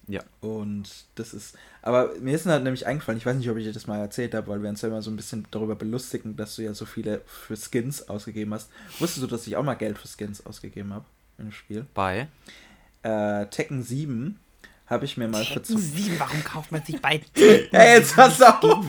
ja. 0.07 0.21
Und 0.41 0.89
das 1.15 1.33
ist. 1.33 1.57
Aber 1.81 2.13
mir 2.19 2.35
ist 2.35 2.45
halt 2.45 2.63
nämlich 2.63 2.87
eingefallen, 2.87 3.17
ich 3.17 3.25
weiß 3.25 3.37
nicht, 3.37 3.49
ob 3.49 3.57
ich 3.57 3.65
dir 3.65 3.73
das 3.73 3.87
mal 3.87 3.99
erzählt 3.99 4.33
habe, 4.33 4.47
weil 4.47 4.61
wir 4.61 4.69
uns 4.69 4.81
ja 4.81 4.89
immer 4.89 5.01
so 5.01 5.11
ein 5.11 5.15
bisschen 5.15 5.47
darüber 5.51 5.75
belustigen, 5.75 6.35
dass 6.35 6.55
du 6.55 6.63
ja 6.63 6.73
so 6.73 6.85
viele 6.85 7.21
für 7.25 7.55
Skins 7.55 8.09
ausgegeben 8.09 8.53
hast. 8.53 8.69
Wusstest 8.99 9.23
du, 9.23 9.27
dass 9.27 9.47
ich 9.47 9.55
auch 9.55 9.63
mal 9.63 9.75
Geld 9.75 9.97
für 9.97 10.07
Skins 10.07 10.45
ausgegeben 10.45 10.93
habe 10.93 11.05
im 11.37 11.51
Spiel? 11.51 11.85
Bei? 11.93 12.27
Äh, 13.03 13.45
Tekken 13.47 13.83
7 13.83 14.39
habe 14.87 15.05
ich 15.05 15.17
mir 15.17 15.27
mal 15.27 15.45
Tekken 15.45 15.77
für 15.77 15.81
7, 15.81 16.19
warum 16.19 16.43
kauft 16.43 16.71
man 16.71 16.83
sich 16.83 17.01
bei 17.01 17.17
Tekken 17.33 17.67
Hey, 17.71 17.99
jetzt 17.99 18.15
pass 18.15 18.41
auf! 18.41 18.85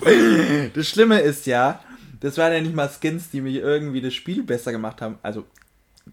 Das 0.74 0.88
Schlimme 0.88 1.20
ist 1.20 1.46
ja, 1.46 1.80
das 2.20 2.36
waren 2.38 2.52
ja 2.52 2.60
nicht 2.60 2.74
mal 2.74 2.88
Skins, 2.88 3.30
die 3.30 3.40
mir 3.40 3.62
irgendwie 3.62 4.00
das 4.00 4.14
Spiel 4.14 4.42
besser 4.42 4.72
gemacht 4.72 5.00
haben. 5.00 5.18
Also, 5.22 5.44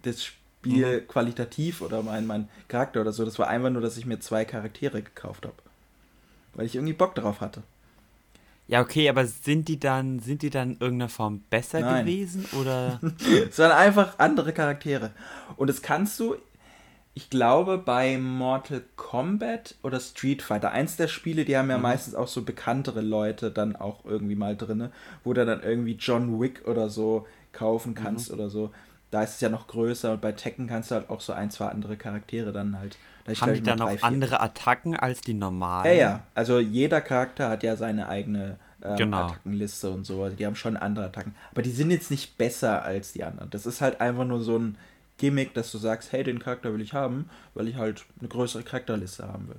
das 0.04 0.24
Spiel 0.24 0.39
Spiel 0.60 1.02
mhm. 1.02 1.08
qualitativ 1.08 1.82
oder 1.82 2.04
mein, 2.04 2.28
mein 2.28 2.50
Charakter 2.68 3.02
oder 3.02 3.14
so. 3.14 3.24
Das 3.24 3.40
war 3.40 3.48
einfach 3.48 3.70
nur, 3.70 3.82
dass 3.82 3.98
ich 3.98 4.06
mir 4.06 4.20
zwei 4.20 4.44
Charaktere 4.44 5.02
gekauft 5.02 5.46
habe. 5.46 5.56
Weil 6.54 6.66
ich 6.66 6.76
irgendwie 6.76 6.94
Bock 6.94 7.16
drauf 7.16 7.40
hatte. 7.40 7.64
Ja, 8.68 8.82
okay, 8.82 9.10
aber 9.10 9.26
sind 9.26 9.68
die 9.68 9.80
dann, 9.80 10.20
sind 10.20 10.42
die 10.42 10.50
dann 10.50 10.74
in 10.74 10.80
irgendeiner 10.80 11.10
Form 11.10 11.42
besser 11.50 11.80
Nein. 11.80 12.06
gewesen 12.06 12.46
oder? 12.60 13.00
es 13.50 13.58
waren 13.58 13.72
einfach 13.72 14.20
andere 14.20 14.52
Charaktere. 14.52 15.12
Und 15.56 15.70
das 15.70 15.82
kannst 15.82 16.20
du, 16.20 16.36
ich 17.14 17.30
glaube, 17.30 17.78
bei 17.78 18.18
Mortal 18.18 18.84
Kombat 18.98 19.76
oder 19.82 20.00
Street 20.00 20.42
Fighter, 20.42 20.72
eins 20.72 20.98
der 20.98 21.08
Spiele, 21.08 21.46
die 21.46 21.58
haben 21.58 21.70
ja 21.70 21.78
mhm. 21.78 21.84
meistens 21.84 22.16
auch 22.16 22.28
so 22.28 22.44
bekanntere 22.44 23.02
Leute 23.02 23.50
dann 23.50 23.76
auch 23.76 24.04
irgendwie 24.04 24.36
mal 24.36 24.58
drin, 24.58 24.90
wo 25.24 25.34
du 25.34 25.46
dann 25.46 25.64
irgendwie 25.64 25.94
John 25.94 26.40
Wick 26.40 26.68
oder 26.68 26.90
so 26.90 27.26
kaufen 27.54 27.96
kannst 27.96 28.30
mhm. 28.30 28.36
oder 28.36 28.50
so 28.50 28.72
da 29.12 29.24
ist 29.24 29.36
es 29.36 29.42
ja 29.42 29.50
noch 29.50 29.68
größer 29.68 30.14
und 30.14 30.22
bei 30.22 30.32
Tekken 30.32 30.68
kannst 30.68 30.92
du 30.92 30.96
halt 30.96 31.10
auch 31.10 31.22
so 31.22 31.34
ein, 31.34 31.52
zwei 31.52 31.68
andere 31.68 31.98
Charaktere 31.98 32.52
dann 32.52 32.78
halt. 32.78 32.98
Da 33.26 33.34
Haben 33.34 33.54
die 33.54 33.62
dann 33.62 33.82
auch 33.82 34.02
andere 34.02 34.40
Attacken 34.40 34.96
als 34.96 35.22
die 35.22 35.34
normalen? 35.34 35.86
Ja, 35.86 35.94
ja. 35.94 36.24
Also 36.36 36.60
jeder 36.60 37.02
Charakter 37.02 37.50
hat 37.50 37.64
ja 37.64 37.76
seine 37.76 38.08
eigene 38.08 38.58
ähm, 38.84 38.96
genau. 38.98 39.26
Attackenliste 39.26 39.90
und 39.90 40.06
so. 40.06 40.24
Also 40.24 40.36
die 40.36 40.46
haben 40.46 40.56
schon 40.56 40.78
andere 40.78 41.06
Attacken. 41.06 41.36
Aber 41.52 41.62
die 41.62 41.72
sind 41.72 41.92
jetzt 41.92 42.12
nicht 42.12 42.38
besser 42.38 42.84
als 42.84 43.14
die 43.14 43.24
anderen. 43.24 43.50
Das 43.50 43.66
ist 43.66 43.82
halt 43.82 44.02
einfach 44.02 44.26
nur 44.26 44.42
so 44.42 44.58
ein 44.58 44.78
Gimmick, 45.18 45.54
dass 45.54 45.72
du 45.72 45.78
sagst, 45.78 46.12
hey, 46.12 46.24
den 46.24 46.40
Charakter 46.40 46.74
will 46.74 46.82
ich 46.82 46.94
haben, 46.94 47.30
weil 47.54 47.68
ich 47.68 47.76
halt 47.76 48.06
eine 48.20 48.30
größere 48.30 48.64
Charakterliste 48.64 49.28
haben 49.28 49.50
will. 49.50 49.58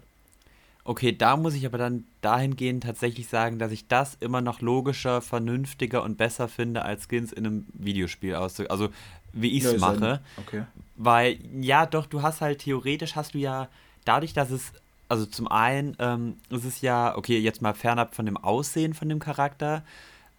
Okay, 0.83 1.17
da 1.17 1.37
muss 1.37 1.55
ich 1.55 1.67
aber 1.67 1.77
dann 1.77 2.05
dahingehend 2.23 2.83
tatsächlich 2.83 3.29
sagen, 3.29 3.59
dass 3.59 3.71
ich 3.71 3.87
das 3.87 4.17
immer 4.19 4.41
noch 4.41 4.63
logischer, 4.63 5.21
vernünftiger 5.21 6.03
und 6.03 6.17
besser 6.17 6.49
finde, 6.49 6.83
als 6.83 7.07
Skins 7.07 7.33
in 7.33 7.47
einem 7.47 7.67
Videospiel 7.75 8.35
auszugeben. 8.35 8.71
Also 8.71 8.89
wie 9.33 9.57
ich 9.57 9.65
es 9.65 9.81
mache. 9.81 10.21
Okay. 10.37 10.65
Weil, 10.97 11.39
ja, 11.61 11.87
doch, 11.87 12.07
du 12.07 12.23
hast 12.23 12.41
halt 12.41 12.61
theoretisch 12.61 13.17
hast 13.17 13.35
du 13.35 13.39
ja, 13.39 13.69
dadurch, 14.05 14.33
dass 14.33 14.51
es, 14.51 14.73
also 15.09 15.27
zum 15.27 15.49
einen 15.49 15.97
ähm, 15.99 16.37
ist 16.51 16.65
es 16.65 16.81
ja, 16.83 17.17
okay, 17.17 17.39
jetzt 17.39 17.63
mal 17.63 17.75
fernab 17.75 18.15
von 18.15 18.27
dem 18.27 18.37
Aussehen 18.37 18.95
von 18.95 19.09
dem 19.09 19.19
Charakter, 19.19 19.83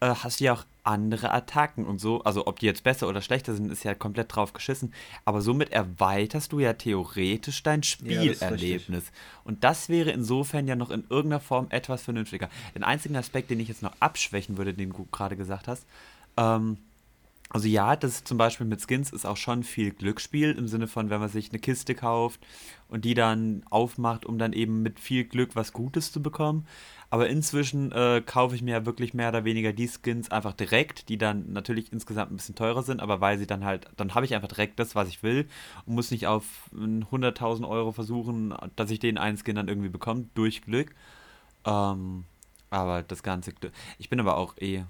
äh, 0.02 0.14
hast 0.16 0.40
du 0.40 0.46
ja 0.46 0.54
auch 0.54 0.66
andere 0.84 1.32
Attacken 1.32 1.86
und 1.86 2.00
so. 2.00 2.24
Also 2.24 2.48
ob 2.48 2.60
die 2.60 2.66
jetzt 2.66 2.84
besser 2.84 3.08
oder 3.08 3.22
schlechter 3.22 3.54
sind, 3.54 3.72
ist 3.72 3.84
ja 3.84 3.94
komplett 3.94 4.36
drauf 4.36 4.54
geschissen. 4.54 4.94
Aber 5.26 5.42
somit 5.42 5.72
erweiterst 5.72 6.52
du 6.52 6.60
ja 6.60 6.74
theoretisch 6.74 7.64
dein 7.64 7.84
Spielerlebnis. 7.84 9.06
Ja, 9.06 9.12
und 9.44 9.64
das 9.64 9.90
wäre 9.90 10.12
insofern 10.12 10.68
ja 10.68 10.76
noch 10.76 10.90
in 10.90 11.04
irgendeiner 11.10 11.40
Form 11.40 11.68
etwas 11.70 12.02
vernünftiger. 12.04 12.50
Den 12.76 12.84
einzigen 12.84 13.16
Aspekt, 13.16 13.50
den 13.52 13.60
ich 13.60 13.68
jetzt 13.68 13.84
noch 13.84 13.94
abschwächen 14.00 14.58
würde, 14.58 14.74
den 14.74 14.92
du 14.92 15.08
gerade 15.12 15.38
gesagt 15.38 15.68
hast, 15.68 15.86
ähm, 16.38 16.78
also 17.54 17.68
ja, 17.68 17.98
das 17.98 18.24
zum 18.24 18.38
Beispiel 18.38 18.66
mit 18.66 18.82
Skins 18.82 19.12
ist 19.12 19.26
auch 19.26 19.36
schon 19.36 19.64
viel 19.64 19.92
Glücksspiel 19.92 20.52
im 20.52 20.70
Sinne 20.70 20.88
von, 20.88 21.10
wenn 21.10 21.20
man 21.20 21.28
sich 21.28 21.50
eine 21.50 21.60
Kiste 21.60 21.96
kauft 21.96 22.40
und 22.88 23.04
die 23.04 23.14
dann 23.14 23.66
aufmacht, 23.70 24.26
um 24.26 24.38
dann 24.38 24.54
eben 24.54 24.82
mit 24.82 25.02
viel 25.02 25.26
Glück 25.26 25.54
was 25.54 25.74
Gutes 25.74 26.14
zu 26.14 26.22
bekommen. 26.22 26.66
Aber 27.10 27.28
inzwischen 27.28 27.92
äh, 27.92 28.22
kaufe 28.26 28.56
ich 28.56 28.62
mir 28.62 28.72
ja 28.72 28.86
wirklich 28.86 29.14
mehr 29.14 29.30
oder 29.30 29.44
weniger 29.44 29.74
die 29.74 29.90
Skins 29.90 30.32
einfach 30.32 30.54
direkt, 30.54 31.10
die 31.10 31.18
dann 31.18 31.52
natürlich 31.52 31.92
insgesamt 31.92 32.32
ein 32.32 32.38
bisschen 32.38 32.56
teurer 32.56 32.84
sind, 32.84 33.02
aber 33.02 33.20
weil 33.20 33.38
sie 33.38 33.48
dann 33.48 33.66
halt, 33.66 33.90
dann 33.98 34.16
habe 34.16 34.26
ich 34.26 34.34
einfach 34.34 34.48
direkt 34.48 34.80
das, 34.80 34.96
was 34.96 35.10
ich 35.10 35.22
will 35.22 35.46
und 35.86 35.96
muss 35.96 36.10
nicht 36.12 36.28
auf 36.28 36.70
100.000 36.74 37.68
Euro 37.68 37.92
versuchen, 37.92 38.56
dass 38.78 38.92
ich 38.92 39.00
den 39.00 39.18
einen 39.18 39.38
Skin 39.38 39.56
dann 39.56 39.68
irgendwie 39.68 39.90
bekomme, 39.90 40.28
durch 40.36 40.62
Glück. 40.62 40.96
Ähm, 41.66 42.24
aber 42.70 43.04
das 43.04 43.24
ganze. 43.24 43.52
Ich 43.98 44.10
bin 44.10 44.22
aber 44.22 44.38
auch 44.38 44.56
eh 44.58 44.86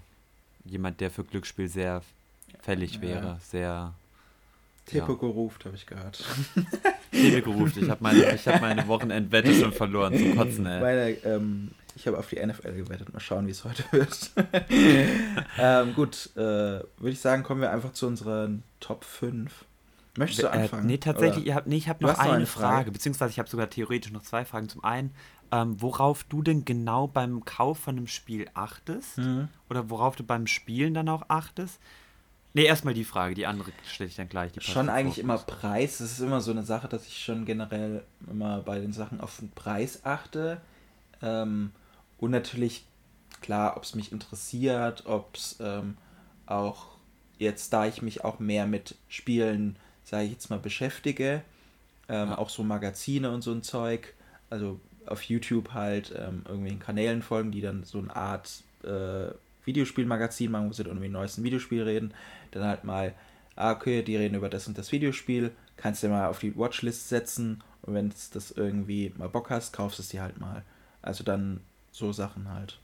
jemand, 0.64 1.00
der 1.00 1.10
für 1.10 1.24
Glücksspiel 1.24 1.66
sehr 1.66 2.02
fällig 2.60 3.00
wäre. 3.00 3.24
Ja. 3.24 3.38
Sehr. 3.40 3.94
Teppo 4.86 5.12
ja. 5.12 5.18
gerufen, 5.18 5.58
habe 5.64 5.76
ich 5.76 5.86
gehört. 5.86 6.24
Teppo 7.12 7.52
gerufen. 7.52 7.84
Ich 7.84 7.90
habe 7.90 8.02
meine, 8.02 8.24
hab 8.26 8.60
meine 8.60 8.88
Wochenendwette 8.88 9.54
schon 9.54 9.72
verloren 9.72 10.16
zum 10.16 10.36
Kotzen, 10.36 10.66
ey. 10.66 10.80
Meine, 10.80 11.10
ähm, 11.24 11.70
ich 11.94 12.06
habe 12.06 12.18
auf 12.18 12.28
die 12.28 12.44
NFL 12.44 12.72
gewettet. 12.72 13.12
Mal 13.12 13.20
schauen, 13.20 13.46
wie 13.46 13.50
es 13.50 13.64
heute 13.64 13.84
wird. 13.92 14.30
ähm, 15.58 15.94
gut, 15.94 16.30
äh, 16.34 16.40
würde 16.40 17.10
ich 17.10 17.20
sagen, 17.20 17.42
kommen 17.42 17.60
wir 17.60 17.70
einfach 17.70 17.92
zu 17.92 18.06
unseren 18.06 18.62
Top 18.80 19.04
5. 19.04 19.64
Möchtest 20.16 20.42
du 20.42 20.46
äh, 20.46 20.50
anfangen? 20.50 20.84
Äh, 20.84 20.86
nee, 20.86 20.98
tatsächlich, 20.98 21.46
ich 21.46 21.54
habe 21.54 21.68
nee, 21.68 21.80
hab 21.80 22.00
noch, 22.00 22.18
eine, 22.18 22.32
eine 22.32 22.46
Frage. 22.46 22.74
Frage, 22.74 22.90
beziehungsweise 22.92 23.30
ich 23.30 23.38
habe 23.38 23.48
sogar 23.48 23.70
theoretisch 23.70 24.12
noch 24.12 24.22
zwei 24.22 24.44
Fragen. 24.44 24.68
Zum 24.68 24.84
einen, 24.84 25.14
ähm, 25.50 25.80
worauf 25.80 26.24
du 26.24 26.42
denn 26.42 26.64
genau 26.64 27.06
beim 27.06 27.44
Kauf 27.44 27.78
von 27.78 27.96
einem 27.96 28.06
Spiel 28.06 28.48
achtest? 28.54 29.18
Mhm. 29.18 29.48
Oder 29.70 29.90
worauf 29.90 30.16
du 30.16 30.24
beim 30.24 30.46
Spielen 30.46 30.94
dann 30.94 31.08
auch 31.08 31.24
achtest? 31.28 31.78
Nee, 32.54 32.64
erstmal 32.64 32.92
die 32.92 33.04
Frage, 33.04 33.34
die 33.34 33.46
andere 33.46 33.72
stelle 33.86 34.08
ich 34.08 34.16
dann 34.16 34.28
gleich. 34.28 34.52
schon 34.60 34.90
eigentlich 34.90 35.18
immer 35.18 35.38
Preis. 35.38 35.98
Das 35.98 36.12
ist 36.12 36.20
immer 36.20 36.40
so 36.40 36.50
eine 36.50 36.62
Sache, 36.62 36.86
dass 36.86 37.06
ich 37.06 37.24
schon 37.24 37.46
generell 37.46 38.04
immer 38.30 38.58
bei 38.58 38.78
den 38.78 38.92
Sachen 38.92 39.20
auf 39.20 39.38
den 39.38 39.50
Preis 39.52 40.04
achte. 40.04 40.60
Ähm, 41.22 41.72
und 42.18 42.30
natürlich, 42.30 42.84
klar, 43.40 43.76
ob 43.76 43.84
es 43.84 43.94
mich 43.94 44.12
interessiert, 44.12 45.06
ob 45.06 45.34
es 45.34 45.56
ähm, 45.60 45.96
auch 46.46 46.88
jetzt, 47.38 47.72
da 47.72 47.86
ich 47.86 48.02
mich 48.02 48.22
auch 48.22 48.38
mehr 48.38 48.66
mit 48.66 48.96
Spielen, 49.08 49.76
sage 50.04 50.24
ich 50.24 50.32
jetzt 50.32 50.50
mal, 50.50 50.58
beschäftige, 50.58 51.42
ähm, 52.08 52.28
ja. 52.28 52.38
auch 52.38 52.50
so 52.50 52.62
Magazine 52.62 53.30
und 53.30 53.42
so 53.42 53.52
ein 53.52 53.62
Zeug, 53.62 54.14
also 54.50 54.78
auf 55.06 55.22
YouTube 55.22 55.72
halt 55.72 56.14
ähm, 56.16 56.42
irgendwelchen 56.46 56.80
Kanälen 56.80 57.22
folgen, 57.22 57.50
die 57.50 57.62
dann 57.62 57.84
so 57.84 57.98
eine 57.98 58.14
Art 58.14 58.62
äh, 58.84 59.32
Videospielmagazin 59.64 60.50
machen, 60.50 60.68
wo 60.68 60.72
sie 60.72 60.84
dann 60.84 60.96
über 60.96 61.06
den 61.06 61.12
neuesten 61.12 61.42
Videospiel 61.42 61.82
reden, 61.82 62.14
dann 62.50 62.64
halt 62.64 62.84
mal, 62.84 63.14
ah, 63.56 63.72
okay, 63.72 64.02
die 64.02 64.16
reden 64.16 64.34
über 64.34 64.48
das 64.48 64.66
und 64.66 64.78
das 64.78 64.92
Videospiel, 64.92 65.52
kannst 65.76 66.02
du 66.02 66.08
mal 66.08 66.28
auf 66.28 66.38
die 66.38 66.56
Watchlist 66.56 67.08
setzen 67.08 67.62
und 67.82 67.94
wenn 67.94 68.10
du 68.10 68.14
das 68.32 68.50
irgendwie 68.52 69.12
mal 69.16 69.28
Bock 69.28 69.50
hast, 69.50 69.72
kaufst 69.72 69.98
du 69.98 70.02
es 70.02 70.08
dir 70.08 70.22
halt 70.22 70.40
mal. 70.40 70.62
Also 71.02 71.24
dann 71.24 71.60
so 71.90 72.12
Sachen 72.12 72.48
halt. 72.50 72.78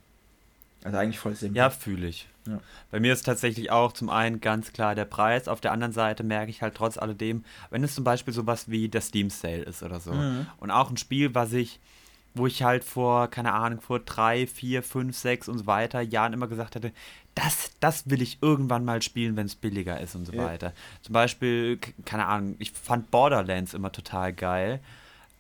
Also 0.85 0.97
eigentlich 0.97 1.19
voll 1.19 1.35
simpel. 1.35 1.57
Ja, 1.57 1.71
fühle 1.71 2.07
ich. 2.07 2.29
Ja. 2.47 2.61
Bei 2.91 3.01
mir 3.01 3.13
ist 3.13 3.25
tatsächlich 3.27 3.71
auch 3.71 3.93
zum 3.93 4.11
einen 4.11 4.41
ganz 4.41 4.73
klar 4.73 4.95
der 4.95 5.05
Preis. 5.05 5.49
Auf 5.49 5.61
der 5.61 5.73
anderen 5.73 5.93
Seite 5.93 6.23
merke 6.23 6.51
ich 6.51 6.63
halt 6.63 6.75
trotz 6.75 6.97
alledem, 6.97 7.45
wenn 7.71 7.83
es 7.83 7.95
zum 7.95 8.05
Beispiel 8.05 8.33
sowas 8.33 8.71
wie 8.71 8.89
der 8.89 9.01
Steam 9.01 9.31
Sale 9.31 9.63
ist 9.63 9.83
oder 9.83 9.99
so. 9.99 10.13
Mhm. 10.13 10.47
Und 10.59 10.71
auch 10.71 10.91
ein 10.91 10.97
Spiel, 10.97 11.35
was 11.35 11.53
ich 11.53 11.81
wo 12.39 12.47
ich 12.47 12.63
halt 12.63 12.85
vor, 12.85 13.29
keine 13.29 13.53
Ahnung, 13.53 13.81
vor 13.81 14.01
drei, 14.01 14.47
vier, 14.47 14.83
fünf, 14.83 15.17
sechs 15.17 15.49
und 15.49 15.59
so 15.59 15.67
weiter 15.67 16.01
Jahren 16.01 16.33
immer 16.33 16.47
gesagt 16.47 16.75
hätte, 16.75 16.93
das, 17.35 17.71
das 17.81 18.11
will 18.11 18.23
ich 18.23 18.39
irgendwann 18.41 18.85
mal 18.85 19.03
spielen, 19.03 19.37
wenn 19.37 19.47
es 19.47 19.55
billiger 19.55 20.01
ist 20.01 20.15
und 20.15 20.25
so 20.25 20.33
ja. 20.33 20.45
weiter. 20.45 20.73
Zum 21.03 21.13
Beispiel, 21.13 21.79
keine 22.05 22.27
Ahnung, 22.27 22.57
ich 22.59 22.73
fand 22.73 23.11
Borderlands 23.11 23.75
immer 23.75 23.93
total 23.93 24.33
geil. 24.33 24.81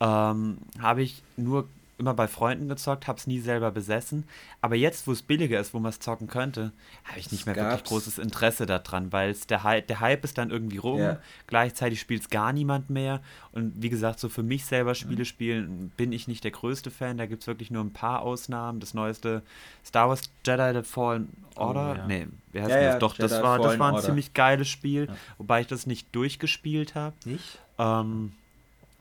Ähm, 0.00 0.58
Habe 0.80 1.02
ich 1.02 1.22
nur 1.36 1.66
immer 1.98 2.14
bei 2.14 2.28
Freunden 2.28 2.68
gezockt, 2.68 3.06
habe 3.06 3.18
es 3.18 3.26
nie 3.26 3.40
selber 3.40 3.70
besessen. 3.70 4.24
Aber 4.60 4.76
jetzt, 4.76 5.06
wo 5.06 5.12
es 5.12 5.22
billiger 5.22 5.58
ist, 5.60 5.74
wo 5.74 5.78
man 5.78 5.90
es 5.90 6.00
zocken 6.00 6.28
könnte, 6.28 6.72
habe 7.04 7.18
ich 7.18 7.32
nicht 7.32 7.46
mehr 7.46 7.56
wirklich 7.56 7.84
großes 7.84 8.18
Interesse 8.18 8.66
daran, 8.66 9.12
weil 9.12 9.34
der, 9.48 9.64
Hy 9.64 9.82
der 9.82 10.00
Hype 10.00 10.24
ist 10.24 10.38
dann 10.38 10.50
irgendwie 10.50 10.78
rum. 10.78 11.00
Ja. 11.00 11.18
Gleichzeitig 11.46 12.00
spielt 12.00 12.22
es 12.22 12.30
gar 12.30 12.52
niemand 12.52 12.88
mehr. 12.88 13.20
Und 13.52 13.74
wie 13.82 13.90
gesagt, 13.90 14.20
so 14.20 14.28
für 14.28 14.42
mich 14.42 14.64
selber 14.64 14.94
Spiele 14.94 15.20
mhm. 15.20 15.24
spielen, 15.24 15.92
bin 15.96 16.12
ich 16.12 16.28
nicht 16.28 16.44
der 16.44 16.52
größte 16.52 16.90
Fan. 16.90 17.18
Da 17.18 17.26
gibt 17.26 17.42
es 17.42 17.46
wirklich 17.46 17.70
nur 17.70 17.82
ein 17.82 17.92
paar 17.92 18.22
Ausnahmen. 18.22 18.80
Das 18.80 18.94
neueste 18.94 19.42
Star 19.84 20.08
Wars 20.08 20.22
Jedi 20.46 20.72
The 20.74 20.82
Fallen 20.82 21.28
Order. 21.56 21.92
Oh, 21.92 21.98
ja. 21.98 22.06
Nee, 22.06 22.26
wie 22.52 22.60
heißt 22.60 22.70
ja, 22.70 22.92
das? 22.92 22.98
Doch, 23.00 23.16
das 23.16 23.42
war, 23.42 23.58
das 23.58 23.78
war 23.78 23.88
ein 23.88 23.94
Order. 23.94 24.06
ziemlich 24.06 24.34
geiles 24.34 24.68
Spiel, 24.68 25.08
wobei 25.38 25.60
ich 25.62 25.66
das 25.66 25.86
nicht 25.86 26.14
durchgespielt 26.14 26.94
habe. 26.94 27.14
Nicht? 27.24 27.58
Ähm, 27.78 28.32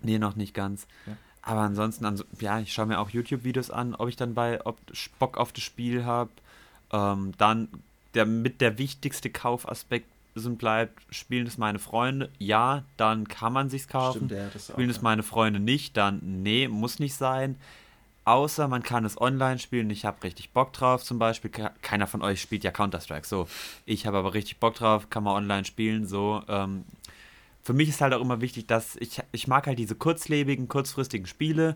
nee, 0.01 0.17
noch 0.17 0.35
nicht 0.35 0.53
ganz. 0.53 0.87
Aber 1.47 1.61
ansonsten, 1.61 2.05
also, 2.05 2.25
ja, 2.41 2.59
ich 2.59 2.73
schaue 2.73 2.87
mir 2.87 2.99
auch 2.99 3.09
YouTube-Videos 3.09 3.71
an, 3.71 3.95
ob 3.95 4.09
ich 4.09 4.17
dann 4.17 4.33
bei, 4.33 4.65
ob 4.65 4.77
Bock 5.17 5.37
auf 5.37 5.53
das 5.53 5.63
Spiel 5.63 6.03
habe. 6.03 6.29
Ähm, 6.91 7.31
dann 7.37 7.69
der 8.13 8.25
mit 8.25 8.59
der 8.59 8.77
wichtigste 8.77 9.29
Kaufaspekt 9.29 10.07
sind 10.35 10.57
bleibt, 10.57 11.01
spielen 11.09 11.47
es 11.47 11.57
meine 11.57 11.79
Freunde, 11.79 12.29
ja, 12.37 12.83
dann 12.97 13.29
kann 13.29 13.53
man 13.53 13.69
sich's 13.69 13.87
kaufen. 13.87 14.27
Stimmt, 14.27 14.31
ja, 14.31 14.59
spielen 14.59 14.89
auch, 14.89 14.95
es 14.95 15.01
meine 15.01 15.23
Freunde 15.23 15.59
nicht, 15.61 15.95
dann 15.95 16.19
nee, 16.43 16.67
muss 16.67 16.99
nicht 16.99 17.15
sein. 17.15 17.55
Außer 18.25 18.67
man 18.67 18.83
kann 18.83 19.05
es 19.05 19.19
online 19.19 19.57
spielen. 19.57 19.89
Ich 19.89 20.03
habe 20.03 20.21
richtig 20.21 20.49
Bock 20.49 20.73
drauf. 20.73 21.01
Zum 21.01 21.17
Beispiel, 21.17 21.49
keiner 21.81 22.07
von 22.07 22.21
euch 22.21 22.41
spielt 22.41 22.65
ja 22.65 22.71
Counter-Strike. 22.71 23.25
So, 23.25 23.47
ich 23.85 24.05
habe 24.05 24.17
aber 24.17 24.33
richtig 24.33 24.57
Bock 24.57 24.75
drauf, 24.75 25.09
kann 25.09 25.23
man 25.23 25.33
online 25.33 25.63
spielen. 25.63 26.05
So, 26.05 26.43
ähm, 26.49 26.83
für 27.67 27.73
mich 27.73 27.89
ist 27.89 27.99
halt 27.99 28.13
auch 28.13 28.21
immer 28.21 28.39
wichtig, 28.39 28.65
dass 28.65 28.95
ich, 28.95 29.21
ich 29.33 29.49
mag 29.49 29.67
halt 29.67 29.77
diese 29.77 29.93
kurzlebigen, 29.93 30.69
kurzfristigen 30.69 31.27
Spiele 31.27 31.75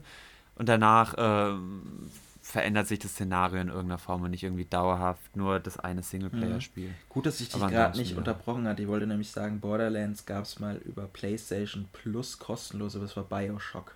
und 0.55 0.69
danach 0.69 1.15
ähm, 1.17 2.09
verändert 2.41 2.87
sich 2.87 2.99
das 2.99 3.11
Szenario 3.11 3.59
in 3.59 3.67
irgendeiner 3.67 3.97
Form 3.97 4.21
und 4.21 4.31
nicht 4.31 4.43
irgendwie 4.43 4.63
dauerhaft 4.63 5.35
nur 5.35 5.59
das 5.59 5.77
eine 5.77 6.01
Singleplayer-Spiel. 6.01 6.87
Mhm. 6.87 6.95
Gut, 7.09 7.25
dass 7.25 7.41
ich 7.41 7.49
dich 7.49 7.59
gerade 7.59 7.97
nicht 7.97 8.11
ja. 8.11 8.17
unterbrochen 8.17 8.65
hatte. 8.69 8.81
Ich 8.81 8.87
wollte 8.87 9.05
nämlich 9.05 9.31
sagen, 9.31 9.59
Borderlands 9.59 10.25
gab 10.25 10.45
es 10.45 10.61
mal 10.61 10.77
über 10.77 11.07
PlayStation 11.07 11.89
Plus 11.91 12.39
kostenlos, 12.39 12.95
aber 12.95 13.03
es 13.03 13.17
war 13.17 13.25
Bioshock. 13.25 13.93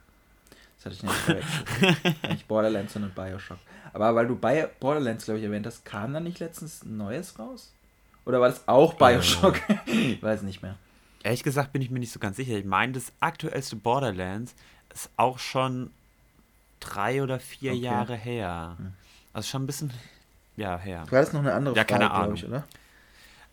Das 0.76 0.88
hatte 0.88 0.96
ich 0.96 1.04
nicht 1.04 1.16
verwechselt. 1.16 2.24
nicht 2.30 2.46
Borderlands, 2.50 2.92
sondern 2.92 3.12
Bioshock. 3.12 3.60
Aber 3.94 4.14
weil 4.16 4.28
du 4.28 4.36
Bio 4.36 4.68
Borderlands, 4.82 5.24
glaube 5.24 5.40
ich, 5.40 5.46
erwähnt 5.46 5.66
hast, 5.66 5.86
kam 5.86 6.12
da 6.12 6.20
nicht 6.20 6.42
letztens 6.42 6.84
ein 6.84 6.98
neues 6.98 7.40
raus? 7.40 7.72
Oder 8.26 8.42
war 8.42 8.50
das 8.50 8.68
auch 8.68 8.96
Bioshock? 8.96 9.62
ich 9.86 10.22
weiß 10.22 10.42
nicht 10.42 10.62
mehr. 10.62 10.76
Ehrlich 11.26 11.42
gesagt 11.42 11.74
bin 11.74 11.82
ich 11.82 11.90
mir 11.90 11.98
nicht 11.98 12.12
so 12.12 12.20
ganz 12.20 12.38
sicher. 12.38 12.56
Ich 12.56 12.66
meine, 12.66 12.94
das 12.94 13.12
aktuellste 13.20 13.76
Borderlands 13.76 14.54
ist 14.94 15.10
auch 15.18 15.40
schon 15.40 15.90
drei 16.80 17.24
oder 17.24 17.40
vier 17.40 17.72
okay. 17.72 17.82
Jahre 17.82 18.16
her. 18.16 18.76
Hm. 18.78 18.94
Also 19.34 19.48
schon 19.48 19.64
ein 19.64 19.66
bisschen 19.66 19.92
ja, 20.56 20.78
her. 20.78 21.04
Du 21.10 21.16
hattest 21.16 21.34
noch 21.34 21.40
eine 21.40 21.56
andere 21.56 21.76
ja, 21.76 21.82
Frage, 21.82 21.94
keine 21.94 22.12
Ahnung. 22.12 22.36
Ich, 22.36 22.46
oder? 22.46 22.64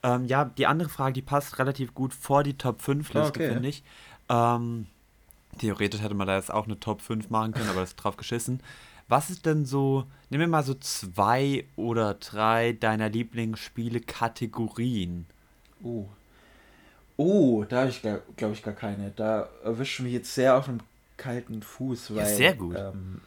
Ähm, 0.03 0.27
ja, 0.27 0.45
die 0.45 0.67
andere 0.67 0.91
Frage, 0.91 1.15
die 1.15 1.23
passt 1.23 1.59
relativ 1.59 1.95
gut 1.95 2.13
vor 2.13 2.43
die 2.43 2.59
Top 2.59 2.83
5 2.83 3.15
Liste, 3.15 3.31
okay. 3.31 3.55
finde 3.55 3.71
ich. 3.71 3.83
Ähm, 4.29 4.87
theoretisch 5.57 6.03
hätte 6.03 6.13
man 6.13 6.27
da 6.27 6.37
jetzt 6.37 6.53
auch 6.53 6.67
eine 6.67 6.79
Top 6.79 7.01
5 7.01 7.31
machen 7.31 7.53
können, 7.53 7.71
aber 7.71 7.81
das 7.81 7.93
ist 7.93 7.97
drauf 7.97 8.19
geschissen. 8.19 8.61
Was 9.09 9.31
ist 9.31 9.47
denn 9.47 9.65
so, 9.65 10.05
nimm 10.29 10.41
mir 10.41 10.47
mal 10.47 10.63
so 10.63 10.75
zwei 10.75 11.65
oder 11.77 12.13
drei 12.13 12.75
deiner 12.75 13.09
Lieblingsspiele-Kategorien. 13.09 15.25
Oh, 15.83 16.05
Oh, 17.17 17.65
da 17.69 17.81
habe 17.81 17.91
ich, 17.91 18.01
glaube 18.01 18.55
ich, 18.55 18.63
gar 18.63 18.75
keine. 18.75 19.13
Da 19.15 19.49
erwischen 19.65 20.07
wir 20.07 20.13
jetzt 20.13 20.35
sehr 20.35 20.57
auf 20.57 20.69
einem 20.69 20.81
kalten 21.17 21.63
Fuß. 21.63 22.15
Weil, 22.15 22.19
ja, 22.19 22.27
sehr 22.27 22.55
gut. 22.55 22.77
Ähm, 22.77 23.21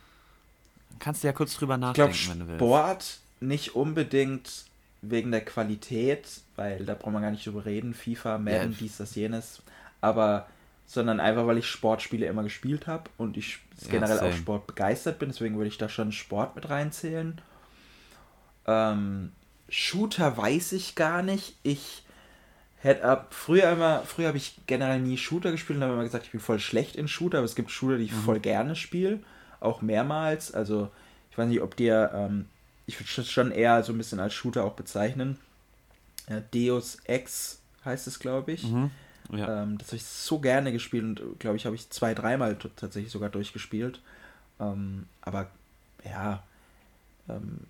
Kannst 0.99 1.23
du 1.23 1.27
ja 1.27 1.33
kurz 1.33 1.55
drüber 1.55 1.77
nachdenken, 1.77 2.11
ich 2.11 2.23
glaub, 2.23 2.33
wenn 2.33 2.39
du 2.39 2.47
willst. 2.47 2.59
Sport 2.59 3.19
nicht 3.41 3.75
unbedingt 3.75 4.65
wegen 5.01 5.31
der 5.31 5.43
Qualität, 5.43 6.27
weil 6.55 6.85
da 6.85 6.95
braucht 6.95 7.13
man 7.13 7.21
gar 7.21 7.31
nicht 7.31 7.45
drüber 7.45 7.65
reden. 7.65 7.93
FIFA, 7.93 8.37
Madden, 8.37 8.71
ja. 8.71 8.77
dies, 8.79 8.97
das, 8.97 9.15
jenes. 9.15 9.61
Aber, 10.01 10.47
sondern 10.87 11.19
einfach, 11.19 11.45
weil 11.45 11.57
ich 11.57 11.67
Sportspiele 11.67 12.25
immer 12.25 12.43
gespielt 12.43 12.87
habe 12.87 13.09
und 13.17 13.37
ich 13.37 13.59
generell 13.89 14.17
ja, 14.17 14.23
auch 14.23 14.33
Sport 14.33 14.67
begeistert 14.67 15.19
bin. 15.19 15.29
Deswegen 15.29 15.57
würde 15.57 15.67
ich 15.67 15.77
da 15.77 15.89
schon 15.89 16.11
Sport 16.11 16.55
mit 16.55 16.69
reinzählen. 16.69 17.39
Ähm, 18.65 19.31
Shooter 19.69 20.37
weiß 20.37 20.71
ich 20.71 20.95
gar 20.95 21.21
nicht. 21.21 21.55
Ich 21.63 22.04
Head 22.85 23.01
Up. 23.01 23.33
Früher 23.33 23.71
immer, 23.71 24.03
früher 24.05 24.27
habe 24.27 24.37
ich 24.37 24.59
generell 24.67 24.99
nie 24.99 25.17
Shooter 25.17 25.51
gespielt 25.51 25.77
und 25.77 25.83
habe 25.83 25.93
immer 25.93 26.03
gesagt, 26.03 26.25
ich 26.25 26.31
bin 26.31 26.39
voll 26.39 26.59
schlecht 26.59 26.95
in 26.95 27.07
Shooter, 27.07 27.39
aber 27.39 27.45
es 27.45 27.55
gibt 27.55 27.71
Shooter, 27.71 27.97
die 27.97 28.03
ich 28.03 28.11
mhm. 28.11 28.21
voll 28.21 28.39
gerne 28.39 28.75
spiele. 28.75 29.21
Auch 29.59 29.81
mehrmals. 29.81 30.53
Also, 30.53 30.91
ich 31.31 31.37
weiß 31.37 31.47
nicht, 31.47 31.61
ob 31.61 31.75
dir, 31.75 32.11
ähm, 32.13 32.45
ich 32.85 32.99
würde 32.99 33.21
es 33.21 33.31
schon 33.31 33.51
eher 33.51 33.81
so 33.81 33.91
ein 33.91 33.97
bisschen 33.97 34.19
als 34.19 34.35
Shooter 34.35 34.63
auch 34.63 34.73
bezeichnen. 34.73 35.39
Ja, 36.29 36.41
Deus 36.53 36.99
Ex 37.05 37.59
heißt 37.83 38.05
es, 38.05 38.19
glaube 38.19 38.51
ich. 38.51 38.63
Mhm. 38.63 38.91
Ja. 39.31 39.63
Ähm, 39.63 39.79
das 39.79 39.87
habe 39.87 39.97
ich 39.97 40.05
so 40.05 40.37
gerne 40.37 40.71
gespielt 40.71 41.19
und 41.19 41.39
glaube 41.39 41.57
ich, 41.57 41.65
habe 41.65 41.75
ich 41.75 41.89
zwei, 41.89 42.13
dreimal 42.13 42.55
tatsächlich 42.75 43.11
sogar 43.11 43.29
durchgespielt. 43.29 43.99
Ähm, 44.59 45.07
aber 45.21 45.49
ja, 46.03 46.43
ähm, 47.27 47.61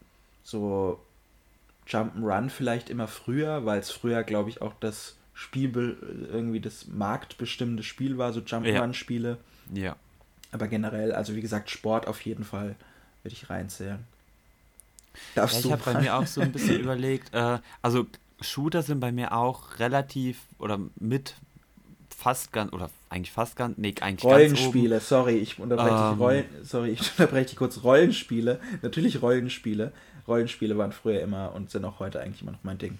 so 0.44 1.00
Jump'n'Run 1.88 2.50
vielleicht 2.50 2.90
immer 2.90 3.08
früher, 3.08 3.66
weil 3.66 3.80
es 3.80 3.92
früher, 3.92 4.24
glaube 4.24 4.50
ich, 4.50 4.62
auch 4.62 4.74
das 4.80 5.16
Spiel, 5.34 5.98
irgendwie 6.32 6.60
das 6.60 6.88
marktbestimmende 6.88 7.84
Spiel 7.84 8.18
war, 8.18 8.34
so 8.34 8.40
Jump'n'Run-Spiele. 8.40 9.38
Ja. 9.74 9.82
ja. 9.82 9.96
Aber 10.52 10.68
generell, 10.68 11.12
also 11.12 11.36
wie 11.36 11.42
gesagt, 11.42 11.70
Sport 11.70 12.08
auf 12.08 12.22
jeden 12.22 12.44
Fall 12.44 12.76
würde 13.24 13.34
ich 13.34 13.50
reinzählen. 13.50 14.00
Darfst 15.34 15.64
ja, 15.64 15.66
ich 15.66 15.72
habe 15.72 15.94
bei 15.94 16.02
mir 16.02 16.16
auch 16.16 16.28
so 16.28 16.42
ein 16.42 16.52
bisschen 16.52 16.80
überlegt, 16.82 17.34
äh, 17.34 17.60
also 17.82 18.06
Shooter 18.42 18.82
sind 18.82 19.00
bei 19.00 19.12
mir 19.12 19.34
auch 19.34 19.80
relativ 19.80 20.40
oder 20.60 20.80
mit 21.00 21.36
fast 22.16 22.52
ganz 22.52 22.72
oder 22.74 22.90
eigentlich 23.10 23.32
fast 23.32 23.56
ganz 23.56 23.78
nee 23.78 23.94
eigentlich 24.00 24.24
Rollenspiele 24.24 25.00
sorry 25.00 25.36
ich 25.36 25.60
unterbreche 25.60 25.96
ähm, 25.96 26.12
dich 26.12 26.20
Rollen 26.20 26.46
sorry 26.64 26.90
ich 26.92 27.12
unterbreche 27.20 27.48
dich 27.48 27.56
kurz 27.58 27.84
Rollenspiele 27.84 28.60
natürlich 28.82 29.22
Rollenspiele 29.22 29.92
Rollenspiele 30.28 30.78
waren 30.78 30.92
früher 30.92 31.22
immer 31.22 31.54
und 31.54 31.70
sind 31.70 31.86
auch 31.86 32.00
heute 32.00 32.22
eigentlich 32.22 32.42
immer 32.42 32.52
noch 32.52 32.64
mein 32.64 32.78
Ding. 32.78 32.98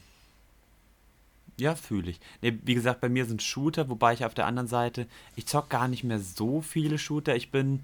Ja, 1.58 1.76
fühle 1.76 2.12
ich. 2.12 2.20
Nee, 2.42 2.58
wie 2.64 2.76
gesagt, 2.76 3.02
bei 3.02 3.10
mir 3.10 3.26
sind 3.26 3.42
Shooter, 3.42 3.90
wobei 3.90 4.14
ich 4.14 4.26
auf 4.26 4.34
der 4.34 4.46
anderen 4.46 4.68
Seite, 4.68 5.08
ich 5.36 5.46
zock 5.46 5.70
gar 5.70 5.88
nicht 5.88 6.04
mehr 6.04 6.20
so 6.20 6.62
viele 6.62 6.98
Shooter. 6.98 7.36
Ich 7.36 7.50
bin 7.50 7.82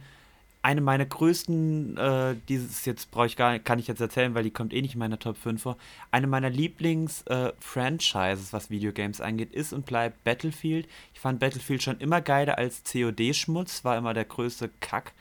eine 0.61 0.81
meiner 0.81 1.05
größten, 1.05 1.97
äh, 1.97 2.35
dieses 2.47 2.85
jetzt 2.85 3.09
brauche 3.11 3.25
ich 3.25 3.35
gar 3.35 3.57
kann 3.59 3.79
ich 3.79 3.87
jetzt 3.87 4.01
erzählen, 4.01 4.35
weil 4.35 4.43
die 4.43 4.51
kommt 4.51 4.73
eh 4.73 4.81
nicht 4.81 4.93
in 4.93 4.99
meiner 4.99 5.17
Top 5.17 5.37
5 5.37 5.61
vor. 5.61 5.77
Eine 6.11 6.27
meiner 6.27 6.49
Lieblings-Franchises, 6.49 8.49
äh, 8.49 8.53
was 8.53 8.69
Videogames 8.69 9.21
angeht, 9.21 9.53
ist 9.53 9.73
und 9.73 9.85
bleibt 9.85 10.23
Battlefield. 10.23 10.87
Ich 11.13 11.19
fand 11.19 11.39
Battlefield 11.39 11.81
schon 11.81 11.99
immer 11.99 12.21
geiler 12.21 12.57
als 12.57 12.83
COD-Schmutz, 12.83 13.83
war 13.83 13.97
immer 13.97 14.13
der 14.13 14.25
größte 14.25 14.69
Kack. 14.81 15.13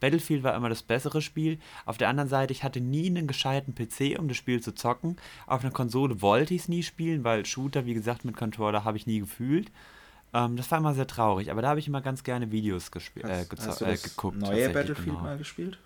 Battlefield 0.00 0.42
war 0.42 0.54
immer 0.54 0.68
das 0.68 0.82
bessere 0.82 1.22
Spiel. 1.22 1.58
Auf 1.86 1.98
der 1.98 2.08
anderen 2.08 2.28
Seite, 2.28 2.52
ich 2.52 2.64
hatte 2.64 2.80
nie 2.80 3.06
einen 3.06 3.26
gescheiten 3.26 3.74
PC, 3.74 4.18
um 4.18 4.28
das 4.28 4.36
Spiel 4.36 4.60
zu 4.60 4.74
zocken. 4.74 5.16
Auf 5.46 5.62
einer 5.62 5.72
Konsole 5.72 6.22
wollte 6.22 6.54
ich 6.54 6.62
es 6.62 6.68
nie 6.68 6.82
spielen, 6.82 7.24
weil 7.24 7.44
Shooter, 7.46 7.86
wie 7.86 7.94
gesagt, 7.94 8.24
mit 8.24 8.36
Controller 8.36 8.84
habe 8.84 8.96
ich 8.96 9.06
nie 9.06 9.20
gefühlt. 9.20 9.70
Ähm, 10.34 10.56
das 10.56 10.70
war 10.70 10.78
immer 10.78 10.94
sehr 10.94 11.06
traurig, 11.06 11.50
aber 11.50 11.62
da 11.62 11.68
habe 11.68 11.80
ich 11.80 11.88
immer 11.88 12.00
ganz 12.00 12.22
gerne 12.22 12.50
Videos 12.52 12.90
gespielt, 12.90 13.26
äh, 13.26 13.44
hast 13.58 13.80
du 13.80 13.84
äh, 13.84 13.90
das 13.90 14.04
äh, 14.04 14.08
geguckt. 14.08 14.36
Neue 14.36 14.70
Battlefield 14.70 15.06
genau. 15.06 15.20
mal 15.20 15.38
gespielt? 15.38 15.78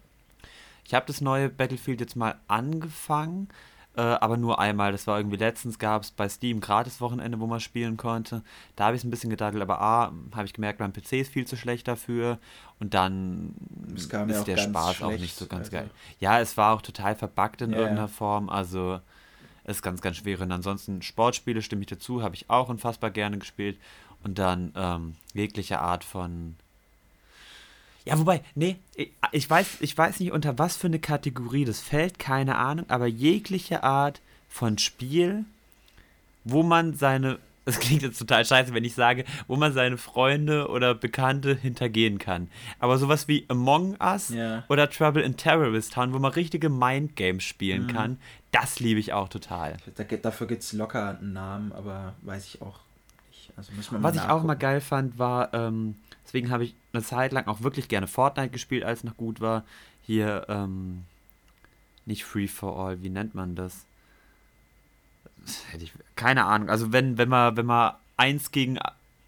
Ich 0.85 0.95
habe 0.95 1.07
das 1.07 1.21
neue 1.21 1.49
Battlefield 1.49 2.01
jetzt 2.01 2.17
mal 2.17 2.35
angefangen, 2.49 3.49
äh, 3.97 4.01
aber 4.01 4.37
nur 4.37 4.59
einmal. 4.59 4.93
Das 4.93 5.07
war 5.07 5.19
irgendwie 5.19 5.37
letztens, 5.37 5.79
gab 5.79 6.03
es 6.03 6.11
bei 6.11 6.29
Steam 6.29 6.61
gratis 6.61 7.01
Wochenende, 7.01 7.41
wo 7.41 7.47
man 7.47 7.61
spielen 7.61 7.97
konnte. 7.97 8.43
Da 8.77 8.87
habe 8.87 8.97
ich 8.97 9.01
es 9.01 9.05
ein 9.05 9.11
bisschen 9.11 9.31
gedaddelt, 9.31 9.63
aber 9.63 9.81
A, 9.81 10.13
habe 10.35 10.47
ich 10.47 10.53
gemerkt, 10.53 10.81
mein 10.81 10.93
PC 10.93 11.13
ist 11.15 11.33
viel 11.33 11.47
zu 11.47 11.57
schlecht 11.57 11.89
dafür 11.89 12.39
und 12.81 12.95
dann 12.95 13.55
ist 13.95 14.13
der 14.13 14.57
Spaß 14.57 14.97
schlecht, 14.97 15.03
auch 15.03 15.21
nicht 15.21 15.37
so 15.37 15.47
ganz 15.47 15.67
also. 15.67 15.73
geil. 15.73 15.91
Ja, 16.21 16.41
es 16.41 16.57
war 16.57 16.75
auch 16.75 16.83
total 16.83 17.15
verbuggt 17.15 17.63
in 17.63 17.73
ja. 17.73 17.79
irgendeiner 17.79 18.09
Form, 18.09 18.49
also 18.49 19.01
ist 19.65 19.83
ganz, 19.83 20.01
ganz 20.01 20.17
schwer. 20.17 20.41
Und 20.41 20.53
ansonsten 20.53 21.03
Sportspiele 21.03 21.63
stimme 21.63 21.83
ich 21.83 21.89
dazu, 21.89 22.23
habe 22.23 22.35
ich 22.35 22.51
auch 22.51 22.69
unfassbar 22.69 23.11
gerne 23.11 23.39
gespielt. 23.39 23.79
Und 24.25 24.39
dann 24.39 24.73
ähm, 24.77 25.17
jegliche 25.35 25.81
Art 25.81 26.05
von. 26.05 26.57
Ja, 28.05 28.19
wobei, 28.19 28.43
nee, 28.55 28.77
ich 29.31 29.49
weiß, 29.49 29.81
ich 29.81 29.97
weiß 29.97 30.21
nicht, 30.21 30.33
unter 30.33 30.59
was 30.59 30.77
für 30.77 30.89
eine 30.89 30.99
Kategorie 30.99 31.65
das 31.65 31.81
fällt, 31.81 32.19
keine 32.19 32.57
Ahnung, 32.57 32.87
aber 32.89 33.07
jegliche 33.07 33.85
Art 33.85 34.21
von 34.49 34.79
Spiel, 34.79 35.45
wo 36.45 36.63
man 36.63 36.95
seine, 36.95 37.39
es 37.65 37.79
klingt 37.79 38.03
jetzt 38.03 38.19
total 38.19 38.45
scheiße, 38.45 38.75
wenn 38.75 38.85
ich 38.85 38.95
sage, 38.95 39.25
wo 39.47 39.55
man 39.55 39.73
seine 39.73 39.99
Freunde 39.99 40.69
oder 40.69 40.95
Bekannte 40.95 41.55
hintergehen 41.55 42.19
kann. 42.19 42.49
Aber 42.81 42.99
sowas 42.99 43.29
wie 43.29 43.45
Among 43.49 43.97
Us 44.01 44.31
ja. 44.31 44.65
oder 44.69 44.91
Trouble 44.91 45.23
in 45.23 45.37
Terrorist 45.37 45.93
Town, 45.93 46.13
wo 46.13 46.19
man 46.19 46.33
richtige 46.33 46.69
Mindgames 46.69 47.45
spielen 47.45 47.85
mhm. 47.85 47.89
kann, 47.89 48.19
das 48.51 48.81
liebe 48.81 48.99
ich 48.99 49.13
auch 49.13 49.29
total. 49.29 49.77
dafür 50.23 50.47
gibt 50.49 50.63
es 50.63 50.73
locker 50.73 51.19
einen 51.19 51.33
Namen, 51.33 51.73
aber 51.73 52.15
weiß 52.23 52.47
ich 52.47 52.63
auch 52.63 52.81
also 53.57 53.73
Was 53.91 54.17
ich 54.17 54.23
auch 54.23 54.43
mal 54.45 54.55
geil 54.55 54.81
fand, 54.81 55.19
war, 55.19 55.53
ähm, 55.53 55.97
deswegen 56.33 56.51
habe 56.51 56.65
ich 56.65 56.75
eine 56.95 57.03
Zeit 57.03 57.33
lang 57.33 57.47
auch 57.47 57.61
wirklich 57.61 57.89
gerne 57.89 58.07
Fortnite 58.07 58.49
gespielt, 58.49 58.85
als 58.85 59.01
es 59.01 59.05
noch 59.05 59.19
gut 59.19 59.43
war. 59.43 59.65
Hier, 60.01 60.47
ähm, 60.49 61.05
nicht 62.07 62.25
Free 62.25 62.49
for 62.49 62.79
All, 62.79 63.03
wie 63.03 63.11
nennt 63.11 63.35
man 63.35 63.55
das? 63.55 63.85
Hätte 65.71 65.85
ich, 65.85 65.93
keine 66.17 66.45
Ahnung. 66.45 66.71
Also 66.71 66.91
wenn, 66.91 67.19
wenn 67.19 67.29
man, 67.29 67.57
wenn 67.59 67.67
man 67.67 67.93
eins 68.17 68.51
gegen 68.51 68.79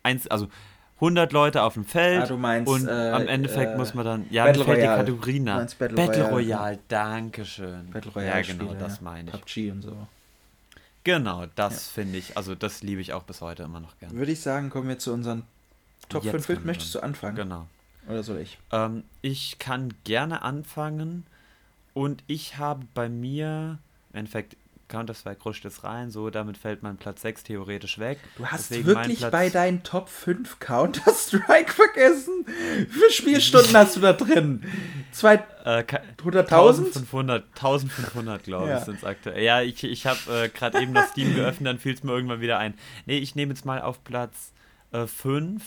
eins, 0.03 0.27
also 0.29 0.49
100 0.97 1.33
Leute 1.33 1.63
auf 1.63 1.75
dem 1.75 1.85
Feld 1.85 2.31
ah, 2.31 2.37
meinst, 2.37 2.73
und 2.73 2.89
äh, 2.89 3.11
am 3.11 3.29
Endeffekt 3.29 3.75
äh, 3.75 3.77
muss 3.77 3.93
man 3.93 4.07
dann, 4.07 4.27
ja, 4.31 4.47
Battle 4.47 4.65
fällt 4.65 4.83
die 4.83 4.87
Kategorie 4.87 5.41
nach. 5.41 5.59
Battle, 5.77 5.97
Battle 5.97 6.23
Royale, 6.23 6.33
Royale, 6.33 6.79
danke 6.89 7.45
schön. 7.45 7.91
Battle 7.91 8.13
Royale, 8.13 8.41
ja 8.41 8.47
genau, 8.47 8.65
Spiele, 8.65 8.79
das 8.81 9.01
meine 9.03 9.31
ich. 9.31 9.41
PUBG 9.41 9.71
und 9.73 9.83
so. 9.83 10.07
Genau, 11.03 11.45
das 11.55 11.89
ja. 11.89 12.03
finde 12.03 12.19
ich, 12.19 12.37
also 12.39 12.55
das 12.55 12.83
liebe 12.83 13.03
ich 13.03 13.13
auch 13.13 13.25
bis 13.25 13.43
heute 13.43 13.65
immer 13.65 13.81
noch 13.81 13.99
gerne. 13.99 14.17
Würde 14.17 14.33
ich 14.33 14.41
sagen, 14.41 14.71
kommen 14.71 14.89
wir 14.89 14.99
zu 14.99 15.13
unseren 15.13 15.43
Top 16.09 16.25
5 16.25 16.47
Filmen. 16.47 16.67
Möchtest 16.67 16.95
du 16.95 17.01
anfangen? 17.01 17.37
Genau. 17.37 17.67
Oder 18.09 18.23
soll 18.23 18.39
ich? 18.39 18.59
Ähm, 18.71 19.05
ich 19.23 19.59
kann 19.59 19.95
gerne 20.05 20.43
anfangen 20.43 21.27
und 21.95 22.23
ich 22.27 22.59
habe 22.59 22.87
bei 22.95 23.09
mir, 23.09 23.79
im 24.13 24.19
Endeffekt, 24.19 24.57
Counter-Strike 24.89 25.43
rutscht 25.43 25.65
jetzt 25.65 25.83
rein, 25.83 26.11
so 26.11 26.31
damit 26.31 26.59
fällt 26.59 26.83
mein 26.83 26.97
Platz 26.97 27.23
6 27.23 27.45
theoretisch 27.45 27.99
weg. 27.99 28.19
Du 28.37 28.47
hast 28.47 28.71
Deswegen 28.71 28.89
wirklich 28.89 29.21
bei 29.31 29.49
deinen 29.49 29.83
Top 29.83 30.09
5 30.09 30.61
Counter-Strike 30.61 31.73
vergessen? 31.73 32.45
Wie 32.47 32.87
viele 32.87 33.11
Spielstunden 33.11 33.75
hast 33.75 33.97
du 33.97 34.01
da 34.01 34.13
drin? 34.13 34.63
Zwei, 35.11 35.37
äh, 35.65 35.83
100.000? 35.83 36.23
1500, 36.23 37.45
1500 37.55 38.45
glaube 38.45 38.69
ja. 38.69 38.79
ich 38.79 38.85
sind 38.85 38.99
es 38.99 39.05
aktuell. 39.05 39.43
Ja, 39.43 39.63
ich, 39.63 39.83
ich 39.83 40.07
habe 40.07 40.19
äh, 40.45 40.49
gerade 40.49 40.81
eben 40.81 40.95
das 40.95 41.11
Steam 41.11 41.35
geöffnet, 41.35 41.67
dann 41.67 41.79
fiel 41.79 41.95
es 41.95 42.03
mir 42.03 42.13
irgendwann 42.13 42.41
wieder 42.41 42.59
ein. 42.59 42.75
Nee, 43.07 43.19
ich 43.19 43.35
nehme 43.35 43.55
jetzt 43.55 43.65
mal 43.65 43.81
auf 43.81 44.05
Platz 44.05 44.53
äh, 44.93 45.07
5. 45.07 45.63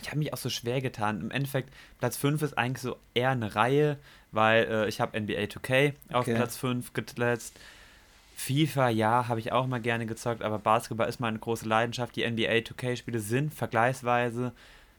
Ich 0.00 0.08
habe 0.08 0.18
mich 0.18 0.32
auch 0.32 0.38
so 0.38 0.50
schwer 0.50 0.80
getan. 0.80 1.20
Im 1.20 1.30
Endeffekt, 1.30 1.72
Platz 1.98 2.16
5 2.16 2.42
ist 2.42 2.58
eigentlich 2.58 2.82
so 2.82 2.96
eher 3.14 3.30
eine 3.30 3.54
Reihe, 3.54 3.98
weil 4.32 4.64
äh, 4.64 4.88
ich 4.88 5.00
habe 5.00 5.18
NBA 5.18 5.44
2K 5.44 5.94
auf 6.12 6.22
okay. 6.22 6.34
Platz 6.34 6.56
5 6.56 6.92
gesetzt. 6.92 7.58
FIFA, 8.36 8.90
ja, 8.90 9.28
habe 9.28 9.40
ich 9.40 9.52
auch 9.52 9.66
mal 9.66 9.80
gerne 9.80 10.04
gezockt, 10.04 10.42
aber 10.42 10.58
Basketball 10.58 11.08
ist 11.08 11.20
meine 11.20 11.38
große 11.38 11.66
Leidenschaft. 11.66 12.16
Die 12.16 12.30
NBA 12.30 12.58
2K-Spiele 12.58 13.18
sind 13.18 13.54
vergleichsweise 13.54 14.52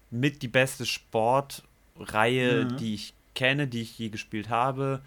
mit 0.10 0.42
die 0.42 0.48
beste 0.48 0.88
Sportreihe, 0.88 2.66
mhm. 2.66 2.78
die 2.78 2.96
ich 2.96 3.14
kenne, 3.36 3.68
die 3.68 3.84
ich 3.84 4.00
je 4.00 4.10
gespielt 4.10 4.50
habe. 4.50 5.02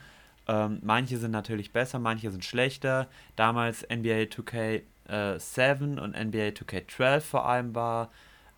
Ähm, 0.47 0.79
manche 0.83 1.19
sind 1.19 1.33
natürlich 1.33 1.73
besser, 1.73 1.99
manche 1.99 2.31
sind 2.31 2.45
schlechter. 2.45 3.09
Damals 3.35 3.83
NBA 3.83 4.29
2K 4.31 4.83
äh, 5.09 5.39
7 5.39 5.99
und 5.99 6.13
NBA 6.13 6.51
2K12 6.51 7.21
vor 7.21 7.49
allem 7.49 7.75
war 7.75 8.11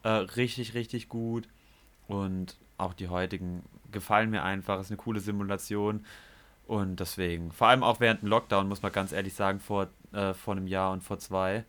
äh, 0.02 0.08
richtig, 0.08 0.74
richtig 0.74 1.08
gut. 1.08 1.48
Und 2.08 2.56
auch 2.78 2.94
die 2.94 3.08
heutigen 3.08 3.62
gefallen 3.90 4.30
mir 4.30 4.42
einfach. 4.42 4.80
Ist 4.80 4.90
eine 4.90 4.96
coole 4.96 5.20
Simulation. 5.20 6.04
Und 6.66 7.00
deswegen, 7.00 7.52
vor 7.52 7.68
allem 7.68 7.82
auch 7.82 8.00
während 8.00 8.22
dem 8.22 8.28
Lockdown, 8.28 8.68
muss 8.68 8.82
man 8.82 8.92
ganz 8.92 9.12
ehrlich 9.12 9.34
sagen, 9.34 9.60
vor, 9.60 9.88
äh, 10.12 10.32
vor 10.32 10.54
einem 10.54 10.66
Jahr 10.66 10.92
und 10.92 11.02
vor 11.02 11.18
zwei, 11.18 11.64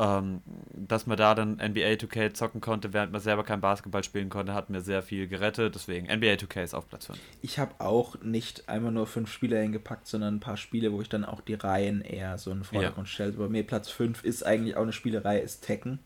ähm, 0.00 0.42
dass 0.72 1.06
man 1.06 1.16
da 1.16 1.36
dann 1.36 1.58
NBA 1.58 1.94
2K 1.94 2.34
zocken 2.34 2.60
konnte, 2.60 2.92
während 2.92 3.12
man 3.12 3.20
selber 3.20 3.44
kein 3.44 3.60
Basketball 3.60 4.02
spielen 4.02 4.28
konnte, 4.28 4.52
hat 4.52 4.68
mir 4.68 4.80
sehr 4.80 5.02
viel 5.02 5.28
gerettet. 5.28 5.76
Deswegen, 5.76 6.06
NBA 6.06 6.34
2K 6.34 6.64
ist 6.64 6.74
auf 6.74 6.88
Platz 6.88 7.06
5. 7.06 7.18
Ich 7.42 7.60
habe 7.60 7.74
auch 7.78 8.20
nicht 8.22 8.68
einmal 8.68 8.90
nur 8.90 9.06
fünf 9.06 9.30
Spiele 9.30 9.60
hingepackt, 9.60 10.08
sondern 10.08 10.36
ein 10.36 10.40
paar 10.40 10.56
Spiele, 10.56 10.92
wo 10.92 11.00
ich 11.00 11.08
dann 11.08 11.24
auch 11.24 11.40
die 11.40 11.54
Reihen 11.54 12.00
eher 12.00 12.36
so 12.38 12.50
in 12.50 12.58
den 12.58 12.64
Vordergrund 12.64 13.06
ja. 13.06 13.14
stelle. 13.14 13.32
Bei 13.32 13.48
mir 13.48 13.64
Platz 13.64 13.88
5 13.88 14.24
ist 14.24 14.44
eigentlich 14.44 14.76
auch 14.76 14.82
eine 14.82 14.92
Spielerei, 14.92 15.38
ist 15.38 15.60
Tekken. 15.60 16.00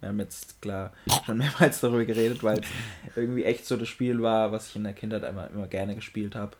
Wir 0.00 0.08
haben 0.08 0.18
jetzt 0.18 0.60
klar 0.62 0.92
schon 1.26 1.38
mehrmals 1.38 1.80
darüber 1.80 2.04
geredet, 2.04 2.42
weil 2.42 2.60
es 2.60 3.16
irgendwie 3.16 3.44
echt 3.44 3.66
so 3.66 3.76
das 3.76 3.88
Spiel 3.88 4.22
war, 4.22 4.52
was 4.52 4.68
ich 4.68 4.76
in 4.76 4.84
der 4.84 4.92
Kindheit 4.92 5.22
immer, 5.24 5.48
immer 5.50 5.66
gerne 5.66 5.94
gespielt 5.94 6.34
habe 6.34 6.56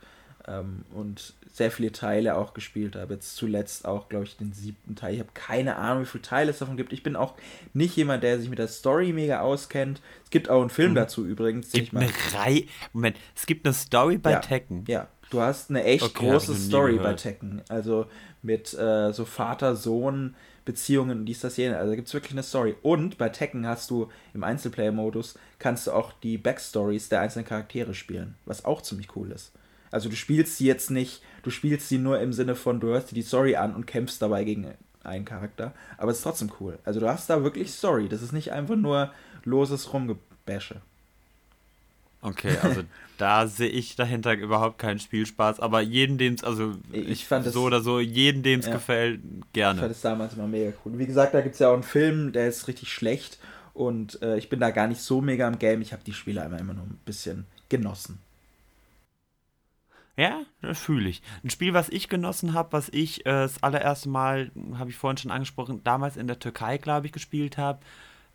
ähm, 0.47 0.85
und 0.95 1.35
sehr 1.53 1.71
viele 1.71 1.93
Teile 1.93 2.37
auch 2.37 2.55
gespielt 2.55 2.97
habe. 2.97 3.15
Jetzt 3.15 3.37
zuletzt 3.37 3.87
auch, 3.87 4.09
glaube 4.09 4.25
ich, 4.25 4.37
den 4.37 4.53
siebten 4.53 4.95
Teil. 4.95 5.15
Ich 5.15 5.21
habe 5.21 5.31
keine 5.35 5.77
Ahnung, 5.77 6.05
wie 6.05 6.07
viele 6.07 6.23
Teile 6.23 6.51
es 6.51 6.59
davon 6.59 6.77
gibt. 6.77 6.93
Ich 6.93 7.03
bin 7.03 7.17
auch 7.17 7.35
nicht 7.73 7.97
jemand, 7.97 8.23
der 8.23 8.39
sich 8.39 8.49
mit 8.49 8.59
der 8.59 8.69
Story 8.69 9.13
mega 9.13 9.41
auskennt. 9.41 10.01
Es 10.25 10.31
gibt 10.31 10.49
auch 10.49 10.61
einen 10.61 10.71
Film 10.71 10.93
mhm. 10.93 10.97
dazu 10.97 11.27
übrigens. 11.27 11.67
Es 11.67 11.73
gibt 11.73 11.95
eine 11.95 12.11
Reihe. 12.35 12.65
Moment, 12.93 13.17
es 13.35 13.47
gibt 13.47 13.67
eine 13.67 13.75
Story 13.75 14.19
bei 14.19 14.33
ja, 14.33 14.39
Tekken. 14.39 14.85
Ja, 14.87 15.09
du 15.31 15.41
hast 15.41 15.71
eine 15.71 15.85
echt 15.85 16.05
okay, 16.05 16.29
große 16.29 16.55
Story 16.55 16.97
bei 16.97 17.15
Tekken. 17.15 17.63
Also 17.69 18.07
mit 18.43 18.73
äh, 18.75 19.13
so 19.13 19.25
Vater-Sohn. 19.25 20.37
Beziehungen 20.71 21.21
und 21.21 21.27
dies, 21.27 21.41
das, 21.41 21.57
jene. 21.57 21.77
Also 21.77 21.91
da 21.91 21.97
gibt 21.97 22.07
es 22.07 22.15
wirklich 22.15 22.33
eine 22.33 22.45
Story. 22.45 22.77
Und 22.83 23.19
bei 23.19 23.29
Tekken 23.29 23.67
hast 23.67 23.91
du 23.91 24.09
im 24.35 24.45
Einzelplayer-Modus, 24.45 25.35
kannst 25.59 25.87
du 25.87 25.93
auch 25.93 26.13
die 26.13 26.39
Backstories 26.39 27.09
der 27.09 27.21
einzelnen 27.21 27.47
Charaktere 27.47 27.93
spielen, 27.93 28.37
was 28.45 28.65
auch 28.65 28.83
ziemlich 28.83 29.17
cool 29.17 29.33
ist. 29.33 29.53
Also 29.91 30.09
du 30.09 30.15
spielst 30.15 30.59
sie 30.59 30.67
jetzt 30.67 30.91
nicht, 30.91 31.23
du 31.43 31.51
spielst 31.51 31.89
sie 31.89 31.99
nur 31.99 32.21
im 32.21 32.33
Sinne 32.33 32.55
von, 32.55 32.79
du 32.79 32.89
hörst 32.89 33.11
dir 33.11 33.17
die 33.17 33.23
Story 33.23 33.57
an 33.57 33.75
und 33.75 33.87
kämpfst 33.87 34.23
dabei 34.23 34.45
gegen 34.45 34.73
einen 35.03 35.25
Charakter. 35.25 35.75
Aber 35.99 36.13
es 36.13 36.19
ist 36.19 36.23
trotzdem 36.23 36.53
cool. 36.61 36.79
Also 36.85 37.01
du 37.01 37.09
hast 37.09 37.29
da 37.29 37.43
wirklich 37.43 37.73
Story. 37.73 38.09
Das 38.09 38.23
ist 38.23 38.33
nicht 38.33 38.53
einfach 38.53 38.77
nur 38.77 39.13
loses 39.45 39.93
Rumgebäsche. 39.93 40.83
Okay, 42.23 42.57
also 42.63 42.83
da 43.19 43.47
sehe 43.47 43.69
ich 43.69 43.97
dahinter 43.97 44.35
überhaupt 44.35 44.79
keinen 44.79 44.99
Spielspaß, 44.99 45.61
aber 45.61 45.81
jeden, 45.81 46.19
dem 46.19 46.35
es, 46.35 46.45
also 46.45 46.75
ich, 46.93 47.09
ich 47.09 47.27
fand 47.27 47.47
so 47.47 47.63
oder 47.63 47.81
so, 47.81 48.01
jeden, 48.01 48.43
dem 48.43 48.61
es 48.61 48.67
ja, 48.67 48.73
gefällt, 48.73 49.21
gerne. 49.53 49.79
Ich 49.79 49.81
fand 49.81 49.93
es 49.93 50.01
damals 50.01 50.35
immer 50.35 50.47
mega 50.47 50.73
cool. 50.85 50.99
Wie 50.99 51.07
gesagt, 51.07 51.35
da 51.35 51.41
gibt 51.41 51.55
es 51.55 51.59
ja 51.59 51.69
auch 51.69 51.75
einen 51.75 51.83
Film, 51.83 52.33
der 52.33 52.49
ist 52.49 52.69
richtig 52.69 52.93
schlecht 52.93 53.39
und 53.73 54.21
äh, 54.23 54.37
ich 54.37 54.49
bin 54.49 54.61
da 54.61 54.71
gar 54.71 54.87
nicht 54.87 55.01
so 55.01 55.21
mega 55.21 55.49
im 55.49 55.59
Game. 55.59 55.81
Ich 55.81 55.93
habe 55.93 56.05
die 56.05 56.13
Spiele 56.13 56.43
einmal 56.43 56.61
immer 56.61 56.75
nur 56.75 56.85
ein 56.85 57.01
bisschen 57.05 57.47
genossen. 57.69 58.19
Ja, 60.17 60.43
das 60.61 60.79
fühle 60.79 61.09
ich. 61.09 61.23
Ein 61.43 61.49
Spiel, 61.49 61.73
was 61.73 61.89
ich 61.89 62.11
genossen 62.11 62.53
habe, 62.53 62.75
was 62.75 62.91
ich 62.91 63.21
äh, 63.21 63.31
das 63.31 63.63
allererste 63.63 64.11
Mal, 64.11 64.51
habe 64.75 64.91
ich 64.91 64.97
vorhin 64.97 65.17
schon 65.17 65.31
angesprochen, 65.31 65.83
damals 65.83 66.19
in 66.19 66.27
der 66.27 66.39
Türkei, 66.39 66.77
glaube 66.77 67.07
ich, 67.07 67.13
gespielt 67.13 67.57
habe, 67.57 67.79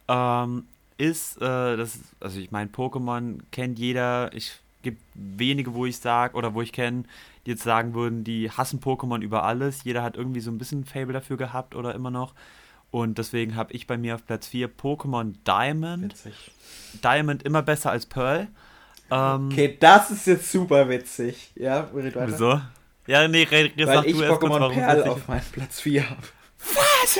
ähm, 0.07 0.63
ist, 0.97 1.37
äh, 1.37 1.77
das, 1.77 1.99
also 2.19 2.39
ich 2.39 2.51
meine, 2.51 2.69
Pokémon 2.69 3.39
kennt 3.51 3.79
jeder. 3.79 4.33
Ich 4.33 4.59
gibt 4.85 5.01
wenige, 5.15 5.73
wo 5.73 5.85
ich 5.85 5.97
sage, 5.97 6.35
oder 6.35 6.53
wo 6.53 6.61
ich 6.61 6.71
kenne, 6.71 7.03
die 7.45 7.51
jetzt 7.51 7.63
sagen 7.63 7.93
würden, 7.93 8.23
die 8.23 8.51
hassen 8.51 8.79
Pokémon 8.79 9.19
über 9.21 9.43
alles. 9.43 9.83
Jeder 9.83 10.03
hat 10.03 10.15
irgendwie 10.15 10.39
so 10.39 10.51
ein 10.51 10.57
bisschen 10.57 10.85
Fable 10.85 11.13
dafür 11.13 11.37
gehabt 11.37 11.75
oder 11.75 11.93
immer 11.95 12.11
noch. 12.11 12.33
Und 12.91 13.17
deswegen 13.17 13.55
habe 13.55 13.73
ich 13.73 13.87
bei 13.87 13.97
mir 13.97 14.15
auf 14.15 14.25
Platz 14.25 14.47
4 14.47 14.69
Pokémon 14.69 15.33
Diamond. 15.45 16.13
Witzig. 16.13 16.51
Diamond 17.03 17.43
immer 17.43 17.61
besser 17.61 17.91
als 17.91 18.05
Pearl. 18.05 18.47
Ähm, 19.11 19.49
okay, 19.51 19.75
das 19.79 20.11
ist 20.11 20.27
jetzt 20.27 20.51
super 20.51 20.87
witzig. 20.87 21.51
Ja, 21.55 21.89
red 21.93 22.15
weiter. 22.15 22.27
Wieso? 22.27 22.61
Ja, 23.07 23.27
nee, 23.27 23.43
red, 23.43 23.77
Weil 23.77 23.87
sag 23.87 24.05
ich 24.05 24.17
du 24.17 24.23
Pokémon 24.23 24.59
kurz, 24.59 24.75
Perl 24.75 25.03
auf 25.03 25.27
meinem 25.27 25.43
Platz 25.51 25.81
4 25.81 26.09
habe. 26.09 26.21
Was? 26.59 27.19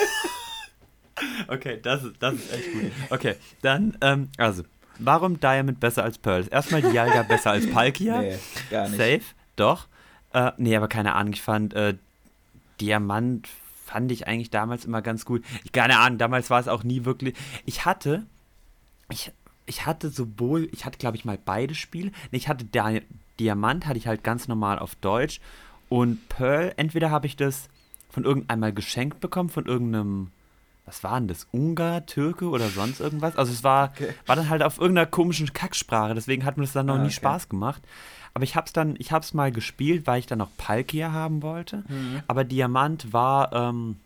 Okay, 1.47 1.79
das 1.81 2.03
ist, 2.03 2.15
das 2.19 2.35
ist 2.35 2.53
echt 2.53 2.73
gut. 2.73 2.91
Okay, 3.09 3.35
dann, 3.61 3.97
ähm, 4.01 4.29
also, 4.37 4.63
warum 4.99 5.39
Diamond 5.39 5.79
besser 5.79 6.03
als 6.03 6.17
Pearl? 6.17 6.45
Erstmal 6.49 6.81
Dialga 6.81 7.23
besser 7.23 7.51
als 7.51 7.69
Palkia. 7.69 8.21
Nee, 8.21 8.37
gar 8.69 8.89
nicht. 8.89 8.97
Safe, 8.97 9.35
doch. 9.55 9.87
Äh, 10.33 10.51
nee, 10.57 10.75
aber 10.75 10.87
keine 10.87 11.15
Ahnung, 11.15 11.33
ich 11.33 11.41
fand 11.41 11.73
äh, 11.73 11.95
Diamant 12.81 13.47
fand 13.85 14.11
ich 14.11 14.27
eigentlich 14.27 14.49
damals 14.49 14.85
immer 14.85 15.01
ganz 15.01 15.25
gut. 15.25 15.45
Ich, 15.63 15.71
keine 15.71 15.99
Ahnung, 15.99 16.17
damals 16.17 16.49
war 16.49 16.59
es 16.59 16.67
auch 16.67 16.83
nie 16.83 17.05
wirklich. 17.05 17.35
Ich 17.65 17.85
hatte, 17.85 18.25
ich, 19.09 19.31
ich 19.65 19.85
hatte 19.85 20.09
sowohl, 20.09 20.67
ich 20.71 20.85
hatte 20.85 20.97
glaube 20.97 21.17
ich 21.17 21.25
mal 21.25 21.37
beide 21.43 21.75
Spiele. 21.75 22.11
Nee, 22.31 22.37
ich 22.37 22.47
hatte 22.47 22.65
Di 22.65 23.01
Diamant, 23.39 23.85
hatte 23.85 23.97
ich 23.97 24.07
halt 24.07 24.23
ganz 24.23 24.47
normal 24.47 24.79
auf 24.79 24.95
Deutsch. 24.95 25.39
Und 25.89 26.27
Pearl, 26.29 26.73
entweder 26.77 27.11
habe 27.11 27.27
ich 27.27 27.35
das 27.35 27.69
von 28.09 28.23
irgendeinem 28.23 28.59
mal 28.61 28.73
geschenkt 28.73 29.19
bekommen, 29.19 29.49
von 29.49 29.65
irgendeinem, 29.65 30.31
was 30.85 31.03
war 31.03 31.19
denn 31.19 31.27
das, 31.27 31.47
Ungar, 31.51 32.05
Türke 32.05 32.49
oder 32.49 32.69
sonst 32.69 32.99
irgendwas. 32.99 33.35
Also 33.35 33.51
es 33.51 33.63
war, 33.63 33.91
okay. 33.95 34.13
war 34.25 34.35
dann 34.35 34.49
halt 34.49 34.61
auf 34.61 34.77
irgendeiner 34.77 35.07
komischen 35.07 35.51
Kacksprache, 35.51 36.13
deswegen 36.13 36.45
hat 36.45 36.57
mir 36.57 36.63
das 36.63 36.73
dann 36.73 36.85
noch 36.85 36.95
ah, 36.95 36.99
nie 36.99 37.05
okay. 37.05 37.15
Spaß 37.15 37.49
gemacht. 37.49 37.81
Aber 38.33 38.43
ich 38.43 38.55
hab's 38.55 38.73
dann, 38.73 38.95
ich 38.99 39.11
hab's 39.11 39.33
mal 39.33 39.51
gespielt, 39.51 40.07
weil 40.07 40.19
ich 40.19 40.27
dann 40.27 40.39
noch 40.39 40.49
Palkia 40.57 41.11
haben 41.11 41.41
wollte. 41.41 41.83
Mhm. 41.87 42.21
Aber 42.27 42.43
Diamant 42.43 43.13
war, 43.13 43.53
ähm, 43.53 43.97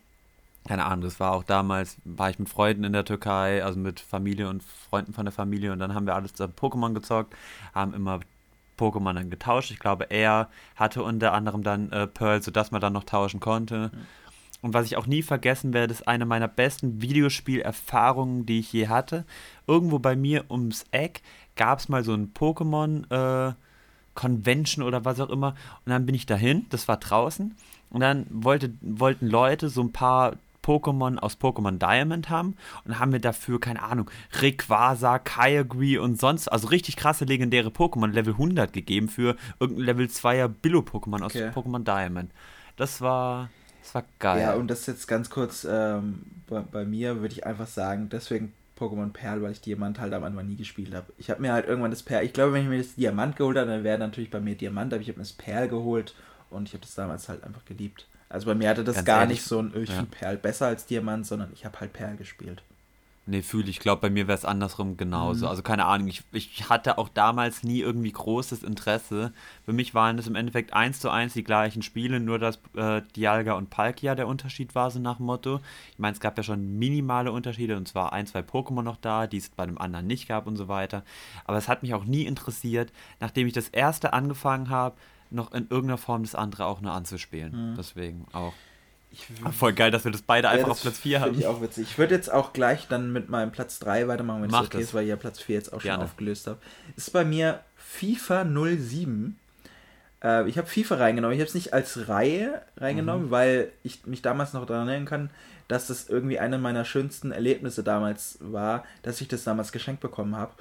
keine 0.66 0.84
Ahnung, 0.86 1.02
das 1.02 1.18
war 1.18 1.32
auch 1.32 1.42
damals, 1.42 1.96
war 2.04 2.30
ich 2.30 2.38
mit 2.38 2.48
Freunden 2.48 2.84
in 2.84 2.92
der 2.92 3.04
Türkei, 3.04 3.64
also 3.64 3.78
mit 3.78 4.00
Familie 4.00 4.48
und 4.48 4.62
Freunden 4.62 5.12
von 5.12 5.24
der 5.24 5.32
Familie 5.32 5.72
und 5.72 5.80
dann 5.80 5.94
haben 5.94 6.06
wir 6.06 6.14
alles 6.14 6.32
zusammen 6.32 6.54
Pokémon 6.58 6.94
gezockt, 6.94 7.34
haben 7.74 7.92
immer 7.92 8.20
Pokémon 8.78 9.14
dann 9.14 9.30
getauscht. 9.30 9.70
Ich 9.70 9.78
glaube, 9.78 10.10
er 10.10 10.48
hatte 10.76 11.02
unter 11.02 11.32
anderem 11.32 11.62
dann 11.62 11.92
äh, 11.92 12.06
Pearl, 12.06 12.42
sodass 12.42 12.70
man 12.70 12.80
dann 12.80 12.92
noch 12.92 13.04
tauschen 13.04 13.40
konnte. 13.40 13.90
Mhm. 13.92 14.06
Und 14.62 14.74
was 14.74 14.86
ich 14.86 14.96
auch 14.96 15.06
nie 15.06 15.22
vergessen 15.22 15.72
werde, 15.72 15.92
ist 15.92 16.06
eine 16.06 16.26
meiner 16.26 16.48
besten 16.48 17.00
Videospielerfahrungen, 17.00 18.46
die 18.46 18.60
ich 18.60 18.72
je 18.72 18.88
hatte. 18.88 19.24
Irgendwo 19.66 19.98
bei 19.98 20.16
mir 20.16 20.44
ums 20.50 20.84
Eck 20.90 21.22
gab 21.56 21.78
es 21.78 21.88
mal 21.88 22.04
so 22.04 22.12
ein 22.12 22.32
Pokémon, 22.34 23.10
äh, 23.10 23.54
Convention 24.14 24.84
oder 24.84 25.04
was 25.04 25.20
auch 25.20 25.30
immer. 25.30 25.54
Und 25.84 25.90
dann 25.90 26.06
bin 26.06 26.14
ich 26.14 26.26
dahin, 26.26 26.66
das 26.70 26.88
war 26.88 26.98
draußen. 26.98 27.54
Und 27.90 28.00
dann 28.00 28.26
wollte, 28.30 28.74
wollten 28.80 29.26
Leute 29.26 29.68
so 29.68 29.82
ein 29.82 29.92
paar 29.92 30.36
Pokémon 30.62 31.18
aus 31.18 31.38
Pokémon 31.40 31.78
Diamond 31.78 32.28
haben 32.30 32.56
und 32.84 32.98
haben 32.98 33.12
wir 33.12 33.20
dafür, 33.20 33.60
keine 33.60 33.82
Ahnung, 33.82 34.10
Rayquaza, 34.32 35.18
Kyogre 35.18 36.00
und 36.00 36.20
sonst, 36.20 36.48
also 36.48 36.68
richtig 36.68 36.96
krasse 36.96 37.24
legendäre 37.24 37.70
Pokémon 37.70 38.08
Level 38.08 38.34
100 38.34 38.72
gegeben 38.72 39.08
für 39.08 39.36
irgendein 39.58 39.86
Level 39.86 40.06
2er 40.06 40.48
Billo-Pokémon 40.48 41.22
aus 41.22 41.34
okay. 41.34 41.48
Pokémon 41.48 41.82
Diamond. 41.82 42.30
Das 42.76 43.00
war, 43.00 43.50
das 43.80 43.94
war 43.94 44.04
geil. 44.18 44.40
Ja, 44.40 44.54
und 44.54 44.68
das 44.68 44.86
jetzt 44.86 45.06
ganz 45.08 45.30
kurz 45.30 45.66
ähm, 45.68 46.22
bei, 46.48 46.60
bei, 46.60 46.84
mir 46.84 47.20
würde 47.20 47.34
ich 47.34 47.46
einfach 47.46 47.66
sagen, 47.66 48.08
deswegen 48.10 48.52
Pokémon 48.78 49.12
Perl, 49.12 49.42
weil 49.42 49.52
ich 49.52 49.60
Diamant 49.60 50.00
halt 50.00 50.12
am 50.12 50.24
Anfang 50.24 50.46
nie 50.46 50.56
gespielt 50.56 50.94
habe. 50.94 51.12
Ich 51.18 51.30
habe 51.30 51.40
mir 51.40 51.52
halt 51.52 51.66
irgendwann 51.66 51.90
das 51.90 52.02
Perl, 52.02 52.24
ich 52.24 52.32
glaube, 52.32 52.52
wenn 52.52 52.62
ich 52.62 52.68
mir 52.68 52.78
das 52.78 52.94
Diamant 52.94 53.36
geholt 53.36 53.56
habe, 53.56 53.70
dann 53.70 53.84
wäre 53.84 53.98
natürlich 53.98 54.30
bei 54.30 54.40
mir 54.40 54.54
Diamant, 54.54 54.92
aber 54.92 55.02
ich 55.02 55.08
habe 55.08 55.18
mir 55.18 55.24
das 55.24 55.32
Perl 55.32 55.68
geholt 55.68 56.14
und 56.50 56.68
ich 56.68 56.74
habe 56.74 56.82
das 56.82 56.94
damals 56.94 57.28
halt 57.28 57.44
einfach 57.44 57.64
geliebt. 57.64 58.06
Also 58.28 58.46
bei 58.46 58.54
mir 58.54 58.68
hatte 58.68 58.84
das 58.84 58.96
Ganz 58.96 59.06
gar 59.06 59.20
ehrlich, 59.22 59.38
nicht 59.38 59.46
so 59.46 59.58
ein 59.58 59.74
Öchen 59.74 59.94
ja. 59.94 60.06
Perl 60.10 60.36
besser 60.36 60.66
als 60.66 60.86
Diamant, 60.86 61.26
sondern 61.26 61.50
ich 61.52 61.64
habe 61.64 61.80
halt 61.80 61.92
Perl 61.92 62.16
gespielt. 62.16 62.62
Nee, 63.30 63.42
fühle 63.42 63.70
ich. 63.70 63.78
Glaube, 63.78 64.00
bei 64.02 64.10
mir 64.10 64.26
wäre 64.26 64.36
es 64.36 64.44
andersrum 64.44 64.96
genauso. 64.96 65.46
Mhm. 65.46 65.50
Also 65.50 65.62
keine 65.62 65.86
Ahnung, 65.86 66.08
ich, 66.08 66.24
ich 66.32 66.68
hatte 66.68 66.98
auch 66.98 67.08
damals 67.08 67.62
nie 67.62 67.78
irgendwie 67.78 68.10
großes 68.10 68.64
Interesse. 68.64 69.32
Für 69.64 69.72
mich 69.72 69.94
waren 69.94 70.16
das 70.16 70.26
im 70.26 70.34
Endeffekt 70.34 70.72
eins 70.72 70.98
zu 70.98 71.10
eins 71.10 71.34
die 71.34 71.44
gleichen 71.44 71.82
Spiele, 71.82 72.18
nur 72.18 72.40
dass 72.40 72.58
äh, 72.74 73.02
Dialga 73.14 73.52
und 73.52 73.70
Palkia 73.70 74.16
der 74.16 74.26
Unterschied 74.26 74.74
war, 74.74 74.90
so 74.90 74.98
nach 74.98 75.20
Motto. 75.20 75.60
Ich 75.92 76.00
meine, 76.00 76.12
es 76.12 76.18
gab 76.18 76.36
ja 76.38 76.42
schon 76.42 76.76
minimale 76.76 77.30
Unterschiede 77.30 77.76
und 77.76 77.86
zwar 77.86 78.12
ein, 78.12 78.26
zwei 78.26 78.40
Pokémon 78.40 78.82
noch 78.82 78.96
da, 78.96 79.28
die 79.28 79.36
es 79.36 79.48
bei 79.48 79.64
dem 79.64 79.80
anderen 79.80 80.08
nicht 80.08 80.26
gab 80.26 80.48
und 80.48 80.56
so 80.56 80.66
weiter. 80.66 81.04
Aber 81.44 81.56
es 81.56 81.68
hat 81.68 81.84
mich 81.84 81.94
auch 81.94 82.04
nie 82.04 82.24
interessiert, 82.24 82.92
nachdem 83.20 83.46
ich 83.46 83.52
das 83.52 83.68
erste 83.68 84.12
angefangen 84.12 84.70
habe, 84.70 84.96
noch 85.30 85.52
in 85.52 85.68
irgendeiner 85.70 85.98
Form 85.98 86.24
das 86.24 86.34
andere 86.34 86.66
auch 86.66 86.80
nur 86.80 86.90
anzuspielen. 86.90 87.70
Mhm. 87.70 87.76
Deswegen 87.76 88.26
auch. 88.32 88.54
Ich, 89.12 89.26
Ach, 89.42 89.52
voll 89.52 89.72
geil, 89.72 89.90
dass 89.90 90.04
wir 90.04 90.12
das 90.12 90.22
beide 90.22 90.46
ja, 90.46 90.52
einfach 90.52 90.68
das 90.68 90.78
auf 90.78 90.82
Platz 90.82 90.98
4 90.98 91.20
haben. 91.20 91.38
Ich 91.38 91.46
auch 91.46 91.60
witzig. 91.60 91.88
Ich 91.90 91.98
würde 91.98 92.14
jetzt 92.14 92.30
auch 92.32 92.52
gleich 92.52 92.86
dann 92.88 93.12
mit 93.12 93.28
meinem 93.28 93.50
Platz 93.50 93.78
3 93.80 94.06
weitermachen, 94.08 94.42
wenn 94.42 94.50
es 94.50 94.56
okay 94.56 94.80
ist, 94.80 94.94
weil 94.94 95.02
ich 95.02 95.08
ja 95.08 95.16
Platz 95.16 95.40
4 95.40 95.56
jetzt 95.56 95.72
auch 95.72 95.82
Gerne. 95.82 96.02
schon 96.02 96.04
aufgelöst 96.04 96.46
habe. 96.46 96.58
Ist 96.96 97.12
bei 97.12 97.24
mir 97.24 97.60
FIFA 97.76 98.44
07. 98.44 99.36
Äh, 100.22 100.48
ich 100.48 100.58
habe 100.58 100.68
FIFA 100.68 100.96
reingenommen. 100.96 101.34
Ich 101.34 101.40
habe 101.40 101.48
es 101.48 101.54
nicht 101.54 101.72
als 101.72 102.08
Reihe 102.08 102.62
reingenommen, 102.76 103.26
mhm. 103.26 103.30
weil 103.30 103.72
ich 103.82 104.06
mich 104.06 104.22
damals 104.22 104.52
noch 104.52 104.66
daran 104.66 104.88
erinnern 104.88 105.06
kann, 105.06 105.30
dass 105.66 105.88
das 105.88 106.08
irgendwie 106.08 106.38
eine 106.38 106.58
meiner 106.58 106.84
schönsten 106.84 107.32
Erlebnisse 107.32 107.82
damals 107.82 108.38
war, 108.40 108.84
dass 109.02 109.20
ich 109.20 109.28
das 109.28 109.44
damals 109.44 109.72
geschenkt 109.72 110.00
bekommen 110.00 110.36
habe. 110.36 110.52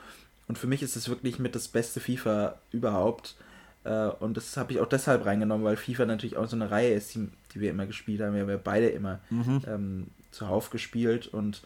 Und 0.47 0.57
für 0.57 0.67
mich 0.67 0.81
ist 0.81 0.95
es 0.95 1.09
wirklich 1.09 1.37
mit 1.37 1.55
das 1.55 1.67
beste 1.67 1.99
FIFA 1.99 2.55
überhaupt. 2.71 3.35
Äh, 3.83 4.07
und 4.07 4.37
das 4.37 4.57
habe 4.57 4.73
ich 4.73 4.79
auch 4.79 4.87
deshalb 4.87 5.25
reingenommen, 5.25 5.65
weil 5.65 5.77
FIFA 5.77 6.05
natürlich 6.05 6.37
auch 6.37 6.47
so 6.47 6.55
eine 6.55 6.71
Reihe 6.71 6.93
ist, 6.93 7.15
die, 7.15 7.29
die 7.53 7.61
wir 7.61 7.69
immer 7.69 7.85
gespielt 7.85 8.21
haben. 8.21 8.33
Wir 8.33 8.41
haben 8.41 8.49
ja 8.49 8.57
beide 8.57 8.89
immer 8.89 9.19
mhm. 9.29 9.61
ähm, 9.67 10.07
zuhauf 10.31 10.69
gespielt 10.69 11.27
und 11.27 11.61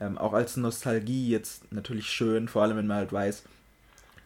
ähm, 0.00 0.18
auch 0.18 0.32
als 0.32 0.56
Nostalgie 0.56 1.28
jetzt 1.28 1.72
natürlich 1.72 2.06
schön, 2.06 2.48
vor 2.48 2.62
allem 2.62 2.76
wenn 2.76 2.86
man 2.86 2.96
halt 2.96 3.12
weiß, 3.12 3.44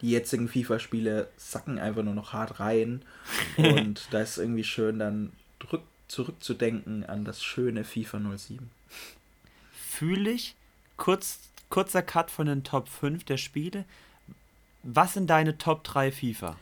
die 0.01 0.11
jetzigen 0.11 0.47
FIFA-Spiele 0.47 1.27
sacken 1.37 1.79
einfach 1.79 2.03
nur 2.03 2.13
noch 2.13 2.33
hart 2.33 2.59
rein. 2.59 3.01
und 3.57 4.07
da 4.11 4.21
ist 4.21 4.31
es 4.31 4.37
irgendwie 4.37 4.63
schön, 4.63 4.99
dann 4.99 5.31
drück, 5.59 5.83
zurückzudenken 6.07 7.05
an 7.05 7.25
das 7.25 7.43
schöne 7.43 7.83
FIFA 7.83 8.37
07. 8.37 8.69
Fühle 9.71 10.31
ich, 10.31 10.55
kurz, 10.97 11.39
kurzer 11.69 12.01
Cut 12.01 12.29
von 12.29 12.47
den 12.47 12.63
Top 12.63 12.89
5 12.89 13.23
der 13.23 13.37
Spiele. 13.37 13.85
Was 14.83 15.13
sind 15.13 15.29
deine 15.29 15.57
Top 15.57 15.83
3 15.83 16.11
FIFA? 16.11 16.57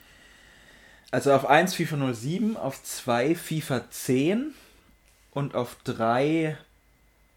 Also 1.14 1.32
auf 1.32 1.46
1 1.46 1.76
FIFA 1.76 2.12
07, 2.12 2.58
auf 2.58 2.82
2 2.82 3.36
FIFA 3.36 3.88
10 3.92 4.56
und 5.30 5.54
auf 5.54 5.78
3 5.84 6.58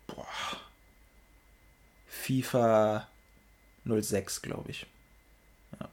boah, 0.06 0.26
FIFA 2.08 3.06
06, 3.84 4.40
glaube 4.40 4.70
ich. 4.70 4.86
Ja. 5.78 5.90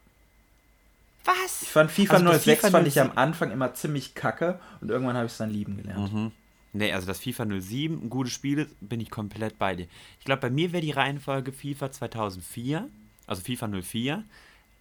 Was? 1.25 1.63
Ich 1.63 1.67
fand 1.67 1.91
FIFA 1.91 2.13
also 2.13 2.31
06 2.31 2.43
FIFA 2.43 2.71
fand 2.71 2.87
ich 2.87 3.01
am 3.01 3.11
Anfang 3.17 3.51
immer 3.51 3.73
ziemlich 3.73 4.15
kacke 4.15 4.61
und 4.79 4.89
irgendwann 4.89 5.17
habe 5.17 5.25
ich 5.25 5.33
es 5.33 5.37
dann 5.37 5.49
lieben 5.49 5.75
gelernt. 5.75 6.13
Mhm. 6.13 6.31
Nee, 6.71 6.93
also 6.93 7.05
das 7.05 7.19
FIFA 7.19 7.47
07, 7.59 8.05
ein 8.05 8.09
gutes 8.09 8.31
Spiel, 8.31 8.69
bin 8.79 9.01
ich 9.01 9.09
komplett 9.09 9.59
bei 9.59 9.75
dir. 9.75 9.87
Ich 10.19 10.25
glaube, 10.25 10.39
bei 10.39 10.49
mir 10.49 10.71
wäre 10.71 10.81
die 10.81 10.91
Reihenfolge 10.91 11.51
FIFA 11.51 11.91
2004, 11.91 12.87
also 13.27 13.41
FIFA 13.41 13.67
04, 13.81 14.23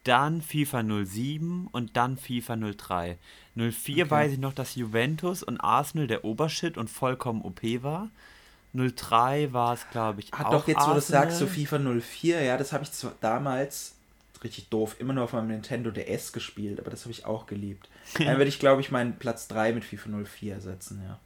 dann 0.04 0.42
FIFA 0.42 0.82
07 1.04 1.68
und 1.70 1.96
dann 1.96 2.16
FIFA 2.16 2.56
03. 2.56 3.18
04 3.54 4.04
okay. 4.04 4.10
weiß 4.10 4.32
ich 4.32 4.38
noch, 4.38 4.52
dass 4.52 4.74
Juventus 4.74 5.42
und 5.42 5.60
Arsenal 5.60 6.06
der 6.06 6.24
Obershit 6.24 6.76
und 6.76 6.88
vollkommen 6.88 7.42
OP 7.42 7.62
war. 7.82 8.10
03 8.74 9.52
war 9.52 9.74
es, 9.74 9.88
glaube 9.90 10.20
ich, 10.20 10.32
Hat 10.32 10.46
ah, 10.46 10.50
doch 10.50 10.66
jetzt, 10.66 10.78
Arsenal. 10.78 10.96
wo 10.96 11.00
du 11.00 11.06
sagst, 11.06 11.38
so 11.38 11.46
FIFA 11.46 11.78
04, 11.78 12.42
ja, 12.42 12.56
das 12.56 12.72
habe 12.72 12.84
ich 12.84 12.90
damals 13.20 13.94
richtig 14.42 14.68
doof, 14.68 14.96
immer 14.98 15.12
nur 15.12 15.24
auf 15.24 15.32
meinem 15.32 15.48
Nintendo 15.48 15.90
DS 15.90 16.32
gespielt, 16.32 16.80
aber 16.80 16.90
das 16.90 17.02
habe 17.02 17.12
ich 17.12 17.26
auch 17.26 17.46
geliebt. 17.46 17.88
Dann 18.18 18.26
würde 18.38 18.48
ich, 18.48 18.58
glaube 18.58 18.80
ich, 18.80 18.90
meinen 18.90 19.18
Platz 19.18 19.46
3 19.48 19.72
mit 19.72 19.84
FIFA 19.84 20.24
04 20.24 20.54
ersetzen, 20.54 21.02
ja. 21.04 21.18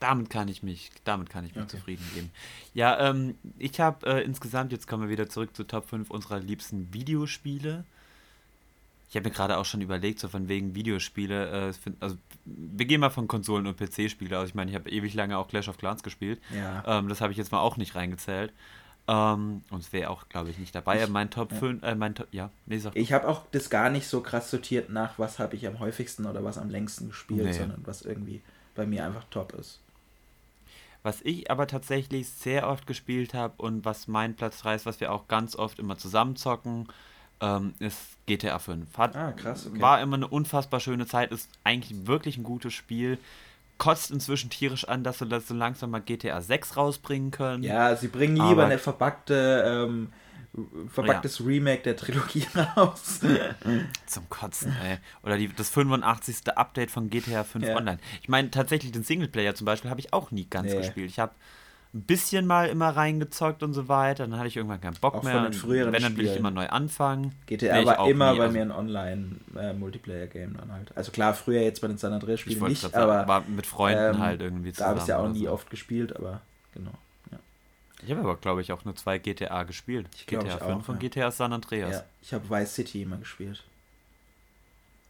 Damit 0.00 0.30
kann 0.30 0.46
ich 0.46 0.62
mich, 0.62 0.90
damit 1.04 1.28
kann 1.28 1.44
ich 1.44 1.54
mich 1.54 1.64
okay. 1.64 1.76
zufrieden 1.76 2.04
geben. 2.14 2.30
Ja, 2.72 3.10
ähm, 3.10 3.34
ich 3.58 3.80
habe 3.80 4.06
äh, 4.06 4.22
insgesamt, 4.22 4.70
jetzt 4.70 4.86
kommen 4.86 5.02
wir 5.02 5.10
wieder 5.10 5.28
zurück 5.28 5.56
zu 5.56 5.64
Top 5.64 5.88
5 5.88 6.10
unserer 6.10 6.38
liebsten 6.38 6.92
Videospiele. 6.92 7.84
Ich 9.10 9.16
habe 9.16 9.28
mir 9.28 9.34
gerade 9.34 9.56
auch 9.56 9.64
schon 9.64 9.80
überlegt, 9.80 10.20
so 10.20 10.28
von 10.28 10.48
wegen 10.48 10.74
Videospiele, 10.74 11.68
äh, 11.68 11.72
find, 11.72 12.00
also 12.00 12.16
wir 12.44 12.86
gehen 12.86 13.00
mal 13.00 13.10
von 13.10 13.26
Konsolen 13.26 13.66
und 13.66 13.76
PC-Spiele 13.76 14.38
aus. 14.38 14.48
Ich 14.48 14.54
meine, 14.54 14.70
ich 14.70 14.76
habe 14.76 14.90
ewig 14.90 15.14
lange 15.14 15.36
auch 15.36 15.48
Clash 15.48 15.68
of 15.68 15.78
Clans 15.78 16.02
gespielt. 16.02 16.40
Ja. 16.54 16.84
Ähm, 16.86 17.08
das 17.08 17.20
habe 17.20 17.32
ich 17.32 17.38
jetzt 17.38 17.50
mal 17.50 17.60
auch 17.60 17.76
nicht 17.76 17.94
reingezählt. 17.94 18.52
Ähm, 19.08 19.62
und 19.70 19.80
es 19.80 19.92
wäre 19.92 20.10
auch, 20.10 20.28
glaube 20.28 20.50
ich, 20.50 20.58
nicht 20.58 20.74
dabei. 20.74 21.02
Ich, 21.02 21.08
mein 21.08 21.30
Top 21.30 21.50
ja. 21.52 21.58
5, 21.58 21.82
äh, 21.82 21.94
mein 21.94 22.14
Top, 22.14 22.28
ja, 22.30 22.50
nee, 22.66 22.78
sag 22.78 22.94
Ich 22.94 23.12
habe 23.14 23.26
auch 23.26 23.42
das 23.50 23.70
gar 23.70 23.88
nicht 23.88 24.06
so 24.06 24.20
krass 24.20 24.50
sortiert 24.50 24.90
nach, 24.90 25.18
was 25.18 25.38
habe 25.38 25.56
ich 25.56 25.66
am 25.66 25.78
häufigsten 25.78 26.26
oder 26.26 26.44
was 26.44 26.58
am 26.58 26.68
längsten 26.68 27.08
gespielt, 27.08 27.44
nee. 27.44 27.52
sondern 27.52 27.80
was 27.86 28.02
irgendwie 28.02 28.42
bei 28.74 28.86
mir 28.86 29.06
einfach 29.06 29.24
top 29.30 29.54
ist. 29.54 29.80
Was 31.08 31.22
ich 31.22 31.50
aber 31.50 31.66
tatsächlich 31.66 32.28
sehr 32.28 32.68
oft 32.68 32.86
gespielt 32.86 33.32
habe 33.32 33.54
und 33.56 33.86
was 33.86 34.08
mein 34.08 34.34
Platz 34.34 34.60
3 34.60 34.74
ist, 34.74 34.84
was 34.84 35.00
wir 35.00 35.10
auch 35.10 35.26
ganz 35.26 35.56
oft 35.56 35.78
immer 35.78 35.96
zusammen 35.96 36.36
zocken, 36.36 36.86
ähm, 37.40 37.72
ist 37.78 38.18
GTA 38.26 38.58
5. 38.58 38.98
Hat, 38.98 39.16
ah, 39.16 39.32
krass, 39.32 39.66
okay. 39.66 39.80
War 39.80 40.02
immer 40.02 40.16
eine 40.16 40.28
unfassbar 40.28 40.80
schöne 40.80 41.06
Zeit, 41.06 41.32
ist 41.32 41.48
eigentlich 41.64 42.06
wirklich 42.06 42.36
ein 42.36 42.44
gutes 42.44 42.74
Spiel. 42.74 43.16
kotzt 43.78 44.10
inzwischen 44.10 44.50
tierisch 44.50 44.86
an, 44.86 45.02
dass 45.02 45.20
sie 45.20 45.40
so 45.40 45.54
langsam 45.54 45.92
mal 45.92 46.00
GTA 46.02 46.42
6 46.42 46.76
rausbringen 46.76 47.30
können. 47.30 47.62
Ja, 47.62 47.96
sie 47.96 48.08
bringen 48.08 48.34
lieber 48.34 48.50
Aber 48.50 48.64
eine 48.66 48.76
verpackte, 48.76 49.64
ähm, 49.66 50.12
verpacktes 50.88 51.38
ja. 51.38 51.46
Remake 51.46 51.82
der 51.82 51.96
Trilogie 51.96 52.46
raus. 52.76 53.20
Zum 54.06 54.28
Kotzen, 54.28 54.74
ey. 54.82 54.98
Oder 55.22 55.36
die, 55.36 55.48
das 55.48 55.70
85. 55.70 56.48
Update 56.56 56.90
von 56.90 57.10
GTA 57.10 57.44
5 57.44 57.66
ja. 57.66 57.76
Online. 57.76 57.98
Ich 58.22 58.28
meine, 58.28 58.50
tatsächlich 58.50 58.92
den 58.92 59.04
Singleplayer 59.04 59.54
zum 59.54 59.64
Beispiel 59.64 59.90
habe 59.90 60.00
ich 60.00 60.12
auch 60.12 60.30
nie 60.30 60.46
ganz 60.48 60.72
nee. 60.72 60.78
gespielt. 60.78 61.10
Ich 61.10 61.18
habe 61.18 61.32
ein 61.94 62.02
bisschen 62.02 62.46
mal 62.46 62.68
immer 62.68 62.90
reingezockt 62.90 63.62
und 63.62 63.72
so 63.72 63.88
weiter. 63.88 64.26
Dann 64.26 64.38
hatte 64.38 64.48
ich 64.48 64.56
irgendwann 64.56 64.80
keinen 64.80 64.96
Bock 64.96 65.14
auch 65.14 65.22
mehr. 65.22 65.34
Von 65.34 65.44
den 65.44 65.52
früheren 65.54 65.92
wenn, 65.92 66.02
dann 66.02 66.16
will 66.16 66.26
ich 66.26 66.36
immer 66.36 66.50
neu 66.50 66.66
anfangen. 66.68 67.34
GTA 67.46 67.80
nee, 67.80 67.86
war 67.86 68.08
immer 68.08 68.32
nie, 68.32 68.38
bei 68.38 68.44
also 68.44 68.56
mir 68.56 68.62
ein 68.62 68.72
Online-Multiplayer-Game 68.72 70.54
äh, 70.54 70.58
dann 70.58 70.72
halt. 70.72 70.96
Also 70.96 71.12
klar, 71.12 71.32
früher 71.34 71.62
jetzt 71.62 71.80
bei 71.80 71.88
den 71.88 71.96
San 71.98 72.12
Andreas-Spielen 72.12 72.62
nicht, 72.64 72.94
aber 72.94 73.26
war 73.26 73.44
mit 73.48 73.66
Freunden 73.66 74.16
ähm, 74.16 74.18
halt 74.18 74.42
irgendwie 74.42 74.72
zusammen. 74.72 74.96
Da 74.96 75.00
habe 75.00 75.00
ich 75.00 75.08
ja 75.08 75.18
auch 75.18 75.32
nie 75.32 75.46
so. 75.46 75.52
oft 75.52 75.70
gespielt, 75.70 76.14
aber 76.14 76.42
genau. 76.74 76.92
Ich 78.04 78.10
habe 78.10 78.20
aber, 78.20 78.36
glaube 78.36 78.60
ich, 78.60 78.72
auch 78.72 78.84
nur 78.84 78.94
zwei 78.96 79.18
GTA 79.18 79.64
gespielt. 79.64 80.08
Ich 80.14 80.26
GTA 80.26 80.58
5 80.58 80.88
und 80.88 81.02
ja. 81.02 81.08
GTA 81.08 81.30
San 81.30 81.52
Andreas. 81.52 81.96
Ja, 81.96 82.04
ich 82.22 82.32
habe 82.32 82.48
Vice 82.48 82.74
City 82.74 83.02
immer 83.02 83.16
gespielt. 83.16 83.64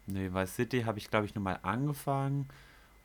Nee, 0.07 0.33
Vice 0.33 0.55
City 0.55 0.83
habe 0.83 0.99
ich, 0.99 1.11
glaube 1.11 1.27
ich, 1.27 1.35
nur 1.35 1.45
mal 1.45 1.59
angefangen 1.63 2.49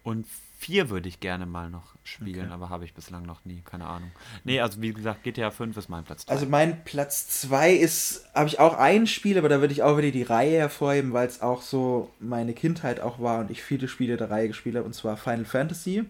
und 0.04 0.26
vier 0.58 0.90
würde 0.90 1.10
ich 1.10 1.20
gerne 1.20 1.46
mal 1.46 1.70
noch 1.70 1.96
spielen, 2.04 2.46
okay. 2.46 2.54
aber 2.54 2.70
habe 2.70 2.86
ich 2.86 2.94
bislang 2.94 3.26
noch 3.26 3.44
nie, 3.44 3.62
keine 3.66 3.86
Ahnung. 3.86 4.12
Nee, 4.46 4.62
also 4.62 4.82
wie 4.82 4.94
gesagt, 4.94 5.24
GTA 5.24 5.52
5 5.52 5.76
ist 5.76 5.90
mein 5.90 6.06
Platz 6.06 6.26
2. 6.26 6.32
Also 6.32 6.46
mein 6.46 6.84
Platz 6.86 7.42
2 7.42 7.74
ist, 7.74 8.26
habe 8.34 8.48
ich 8.48 8.60
auch 8.60 8.78
ein 8.78 9.08
Spiel, 9.08 9.38
aber 9.38 9.50
da 9.50 9.60
würde 9.60 9.74
ich 9.74 9.84
auch 9.84 9.98
wieder 9.98 10.12
die 10.12 10.24
Reihe 10.24 10.60
hervorheben, 10.60 11.12
weil 11.12 11.28
es 11.28 11.42
auch 11.42 11.62
so 11.62 12.12
meine 12.20 12.54
Kindheit 12.54 13.02
auch 13.02 13.20
war 13.20 13.42
und 13.42 13.52
ich 13.52 13.62
viele 13.62 13.90
Spiele 13.90 14.16
der 14.16 14.30
Reihe 14.30 14.48
gespielt 14.48 14.76
habe, 14.76 14.86
und 14.86 14.94
zwar 14.94 15.18
Final 15.18 15.46
Fantasy. 15.46 16.06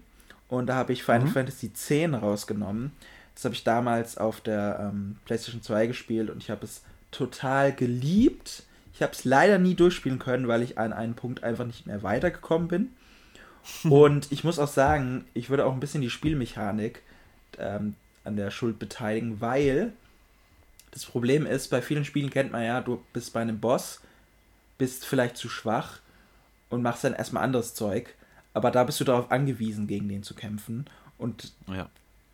Und 0.47 0.67
da 0.67 0.75
habe 0.75 0.93
ich 0.93 1.03
Final 1.03 1.21
mhm. 1.21 1.29
Fantasy 1.29 1.67
X 1.67 1.91
rausgenommen. 2.21 2.91
Das 3.35 3.45
habe 3.45 3.55
ich 3.55 3.63
damals 3.63 4.17
auf 4.17 4.41
der 4.41 4.91
ähm, 4.91 5.17
PlayStation 5.25 5.61
2 5.61 5.87
gespielt 5.87 6.29
und 6.29 6.41
ich 6.41 6.49
habe 6.49 6.65
es 6.65 6.83
total 7.11 7.73
geliebt. 7.73 8.63
Ich 8.93 9.01
habe 9.01 9.13
es 9.13 9.25
leider 9.25 9.57
nie 9.57 9.75
durchspielen 9.75 10.19
können, 10.19 10.47
weil 10.47 10.61
ich 10.61 10.77
an 10.77 10.93
einen 10.93 11.15
Punkt 11.15 11.43
einfach 11.43 11.65
nicht 11.65 11.87
mehr 11.87 12.03
weitergekommen 12.03 12.67
bin. 12.67 12.89
Und 13.89 14.31
ich 14.31 14.43
muss 14.43 14.59
auch 14.59 14.67
sagen, 14.67 15.25
ich 15.33 15.49
würde 15.49 15.65
auch 15.65 15.73
ein 15.73 15.79
bisschen 15.79 16.01
die 16.01 16.09
Spielmechanik 16.09 17.01
ähm, 17.57 17.95
an 18.23 18.35
der 18.35 18.51
Schuld 18.51 18.77
beteiligen, 18.77 19.41
weil 19.41 19.93
das 20.91 21.05
Problem 21.05 21.45
ist, 21.45 21.69
bei 21.69 21.81
vielen 21.81 22.05
Spielen 22.05 22.29
kennt 22.29 22.51
man 22.51 22.63
ja, 22.63 22.81
du 22.81 23.03
bist 23.13 23.33
bei 23.33 23.41
einem 23.41 23.59
Boss, 23.59 24.01
bist 24.77 25.05
vielleicht 25.05 25.37
zu 25.37 25.49
schwach 25.49 25.99
und 26.69 26.81
machst 26.81 27.03
dann 27.03 27.13
erstmal 27.13 27.43
anderes 27.43 27.73
Zeug, 27.73 28.13
aber 28.53 28.69
da 28.69 28.83
bist 28.83 28.99
du 28.99 29.03
darauf 29.03 29.31
angewiesen, 29.31 29.87
gegen 29.87 30.07
den 30.07 30.23
zu 30.23 30.35
kämpfen. 30.35 30.85
Und 31.17 31.53
ja. 31.67 31.89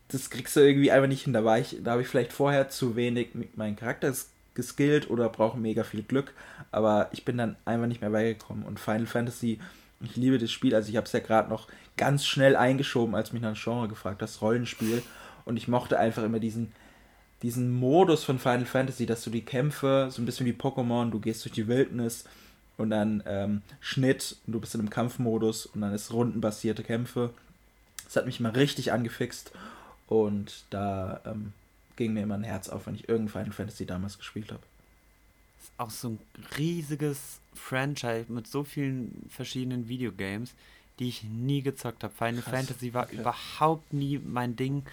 Das 0.10 0.30
kriegst 0.30 0.56
du 0.56 0.60
irgendwie 0.60 0.92
einfach 0.92 1.08
nicht 1.08 1.24
hin. 1.24 1.34
Da, 1.34 1.42
da 1.42 1.92
habe 1.92 2.02
ich 2.02 2.08
vielleicht 2.08 2.34
vorher 2.34 2.70
zu 2.70 2.96
wenig 2.96 3.34
mit 3.34 3.58
meinem 3.58 3.76
Charakter 3.76 4.14
geskillt 4.54 5.10
oder 5.10 5.30
brauche 5.30 5.58
mega 5.58 5.84
viel 5.84 6.04
Glück, 6.04 6.34
aber 6.72 7.10
ich 7.14 7.24
bin 7.24 7.38
dann 7.38 7.56
einfach 7.66 7.88
nicht 7.88 8.02
mehr 8.02 8.10
beigekommen. 8.10 8.66
Und 8.66 8.80
Final 8.80 9.06
Fantasy 9.06 9.60
ich 10.02 10.16
liebe 10.16 10.38
das 10.38 10.52
Spiel. 10.52 10.76
Also 10.76 10.90
ich 10.90 10.96
habe 10.96 11.06
es 11.06 11.12
ja 11.12 11.20
gerade 11.20 11.50
noch 11.50 11.68
ganz 11.98 12.26
schnell 12.26 12.56
eingeschoben, 12.56 13.16
als 13.16 13.34
mich 13.34 13.42
nach 13.42 13.54
dem 13.54 13.62
Genre 13.62 13.88
gefragt 13.88 14.22
das 14.22 14.42
Rollenspiel. 14.42 15.04
Und 15.46 15.58
ich 15.58 15.68
mochte 15.68 16.00
einfach 16.00 16.24
immer 16.24 16.40
diesen, 16.40 16.72
diesen 17.42 17.72
Modus 17.72 18.24
von 18.24 18.40
Final 18.40 18.66
Fantasy, 18.66 19.06
dass 19.06 19.24
du 19.24 19.30
die 19.30 19.44
Kämpfe, 19.44 20.08
so 20.12 20.22
ein 20.22 20.26
bisschen 20.26 20.46
wie 20.46 20.54
Pokémon, 20.54 21.10
du 21.10 21.20
gehst 21.20 21.44
durch 21.44 21.54
die 21.54 21.68
Wildnis 21.68 22.26
und 22.78 22.92
dann 22.92 23.24
ähm, 23.26 23.62
Schnitt 23.82 24.38
und 24.48 24.54
du 24.54 24.60
bist 24.60 24.74
in 24.76 24.82
einem 24.82 24.90
Kampfmodus 24.90 25.66
und 25.66 25.82
dann 25.82 25.94
ist 25.94 26.14
rundenbasierte 26.14 26.84
Kämpfe. 26.84 27.32
Das 28.06 28.16
hat 28.16 28.26
mich 28.26 28.40
mal 28.40 28.52
richtig 28.52 28.92
angefixt 28.92 29.52
und 30.10 30.66
da 30.70 31.22
ähm, 31.26 31.54
ging 31.96 32.14
mir 32.14 32.24
immer 32.24 32.36
ein 32.36 32.44
Herz 32.44 32.68
auf, 32.70 32.88
wenn 32.88 32.96
ich 32.96 33.08
irgendein 33.08 33.44
Final 33.44 33.54
Fantasy 33.54 33.86
damals 33.86 34.18
gespielt 34.18 34.52
habe 34.52 34.62
auch 35.80 35.90
so 35.90 36.10
ein 36.10 36.20
riesiges 36.58 37.40
Franchise 37.54 38.26
mit 38.32 38.48
so 38.48 38.64
vielen 38.64 39.28
verschiedenen 39.30 39.88
Videogames, 39.88 40.54
die 41.00 41.08
ich 41.08 41.24
nie 41.24 41.62
gezockt 41.62 42.04
habe. 42.04 42.14
Final 42.14 42.42
Krass, 42.42 42.54
Fantasy 42.54 42.94
war 42.94 43.06
okay. 43.06 43.18
überhaupt 43.18 43.94
nie 43.94 44.20
mein 44.20 44.56
Ding. 44.56 44.84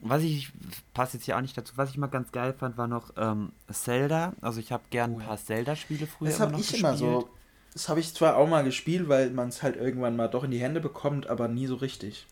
Was 0.00 0.22
ich, 0.22 0.50
passt 0.94 1.14
jetzt 1.14 1.24
hier 1.24 1.36
auch 1.36 1.42
nicht 1.42 1.56
dazu, 1.56 1.74
was 1.76 1.90
ich 1.90 1.96
mal 1.96 2.08
ganz 2.08 2.32
geil 2.32 2.54
fand, 2.58 2.76
war 2.76 2.88
noch 2.88 3.12
ähm, 3.16 3.52
Zelda. 3.70 4.32
Also 4.40 4.58
ich 4.58 4.72
habe 4.72 4.82
gern 4.90 5.14
ein 5.14 5.26
paar 5.26 5.36
Zelda-Spiele 5.36 6.06
früher 6.06 6.30
das 6.30 6.40
immer 6.40 6.50
noch 6.50 6.58
ich 6.58 6.68
gespielt. 6.68 6.82
Immer 6.82 6.96
so, 6.96 7.30
das 7.72 7.88
habe 7.88 8.00
ich 8.00 8.12
zwar 8.12 8.36
auch 8.36 8.48
mal 8.48 8.64
gespielt, 8.64 9.08
weil 9.08 9.30
man 9.30 9.48
es 9.48 9.62
halt 9.62 9.76
irgendwann 9.76 10.16
mal 10.16 10.28
doch 10.28 10.42
in 10.42 10.50
die 10.50 10.58
Hände 10.58 10.80
bekommt, 10.80 11.28
aber 11.28 11.46
nie 11.46 11.66
so 11.66 11.76
richtig. 11.76 12.26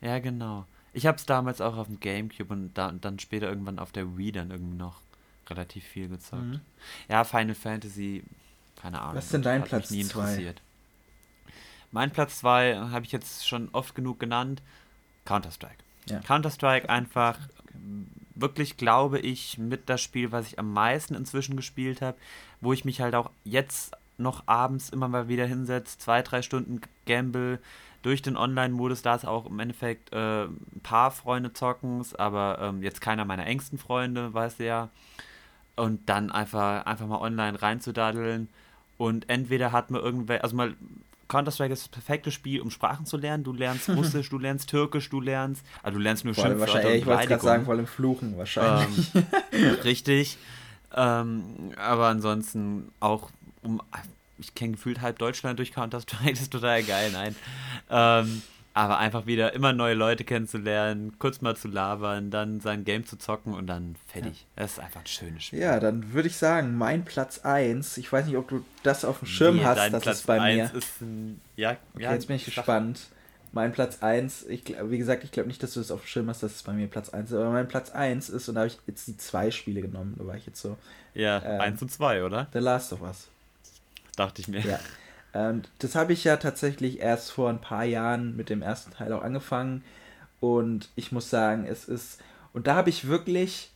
Ja, 0.00 0.18
genau. 0.18 0.66
Ich 0.92 1.06
habe 1.06 1.16
es 1.18 1.26
damals 1.26 1.60
auch 1.60 1.76
auf 1.76 1.86
dem 1.86 2.00
Gamecube 2.00 2.52
und, 2.52 2.74
da, 2.74 2.88
und 2.88 3.04
dann 3.04 3.18
später 3.18 3.48
irgendwann 3.48 3.78
auf 3.78 3.92
der 3.92 4.16
Wii 4.16 4.32
dann 4.32 4.50
irgendwie 4.50 4.76
noch 4.76 5.00
relativ 5.48 5.84
viel 5.84 6.08
gezockt. 6.08 6.42
Mhm. 6.42 6.60
Ja, 7.08 7.24
Final 7.24 7.54
Fantasy, 7.54 8.24
keine 8.80 9.00
Ahnung. 9.00 9.16
Was 9.16 9.26
ist 9.26 9.34
denn 9.34 9.42
dein 9.42 9.64
Platz 9.64 9.90
nie 9.90 10.00
interessiert. 10.00 10.56
Zwei? 10.56 11.52
Mein 11.92 12.10
Platz 12.10 12.38
2 12.38 12.76
habe 12.76 13.04
ich 13.04 13.12
jetzt 13.12 13.46
schon 13.46 13.68
oft 13.72 13.94
genug 13.94 14.20
genannt. 14.20 14.62
Counter-Strike. 15.24 15.82
Ja. 16.06 16.20
Counter-Strike 16.20 16.88
einfach 16.88 17.38
wirklich, 18.34 18.76
glaube 18.76 19.18
ich, 19.18 19.58
mit 19.58 19.88
das 19.88 20.00
Spiel, 20.00 20.32
was 20.32 20.46
ich 20.46 20.58
am 20.58 20.72
meisten 20.72 21.14
inzwischen 21.14 21.56
gespielt 21.56 22.00
habe, 22.00 22.16
wo 22.60 22.72
ich 22.72 22.84
mich 22.84 23.00
halt 23.00 23.14
auch 23.14 23.30
jetzt 23.44 23.96
noch 24.18 24.46
abends 24.46 24.90
immer 24.90 25.08
mal 25.08 25.28
wieder 25.28 25.46
hinsetze, 25.46 25.98
zwei, 25.98 26.22
drei 26.22 26.42
Stunden 26.42 26.80
Gamble 27.06 27.58
durch 28.02 28.22
den 28.22 28.36
Online-Modus, 28.36 29.02
da 29.02 29.14
ist 29.14 29.26
auch 29.26 29.46
im 29.46 29.58
Endeffekt 29.60 30.12
äh, 30.12 30.44
ein 30.44 30.80
paar 30.82 31.10
Freunde 31.10 31.52
zocken, 31.52 32.04
aber 32.18 32.58
ähm, 32.60 32.82
jetzt 32.82 33.00
keiner 33.00 33.24
meiner 33.24 33.46
engsten 33.46 33.78
Freunde, 33.78 34.32
weißt 34.32 34.60
du 34.60 34.64
ja 34.66 34.88
und 35.80 36.08
dann 36.08 36.30
einfach, 36.30 36.84
einfach 36.84 37.06
mal 37.06 37.20
online 37.20 37.60
reinzudaddeln. 37.60 38.48
Und 38.98 39.30
entweder 39.30 39.72
hat 39.72 39.90
man 39.90 40.02
irgendwelche, 40.02 40.44
also 40.44 40.54
mal 40.54 40.74
Counter-Strike 41.28 41.72
ist 41.72 41.84
das 41.84 41.88
perfekte 41.88 42.30
Spiel, 42.30 42.60
um 42.60 42.70
Sprachen 42.70 43.06
zu 43.06 43.16
lernen. 43.16 43.44
Du 43.44 43.52
lernst 43.52 43.88
Russisch, 43.96 44.28
du 44.28 44.38
lernst 44.38 44.68
Türkisch, 44.68 45.08
du 45.08 45.20
lernst, 45.20 45.64
also 45.82 45.96
du 45.96 46.02
lernst 46.02 46.24
nur 46.24 46.34
Schimpfwörter 46.34 46.60
wahrscheinlich, 46.60 47.00
Ich 47.00 47.06
wollte 47.06 47.26
gerade 47.28 47.42
sagen, 47.42 47.64
vor 47.64 47.74
allem 47.74 47.86
Fluchen 47.86 48.36
wahrscheinlich. 48.36 49.14
Ähm, 49.52 49.74
richtig. 49.84 50.36
Ähm, 50.94 51.44
aber 51.76 52.08
ansonsten 52.08 52.92
auch, 53.00 53.30
um, 53.62 53.80
ich 54.40 54.54
kenne 54.54 54.72
gefühlt 54.72 55.00
halb 55.00 55.18
Deutschland 55.18 55.58
durch 55.58 55.72
Counter-Strike, 55.72 56.30
das 56.30 56.42
ist 56.42 56.52
total 56.52 56.82
geil, 56.82 57.10
nein. 57.12 57.36
Ähm, 57.88 58.42
aber 58.72 58.98
einfach 58.98 59.26
wieder 59.26 59.52
immer 59.52 59.72
neue 59.72 59.94
Leute 59.94 60.24
kennenzulernen, 60.24 61.18
kurz 61.18 61.40
mal 61.40 61.56
zu 61.56 61.68
labern, 61.68 62.30
dann 62.30 62.60
sein 62.60 62.84
Game 62.84 63.04
zu 63.04 63.18
zocken 63.18 63.52
und 63.52 63.66
dann 63.66 63.96
fertig. 64.06 64.46
Ja. 64.56 64.62
Das 64.62 64.72
ist 64.72 64.78
einfach 64.78 65.00
ein 65.00 65.06
schönes 65.06 65.44
Spiel. 65.44 65.58
Ja, 65.58 65.80
dann 65.80 66.12
würde 66.12 66.28
ich 66.28 66.36
sagen, 66.36 66.78
mein 66.78 67.04
Platz 67.04 67.40
1, 67.40 67.98
ich 67.98 68.12
weiß 68.12 68.26
nicht, 68.26 68.36
ob 68.36 68.48
du 68.48 68.64
das 68.82 69.04
auf 69.04 69.18
dem 69.18 69.26
Schirm 69.26 69.56
nee, 69.56 69.64
hast, 69.64 69.92
das 69.92 70.02
Platz 70.02 70.20
ist 70.20 70.26
bei 70.26 70.54
mir. 70.54 70.70
Ist 70.72 71.00
ein, 71.00 71.40
ja, 71.56 71.76
okay, 71.94 72.04
ja, 72.04 72.12
jetzt 72.12 72.28
bin 72.28 72.36
ich 72.36 72.44
gespannt. 72.44 73.08
Mein 73.52 73.72
Platz 73.72 74.00
1, 74.00 74.46
ich, 74.46 74.62
wie 74.84 74.98
gesagt, 74.98 75.24
ich 75.24 75.32
glaube 75.32 75.48
nicht, 75.48 75.60
dass 75.60 75.74
du 75.74 75.80
das 75.80 75.90
auf 75.90 76.02
dem 76.02 76.06
Schirm 76.06 76.28
hast, 76.28 76.44
dass 76.44 76.54
es 76.54 76.62
bei 76.62 76.72
mir 76.72 76.86
Platz 76.86 77.08
1 77.08 77.32
ist, 77.32 77.36
aber 77.36 77.50
mein 77.50 77.66
Platz 77.66 77.90
1 77.90 78.28
ist, 78.28 78.48
und 78.48 78.54
da 78.54 78.60
habe 78.60 78.68
ich 78.68 78.78
jetzt 78.86 79.08
die 79.08 79.16
zwei 79.16 79.50
Spiele 79.50 79.82
genommen, 79.82 80.14
da 80.16 80.24
war 80.24 80.36
ich 80.36 80.46
jetzt 80.46 80.62
so. 80.62 80.76
Ja, 81.14 81.42
ähm, 81.44 81.60
1 81.60 81.82
und 81.82 81.90
2, 81.90 82.22
oder? 82.22 82.46
The 82.52 82.60
Last 82.60 82.92
of 82.92 83.02
Us. 83.02 83.28
Dachte 84.16 84.42
ich 84.42 84.48
mir. 84.48 84.60
Ja. 84.60 84.78
Und 85.32 85.68
das 85.78 85.94
habe 85.94 86.12
ich 86.12 86.24
ja 86.24 86.36
tatsächlich 86.36 87.00
erst 87.00 87.30
vor 87.30 87.48
ein 87.50 87.60
paar 87.60 87.84
Jahren 87.84 88.36
mit 88.36 88.50
dem 88.50 88.62
ersten 88.62 88.90
Teil 88.92 89.12
auch 89.12 89.22
angefangen. 89.22 89.84
Und 90.40 90.88
ich 90.96 91.12
muss 91.12 91.30
sagen, 91.30 91.66
es 91.66 91.84
ist. 91.84 92.20
Und 92.52 92.66
da 92.66 92.74
habe 92.74 92.90
ich 92.90 93.06
wirklich, 93.06 93.70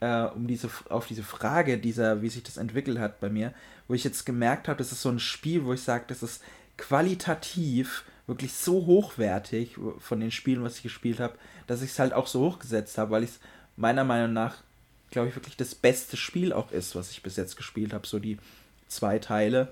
äh, 0.00 0.24
um 0.24 0.46
diese, 0.46 0.68
auf 0.90 1.06
diese 1.06 1.22
Frage, 1.22 1.78
dieser, 1.78 2.20
wie 2.20 2.28
sich 2.28 2.42
das 2.42 2.58
entwickelt 2.58 2.98
hat 2.98 3.20
bei 3.20 3.30
mir, 3.30 3.54
wo 3.86 3.94
ich 3.94 4.04
jetzt 4.04 4.26
gemerkt 4.26 4.68
habe, 4.68 4.78
das 4.78 4.92
ist 4.92 5.00
so 5.00 5.08
ein 5.08 5.18
Spiel, 5.20 5.64
wo 5.64 5.72
ich 5.72 5.82
sage, 5.82 6.04
das 6.08 6.22
ist 6.22 6.42
qualitativ 6.76 8.04
wirklich 8.26 8.52
so 8.52 8.84
hochwertig 8.84 9.76
von 9.98 10.20
den 10.20 10.30
Spielen, 10.30 10.62
was 10.62 10.76
ich 10.76 10.82
gespielt 10.82 11.18
habe, 11.18 11.34
dass 11.66 11.80
ich 11.80 11.90
es 11.90 11.98
halt 11.98 12.12
auch 12.12 12.26
so 12.26 12.40
hochgesetzt 12.42 12.98
habe, 12.98 13.10
weil 13.10 13.24
ich 13.24 13.30
es 13.30 13.40
meiner 13.76 14.04
Meinung 14.04 14.34
nach, 14.34 14.56
glaube 15.10 15.28
ich, 15.28 15.34
wirklich 15.34 15.56
das 15.56 15.74
beste 15.74 16.18
Spiel 16.18 16.52
auch 16.52 16.70
ist, 16.70 16.94
was 16.94 17.10
ich 17.10 17.22
bis 17.22 17.36
jetzt 17.36 17.56
gespielt 17.56 17.94
habe. 17.94 18.06
So 18.06 18.18
die 18.18 18.38
zwei 18.88 19.18
Teile. 19.18 19.68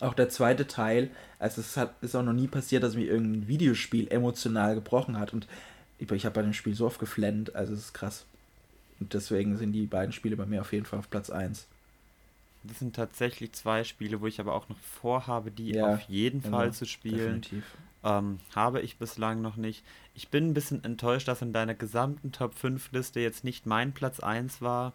Auch 0.00 0.14
der 0.14 0.28
zweite 0.28 0.66
Teil, 0.66 1.10
also 1.38 1.60
es 1.60 1.76
hat, 1.76 1.94
ist 2.02 2.16
auch 2.16 2.22
noch 2.22 2.32
nie 2.32 2.48
passiert, 2.48 2.82
dass 2.82 2.96
mich 2.96 3.06
irgendein 3.06 3.46
Videospiel 3.46 4.08
emotional 4.08 4.74
gebrochen 4.74 5.18
hat. 5.18 5.32
Und 5.32 5.46
ich, 5.98 6.10
ich 6.10 6.24
habe 6.24 6.34
bei 6.34 6.42
dem 6.42 6.54
Spiel 6.54 6.74
so 6.74 6.86
oft 6.86 6.98
geflennt, 6.98 7.54
also 7.54 7.72
es 7.72 7.80
ist 7.80 7.92
krass. 7.92 8.24
Und 8.98 9.14
deswegen 9.14 9.56
sind 9.56 9.72
die 9.72 9.86
beiden 9.86 10.12
Spiele 10.12 10.36
bei 10.36 10.46
mir 10.46 10.60
auf 10.60 10.72
jeden 10.72 10.86
Fall 10.86 10.98
auf 10.98 11.10
Platz 11.10 11.30
1. 11.30 11.66
Das 12.64 12.78
sind 12.78 12.94
tatsächlich 12.94 13.52
zwei 13.52 13.84
Spiele, 13.84 14.20
wo 14.20 14.26
ich 14.26 14.40
aber 14.40 14.54
auch 14.54 14.68
noch 14.68 14.78
vorhabe, 14.78 15.50
die 15.50 15.72
ja, 15.72 15.94
auf 15.94 16.02
jeden 16.02 16.42
genau, 16.42 16.58
Fall 16.58 16.72
zu 16.72 16.86
spielen. 16.86 17.42
Definitiv. 17.42 17.64
Ähm, 18.04 18.40
habe 18.54 18.80
ich 18.80 18.98
bislang 18.98 19.42
noch 19.42 19.56
nicht. 19.56 19.84
Ich 20.14 20.28
bin 20.28 20.48
ein 20.48 20.54
bisschen 20.54 20.82
enttäuscht, 20.84 21.28
dass 21.28 21.42
in 21.42 21.52
deiner 21.52 21.74
gesamten 21.74 22.32
Top 22.32 22.54
5 22.54 22.92
Liste 22.92 23.20
jetzt 23.20 23.44
nicht 23.44 23.66
mein 23.66 23.92
Platz 23.92 24.20
1 24.20 24.60
war 24.60 24.92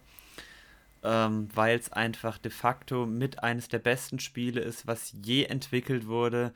ähm, 1.02 1.48
weil 1.54 1.78
es 1.78 1.92
einfach 1.92 2.38
de 2.38 2.50
facto 2.50 3.06
mit 3.06 3.42
eines 3.42 3.68
der 3.68 3.78
besten 3.78 4.18
Spiele 4.18 4.60
ist, 4.60 4.86
was 4.86 5.12
je 5.22 5.44
entwickelt 5.44 6.06
wurde, 6.06 6.52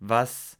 was 0.00 0.56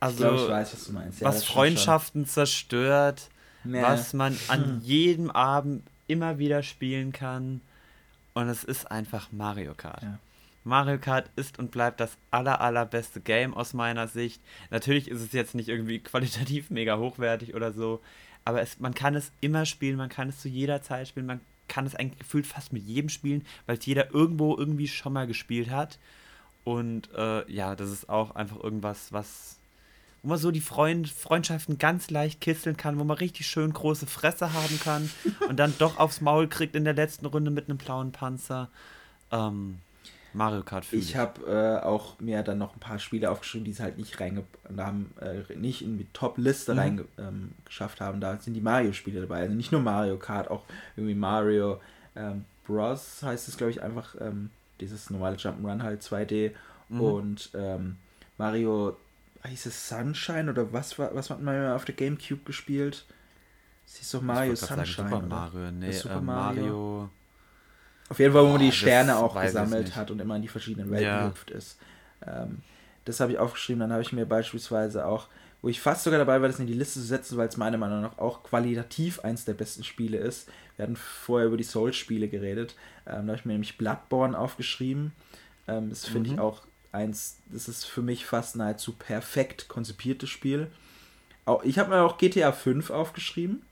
Also, 0.00 0.24
ich, 0.24 0.30
glaub, 0.30 0.40
ich 0.40 0.48
weiß, 0.48 0.72
was 0.72 0.84
du 0.84 0.92
meinst. 0.92 1.20
Ja, 1.20 1.28
was 1.28 1.44
Freundschaften 1.44 2.26
zerstört, 2.26 3.30
nee. 3.64 3.82
was 3.82 4.12
man 4.12 4.36
an 4.48 4.64
hm. 4.64 4.80
jedem 4.82 5.30
Abend 5.30 5.82
immer 6.06 6.38
wieder 6.38 6.62
spielen 6.62 7.12
kann. 7.12 7.60
Und 8.32 8.48
es 8.48 8.64
ist 8.64 8.90
einfach 8.90 9.32
Mario 9.32 9.74
Kart. 9.74 10.02
Ja. 10.02 10.18
Mario 10.64 10.98
Kart 10.98 11.30
ist 11.36 11.58
und 11.58 11.70
bleibt 11.70 12.00
das 12.00 12.16
aller, 12.30 12.60
allerbeste 12.60 13.20
Game 13.20 13.54
aus 13.54 13.72
meiner 13.72 14.08
Sicht. 14.08 14.40
Natürlich 14.70 15.08
ist 15.08 15.20
es 15.20 15.32
jetzt 15.32 15.54
nicht 15.54 15.68
irgendwie 15.68 15.98
qualitativ 16.00 16.70
mega 16.70 16.98
hochwertig 16.98 17.54
oder 17.54 17.72
so, 17.72 18.00
aber 18.44 18.62
es, 18.62 18.78
man 18.78 18.94
kann 18.94 19.14
es 19.14 19.32
immer 19.40 19.66
spielen, 19.66 19.96
man 19.96 20.08
kann 20.08 20.28
es 20.28 20.40
zu 20.40 20.48
jeder 20.48 20.82
Zeit 20.82 21.08
spielen, 21.08 21.26
man 21.26 21.40
kann 21.70 21.86
es 21.86 21.94
eigentlich 21.94 22.18
gefühlt 22.18 22.46
fast 22.46 22.74
mit 22.74 22.82
jedem 22.82 23.08
spielen, 23.08 23.46
weil 23.64 23.78
es 23.78 23.86
jeder 23.86 24.12
irgendwo 24.12 24.56
irgendwie 24.56 24.88
schon 24.88 25.14
mal 25.14 25.26
gespielt 25.26 25.70
hat. 25.70 25.98
Und 26.64 27.08
äh, 27.16 27.50
ja, 27.50 27.74
das 27.74 27.90
ist 27.90 28.10
auch 28.10 28.34
einfach 28.34 28.62
irgendwas, 28.62 29.12
was 29.12 29.56
wo 30.22 30.28
man 30.28 30.38
so 30.38 30.50
die 30.50 30.60
Freund 30.60 31.08
Freundschaften 31.08 31.78
ganz 31.78 32.10
leicht 32.10 32.42
kisseln 32.42 32.76
kann, 32.76 32.98
wo 32.98 33.04
man 33.04 33.16
richtig 33.16 33.46
schön 33.46 33.72
große 33.72 34.06
Fresse 34.06 34.52
haben 34.52 34.78
kann 34.80 35.10
und 35.48 35.56
dann 35.56 35.72
doch 35.78 35.98
aufs 35.98 36.20
Maul 36.20 36.46
kriegt 36.46 36.74
in 36.76 36.84
der 36.84 36.92
letzten 36.92 37.24
Runde 37.24 37.50
mit 37.50 37.68
einem 37.68 37.78
blauen 37.78 38.12
Panzer. 38.12 38.68
Ähm, 39.32 39.78
Mario 40.32 40.62
Kart 40.62 40.84
für 40.84 40.96
Ich 40.96 41.16
habe 41.16 41.40
äh, 41.46 41.84
auch 41.84 42.18
mir 42.20 42.42
dann 42.42 42.58
noch 42.58 42.74
ein 42.74 42.80
paar 42.80 42.98
Spiele 42.98 43.30
aufgeschrieben, 43.30 43.64
die 43.64 43.72
es 43.72 43.80
halt 43.80 43.98
nicht 43.98 44.20
reinge 44.20 44.44
haben, 44.76 45.12
äh, 45.20 45.54
nicht 45.56 45.82
in 45.82 45.98
die 45.98 46.06
Top-Liste 46.12 46.74
mhm. 46.74 46.78
reingeschafft 46.78 48.00
ähm, 48.00 48.06
haben. 48.06 48.20
Da 48.20 48.36
sind 48.38 48.54
die 48.54 48.60
Mario-Spiele 48.60 49.20
dabei. 49.20 49.40
Also 49.40 49.54
nicht 49.54 49.72
nur 49.72 49.80
Mario 49.80 50.16
Kart, 50.16 50.50
auch 50.50 50.64
irgendwie 50.96 51.14
Mario 51.14 51.80
ähm, 52.16 52.44
Bros. 52.66 53.22
heißt 53.22 53.48
es, 53.48 53.56
glaube 53.56 53.72
ich, 53.72 53.82
einfach 53.82 54.14
ähm, 54.20 54.50
dieses 54.80 55.10
normale 55.10 55.36
Jump'n'Run 55.36 55.82
halt 55.82 56.02
2D. 56.02 56.52
Mhm. 56.88 57.00
Und 57.00 57.50
ähm, 57.54 57.96
Mario, 58.38 58.96
hieß 59.46 59.66
es 59.66 59.88
Sunshine 59.88 60.50
oder 60.50 60.72
was 60.72 60.98
war, 60.98 61.14
was 61.14 61.30
hat 61.30 61.42
man 61.42 61.72
auf 61.72 61.84
der 61.84 61.94
Gamecube 61.94 62.42
gespielt? 62.44 63.04
Es 63.86 64.00
ist 64.00 64.14
doch 64.14 64.22
Mario 64.22 64.54
Sunshine. 64.54 64.86
Sagen, 64.86 65.10
Super 65.10 65.26
Mario, 65.26 65.70
nee, 65.72 65.92
Super 65.92 66.20
Mario. 66.20 66.62
Mario 66.62 67.10
auf 68.10 68.18
jeden 68.18 68.32
Fall, 68.32 68.44
wo 68.44 68.48
man 68.48 68.60
die 68.60 68.72
Sterne 68.72 69.16
auch 69.16 69.40
gesammelt 69.40 69.94
hat 69.94 70.10
und 70.10 70.20
immer 70.20 70.34
in 70.36 70.42
die 70.42 70.48
verschiedenen 70.48 70.90
Welten 70.90 71.06
ja. 71.06 71.22
gehüpft 71.22 71.50
ist. 71.52 71.78
Ähm, 72.26 72.58
das 73.04 73.20
habe 73.20 73.32
ich 73.32 73.38
aufgeschrieben. 73.38 73.80
Dann 73.80 73.92
habe 73.92 74.02
ich 74.02 74.12
mir 74.12 74.26
beispielsweise 74.26 75.06
auch, 75.06 75.28
wo 75.62 75.68
ich 75.68 75.80
fast 75.80 76.02
sogar 76.02 76.18
dabei 76.18 76.40
war, 76.40 76.48
das 76.48 76.58
in 76.58 76.66
die 76.66 76.74
Liste 76.74 77.00
zu 77.00 77.06
setzen, 77.06 77.38
weil 77.38 77.48
es 77.48 77.56
meiner 77.56 77.78
Meinung 77.78 78.02
nach 78.02 78.18
auch 78.18 78.42
qualitativ 78.42 79.20
eins 79.20 79.44
der 79.44 79.54
besten 79.54 79.84
Spiele 79.84 80.18
ist. 80.18 80.48
Wir 80.76 80.82
hatten 80.82 80.96
vorher 80.96 81.46
über 81.46 81.56
die 81.56 81.62
Souls-Spiele 81.62 82.26
geredet. 82.26 82.74
Ähm, 83.06 83.26
da 83.26 83.32
habe 83.32 83.36
ich 83.36 83.44
mir 83.44 83.52
nämlich 83.52 83.78
Bloodborne 83.78 84.36
aufgeschrieben. 84.36 85.12
Ähm, 85.68 85.90
das 85.90 86.04
finde 86.04 86.30
mhm. 86.30 86.34
ich 86.34 86.40
auch 86.40 86.62
eins, 86.90 87.36
das 87.46 87.68
ist 87.68 87.84
für 87.84 88.02
mich 88.02 88.26
fast 88.26 88.56
nahezu 88.56 88.92
perfekt 88.92 89.68
konzipiertes 89.68 90.30
Spiel. 90.30 90.66
Auch, 91.44 91.62
ich 91.62 91.78
habe 91.78 91.90
mir 91.90 92.02
auch 92.02 92.18
GTA 92.18 92.50
5 92.50 92.90
aufgeschrieben. 92.90 93.62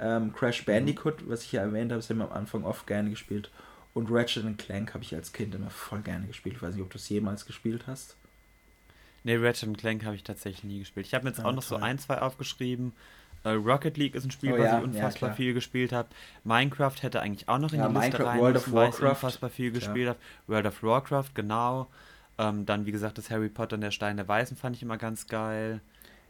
Ähm, 0.00 0.32
Crash 0.32 0.62
mhm. 0.62 0.72
Bandicoot, 0.72 1.22
mhm. 1.22 1.30
was 1.30 1.44
ich 1.44 1.52
ja 1.52 1.62
erwähnt 1.62 1.92
habe, 1.92 2.00
das 2.00 2.10
haben 2.10 2.18
wir 2.18 2.30
am 2.30 2.36
Anfang 2.36 2.64
oft 2.64 2.86
gerne 2.88 3.10
gespielt. 3.10 3.50
Und 3.94 4.10
Ratchet 4.10 4.58
Clank 4.58 4.94
habe 4.94 5.02
ich 5.02 5.14
als 5.14 5.32
Kind 5.32 5.54
immer 5.54 5.70
voll 5.70 6.00
gerne 6.00 6.26
gespielt. 6.26 6.56
Ich 6.56 6.62
weiß 6.62 6.74
nicht, 6.74 6.82
ob 6.82 6.90
du 6.90 6.98
es 6.98 7.08
jemals 7.08 7.46
gespielt 7.46 7.86
hast. 7.86 8.16
Nee, 9.24 9.36
Ratchet 9.36 9.76
Clank 9.76 10.04
habe 10.04 10.14
ich 10.14 10.22
tatsächlich 10.22 10.64
nie 10.64 10.78
gespielt. 10.78 11.06
Ich 11.06 11.14
habe 11.14 11.24
mir 11.24 11.30
jetzt 11.30 11.38
ja, 11.38 11.44
auch 11.44 11.52
noch 11.52 11.64
toll. 11.64 11.78
so 11.78 11.84
ein, 11.84 11.98
zwei 11.98 12.20
aufgeschrieben. 12.20 12.92
Uh, 13.44 13.50
Rocket 13.50 13.96
League 13.96 14.14
ist 14.16 14.24
ein 14.24 14.30
Spiel, 14.32 14.52
oh, 14.52 14.58
was 14.58 14.64
ja, 14.64 14.78
ich 14.78 14.84
unfassbar 14.84 15.30
ja, 15.30 15.34
viel 15.34 15.54
gespielt 15.54 15.92
habe. 15.92 16.08
Minecraft 16.42 16.94
hätte 17.00 17.20
eigentlich 17.20 17.48
auch 17.48 17.58
noch 17.58 17.72
in 17.72 17.80
die 17.80 17.86
Liste 17.86 17.98
Minecraft, 17.98 18.26
rein 18.26 18.40
World 18.40 18.54
müssen, 18.54 18.68
of 18.70 18.74
Warcraft. 18.74 19.00
weil 19.00 19.08
ich 19.08 19.14
unfassbar 19.14 19.50
viel 19.50 19.70
gespielt 19.70 20.08
habe. 20.08 20.18
World 20.48 20.66
of 20.66 20.82
Warcraft, 20.82 21.30
genau. 21.34 21.86
Ähm, 22.36 22.66
dann, 22.66 22.86
wie 22.86 22.92
gesagt, 22.92 23.18
das 23.18 23.30
Harry 23.30 23.48
Potter 23.48 23.74
und 23.74 23.80
der 23.80 23.90
Stein 23.90 24.16
der 24.16 24.26
Weißen 24.26 24.56
fand 24.56 24.76
ich 24.76 24.82
immer 24.82 24.96
ganz 24.96 25.26
geil. 25.28 25.80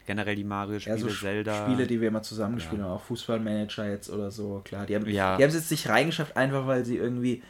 Generell 0.08 0.36
die 0.36 0.44
Mario-Spiele, 0.44 0.96
ja, 0.96 1.02
so 1.02 1.08
Zelda. 1.08 1.66
Spiele, 1.66 1.86
die 1.86 2.00
wir 2.00 2.08
immer 2.08 2.22
zusammengespielt 2.22 2.80
haben, 2.80 2.90
auch 2.90 3.02
Fußballmanager 3.02 3.90
jetzt 3.90 4.08
oder 4.08 4.30
so, 4.30 4.62
klar. 4.64 4.86
Die 4.86 4.96
haben 4.96 5.06
ja. 5.06 5.38
es 5.38 5.52
jetzt 5.52 5.70
nicht 5.70 5.86
reingeschafft, 5.86 6.34
einfach 6.34 6.66
weil 6.66 6.84
sie 6.84 6.96
irgendwie 6.96 7.42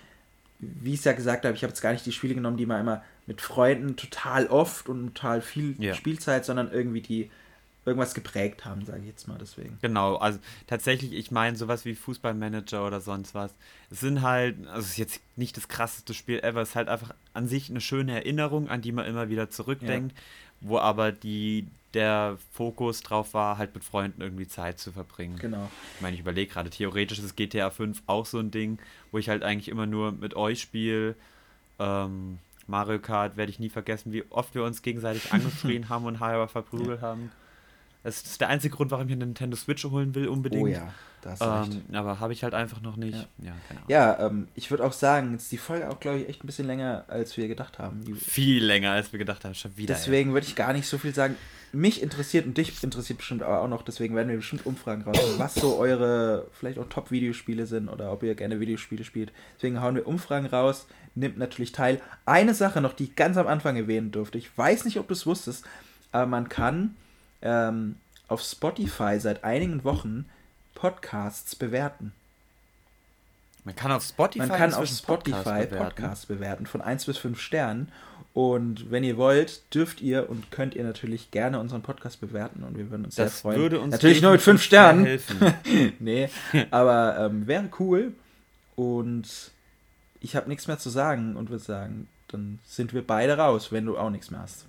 wie 0.58 0.94
ich 0.94 0.98
es 0.98 1.04
ja 1.04 1.12
gesagt 1.12 1.44
habe, 1.44 1.54
ich 1.54 1.62
habe 1.62 1.70
jetzt 1.70 1.80
gar 1.80 1.92
nicht 1.92 2.04
die 2.04 2.12
Spiele 2.12 2.34
genommen, 2.34 2.56
die 2.56 2.66
man 2.66 2.80
immer 2.80 3.02
mit 3.26 3.40
Freunden 3.40 3.96
total 3.96 4.48
oft 4.48 4.88
und 4.88 5.14
total 5.14 5.40
viel 5.40 5.76
ja. 5.78 5.94
Spielzeit, 5.94 6.44
sondern 6.44 6.70
irgendwie 6.72 7.00
die 7.00 7.30
irgendwas 7.86 8.12
geprägt 8.12 8.64
haben, 8.64 8.84
sage 8.84 9.00
ich 9.00 9.06
jetzt 9.06 9.28
mal 9.28 9.38
deswegen. 9.38 9.78
Genau, 9.80 10.16
also 10.16 10.38
tatsächlich, 10.66 11.12
ich 11.12 11.30
meine 11.30 11.56
sowas 11.56 11.84
wie 11.84 11.94
Fußballmanager 11.94 12.86
oder 12.86 13.00
sonst 13.00 13.34
was. 13.34 13.54
Es 13.90 14.00
sind 14.00 14.20
halt, 14.20 14.56
also 14.66 14.80
es 14.80 14.90
ist 14.90 14.96
jetzt 14.98 15.20
nicht 15.36 15.56
das 15.56 15.68
krasseste 15.68 16.12
Spiel 16.12 16.40
ever, 16.40 16.60
es 16.60 16.70
ist 16.70 16.76
halt 16.76 16.88
einfach 16.88 17.14
an 17.32 17.48
sich 17.48 17.70
eine 17.70 17.80
schöne 17.80 18.12
Erinnerung, 18.12 18.68
an 18.68 18.82
die 18.82 18.92
man 18.92 19.06
immer 19.06 19.30
wieder 19.30 19.48
zurückdenkt, 19.48 20.14
ja. 20.14 20.68
wo 20.68 20.78
aber 20.78 21.12
die 21.12 21.66
der 21.94 22.36
Fokus 22.52 23.02
drauf 23.02 23.34
war, 23.34 23.58
halt 23.58 23.74
mit 23.74 23.82
Freunden 23.82 24.20
irgendwie 24.20 24.46
Zeit 24.46 24.78
zu 24.78 24.92
verbringen. 24.92 25.36
Genau. 25.38 25.70
Ich 25.94 26.00
meine, 26.00 26.14
ich 26.14 26.20
überlege 26.20 26.52
gerade, 26.52 26.70
theoretisch 26.70 27.18
ist 27.18 27.36
GTA 27.36 27.70
5 27.70 28.02
auch 28.06 28.26
so 28.26 28.38
ein 28.38 28.50
Ding, 28.50 28.78
wo 29.10 29.18
ich 29.18 29.28
halt 29.28 29.42
eigentlich 29.42 29.68
immer 29.68 29.86
nur 29.86 30.12
mit 30.12 30.34
euch 30.34 30.60
spiele. 30.60 31.14
Ähm, 31.78 32.38
Mario 32.66 32.98
Kart 32.98 33.36
werde 33.36 33.50
ich 33.50 33.58
nie 33.58 33.70
vergessen, 33.70 34.12
wie 34.12 34.24
oft 34.30 34.54
wir 34.54 34.64
uns 34.64 34.82
gegenseitig 34.82 35.32
angeschrien 35.32 35.88
haben 35.88 36.04
und 36.04 36.20
halber 36.20 36.48
verprügelt 36.48 37.00
ja. 37.00 37.08
haben. 37.08 37.32
Das 38.02 38.22
ist 38.22 38.40
der 38.40 38.48
einzige 38.48 38.74
Grund, 38.74 38.90
warum 38.90 39.06
ich 39.06 39.08
mir 39.08 39.16
eine 39.16 39.26
Nintendo 39.26 39.56
Switch 39.56 39.84
holen 39.84 40.14
will, 40.14 40.28
unbedingt. 40.28 40.62
Oh 40.62 40.66
ja, 40.66 40.92
da 41.20 41.30
hast 41.30 41.42
du 41.72 41.76
ähm. 41.76 41.94
Aber 41.94 42.20
habe 42.20 42.32
ich 42.32 42.44
halt 42.44 42.54
einfach 42.54 42.80
noch 42.80 42.96
nicht. 42.96 43.28
Ja, 43.38 43.52
ja, 43.88 44.16
ja 44.16 44.26
ähm, 44.26 44.48
ich 44.54 44.70
würde 44.70 44.84
auch 44.84 44.92
sagen, 44.92 45.32
jetzt 45.32 45.50
die 45.50 45.58
Folge 45.58 45.90
auch, 45.90 45.98
glaube 45.98 46.18
ich, 46.18 46.28
echt 46.28 46.44
ein 46.44 46.46
bisschen 46.46 46.66
länger, 46.66 47.04
als 47.08 47.36
wir 47.36 47.48
gedacht 47.48 47.78
haben. 47.78 48.04
Die 48.04 48.14
Viel 48.14 48.64
länger, 48.64 48.92
als 48.92 49.12
wir 49.12 49.18
gedacht 49.18 49.44
haben, 49.44 49.54
schon 49.54 49.76
wieder. 49.76 49.94
Deswegen 49.94 50.32
würde 50.32 50.46
ich 50.46 50.54
gar 50.54 50.72
nicht 50.72 50.86
so 50.86 50.96
viel 50.96 51.12
sagen. 51.12 51.36
Mich 51.72 52.02
interessiert 52.02 52.46
und 52.46 52.56
dich 52.56 52.82
interessiert 52.82 53.18
bestimmt 53.18 53.42
aber 53.42 53.60
auch 53.60 53.68
noch, 53.68 53.82
deswegen 53.82 54.16
werden 54.16 54.28
wir 54.28 54.36
bestimmt 54.36 54.64
Umfragen 54.64 55.02
rausholen, 55.02 55.38
was 55.38 55.54
so 55.54 55.76
eure 55.76 56.46
vielleicht 56.52 56.78
auch 56.78 56.88
Top-Videospiele 56.88 57.66
sind 57.66 57.90
oder 57.90 58.10
ob 58.10 58.22
ihr 58.22 58.34
gerne 58.34 58.58
Videospiele 58.58 59.04
spielt. 59.04 59.32
Deswegen 59.56 59.82
hauen 59.82 59.94
wir 59.94 60.06
Umfragen 60.06 60.46
raus, 60.46 60.86
nimmt 61.14 61.36
natürlich 61.36 61.72
teil. 61.72 62.00
Eine 62.24 62.54
Sache 62.54 62.80
noch, 62.80 62.94
die 62.94 63.04
ich 63.04 63.16
ganz 63.16 63.36
am 63.36 63.46
Anfang 63.46 63.76
erwähnen 63.76 64.12
durfte. 64.12 64.38
Ich 64.38 64.56
weiß 64.56 64.86
nicht, 64.86 64.98
ob 64.98 65.08
du 65.08 65.12
es 65.12 65.26
wusstest, 65.26 65.66
aber 66.10 66.24
man 66.24 66.48
kann 66.48 66.96
ähm, 67.42 67.96
auf 68.28 68.42
Spotify 68.42 69.18
seit 69.18 69.44
einigen 69.44 69.84
Wochen 69.84 70.26
Podcasts 70.74 71.56
bewerten. 71.56 72.12
Man 73.64 73.76
kann 73.76 73.92
auf 73.92 74.04
Spotify, 74.04 74.46
Man 74.46 74.58
kann 74.58 74.74
auf 74.74 74.86
Spotify 74.86 75.32
Podcasts 75.32 75.44
bewerten. 75.44 75.84
Podcasts 75.84 76.26
bewerten 76.26 76.66
von 76.66 76.80
1 76.80 77.04
bis 77.04 77.18
5 77.18 77.40
Sternen. 77.40 77.92
Und 78.32 78.90
wenn 78.90 79.02
ihr 79.02 79.16
wollt, 79.16 79.62
dürft 79.74 80.00
ihr 80.00 80.30
und 80.30 80.50
könnt 80.50 80.74
ihr 80.74 80.84
natürlich 80.84 81.32
gerne 81.32 81.58
unseren 81.58 81.82
Podcast 81.82 82.20
bewerten 82.20 82.62
und 82.62 82.78
wir 82.78 82.88
würden 82.90 83.06
uns 83.06 83.16
das 83.16 83.32
sehr 83.32 83.40
freuen. 83.40 83.60
Würde 83.60 83.80
uns 83.80 83.90
natürlich 83.90 84.22
nur 84.22 84.30
mit 84.30 84.40
5 84.40 84.62
Sternen. 84.62 85.04
Helfen. 85.04 85.54
nee, 85.98 86.30
aber 86.70 87.18
ähm, 87.18 87.46
wäre 87.46 87.68
cool. 87.80 88.12
Und 88.76 89.50
ich 90.20 90.36
habe 90.36 90.48
nichts 90.48 90.68
mehr 90.68 90.78
zu 90.78 90.88
sagen 90.88 91.34
und 91.34 91.50
würde 91.50 91.64
sagen, 91.64 92.06
dann 92.28 92.60
sind 92.64 92.94
wir 92.94 93.04
beide 93.04 93.36
raus, 93.36 93.72
wenn 93.72 93.86
du 93.86 93.98
auch 93.98 94.10
nichts 94.10 94.30
mehr 94.30 94.40
hast. 94.40 94.66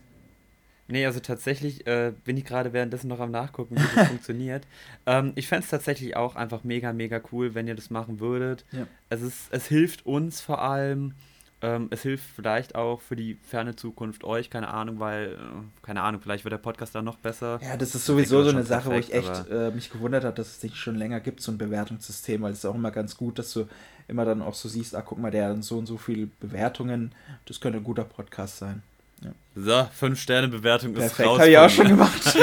Nee, 0.90 1.06
also 1.06 1.20
tatsächlich 1.20 1.86
äh, 1.86 2.14
bin 2.26 2.36
ich 2.36 2.46
gerade 2.46 2.74
währenddessen 2.74 3.08
noch 3.08 3.20
am 3.20 3.32
Nachgucken, 3.32 3.76
wie 3.78 3.96
das 3.96 4.08
funktioniert. 4.10 4.66
Ähm, 5.06 5.34
ich 5.36 5.48
fände 5.48 5.64
es 5.64 5.70
tatsächlich 5.70 6.16
auch 6.16 6.36
einfach 6.36 6.64
mega, 6.64 6.94
mega 6.94 7.22
cool, 7.32 7.54
wenn 7.54 7.68
ihr 7.68 7.76
das 7.76 7.92
machen 7.92 8.20
würdet. 8.20 8.66
Ja. 8.72 8.88
Es, 9.10 9.22
ist, 9.22 9.48
es 9.52 9.68
hilft 9.68 10.06
uns 10.06 10.42
vor 10.42 10.62
allem. 10.62 11.14
Ähm, 11.62 11.90
es 11.92 12.04
hilft 12.04 12.24
vielleicht 12.24 12.76
auch 12.76 13.02
für 13.02 13.18
die 13.18 13.38
ferne 13.44 13.76
Zukunft 13.76 14.24
euch, 14.24 14.50
keine 14.50 14.70
Ahnung, 14.70 15.00
weil, 15.00 15.34
äh, 15.34 15.38
keine 15.86 16.02
Ahnung, 16.02 16.22
vielleicht 16.22 16.46
wird 16.46 16.54
der 16.54 16.58
Podcast 16.58 16.96
dann 16.96 17.06
noch 17.06 17.18
besser. 17.18 17.60
Ja, 17.62 17.76
das 17.76 17.96
ist 17.96 18.06
sowieso 18.06 18.44
so 18.44 18.50
eine 18.50 18.64
Sache, 18.64 18.90
perfekt, 18.90 19.14
wo 19.14 19.18
ich 19.18 19.30
echt 19.30 19.50
äh, 19.50 19.70
mich 19.72 19.92
gewundert 19.92 20.24
habe, 20.24 20.36
dass 20.36 20.56
es 20.56 20.64
nicht 20.64 20.78
schon 20.78 20.96
länger 20.96 21.20
gibt, 21.20 21.42
so 21.42 21.52
ein 21.52 21.58
Bewertungssystem, 21.58 22.42
weil 22.42 22.54
es 22.54 22.60
ist 22.60 22.66
auch 22.66 22.76
immer 22.76 22.92
ganz 22.92 23.18
gut, 23.18 23.38
dass 23.40 23.52
du 23.52 23.68
immer 24.08 24.24
dann 24.24 24.42
auch 24.42 24.54
so 24.54 24.70
siehst, 24.70 24.96
ah, 24.96 25.02
guck 25.02 25.20
mal, 25.20 25.32
der 25.32 25.50
hat 25.50 25.64
so 25.64 25.78
und 25.78 25.86
so 25.86 25.98
viele 25.98 26.28
Bewertungen, 26.40 27.12
das 27.46 27.60
könnte 27.60 27.80
ein 27.80 27.84
guter 27.84 28.06
Podcast 28.06 28.58
sein. 28.58 28.82
Ja. 29.22 29.32
So, 29.56 30.06
5-Sterne-Bewertung 30.06 30.96
ist 30.96 31.00
Perfekt, 31.00 31.30
raus. 31.30 31.40
habe 31.40 31.50
ich 31.50 31.58
auch 31.58 31.70
schon 31.70 31.88
gemacht. 31.90 32.22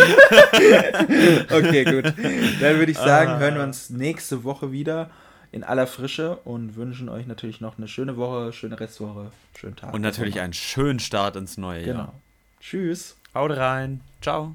okay, 1.51 1.85
gut. 1.85 2.05
Dann 2.05 2.79
würde 2.79 2.93
ich 2.93 2.99
sagen, 2.99 3.33
ah. 3.33 3.39
hören 3.39 3.55
wir 3.55 3.63
uns 3.63 3.91
nächste 3.91 4.45
Woche 4.45 4.73
wieder 4.73 5.11
in 5.53 5.65
aller 5.65 5.87
Frische 5.87 6.37
und 6.45 6.77
wünschen 6.77 7.09
euch 7.09 7.27
natürlich 7.27 7.61
noch 7.61 7.79
eine 7.79 7.89
schöne 7.89 8.17
Woche, 8.17 8.53
schöne 8.53 8.79
Restwoche, 8.79 9.31
schönen 9.59 9.77
Tag. 9.77 9.95
Und 9.95 10.03
natürlich 10.03 10.41
einen 10.41 10.53
schönen 10.53 10.99
Start 10.99 11.37
ins 11.37 11.57
neue 11.57 11.87
Jahr. 11.87 11.97
Genau. 11.97 12.13
Tschüss. 12.61 13.17
Haut 13.35 13.53
rein. 13.53 14.01
Ciao. 14.21 14.55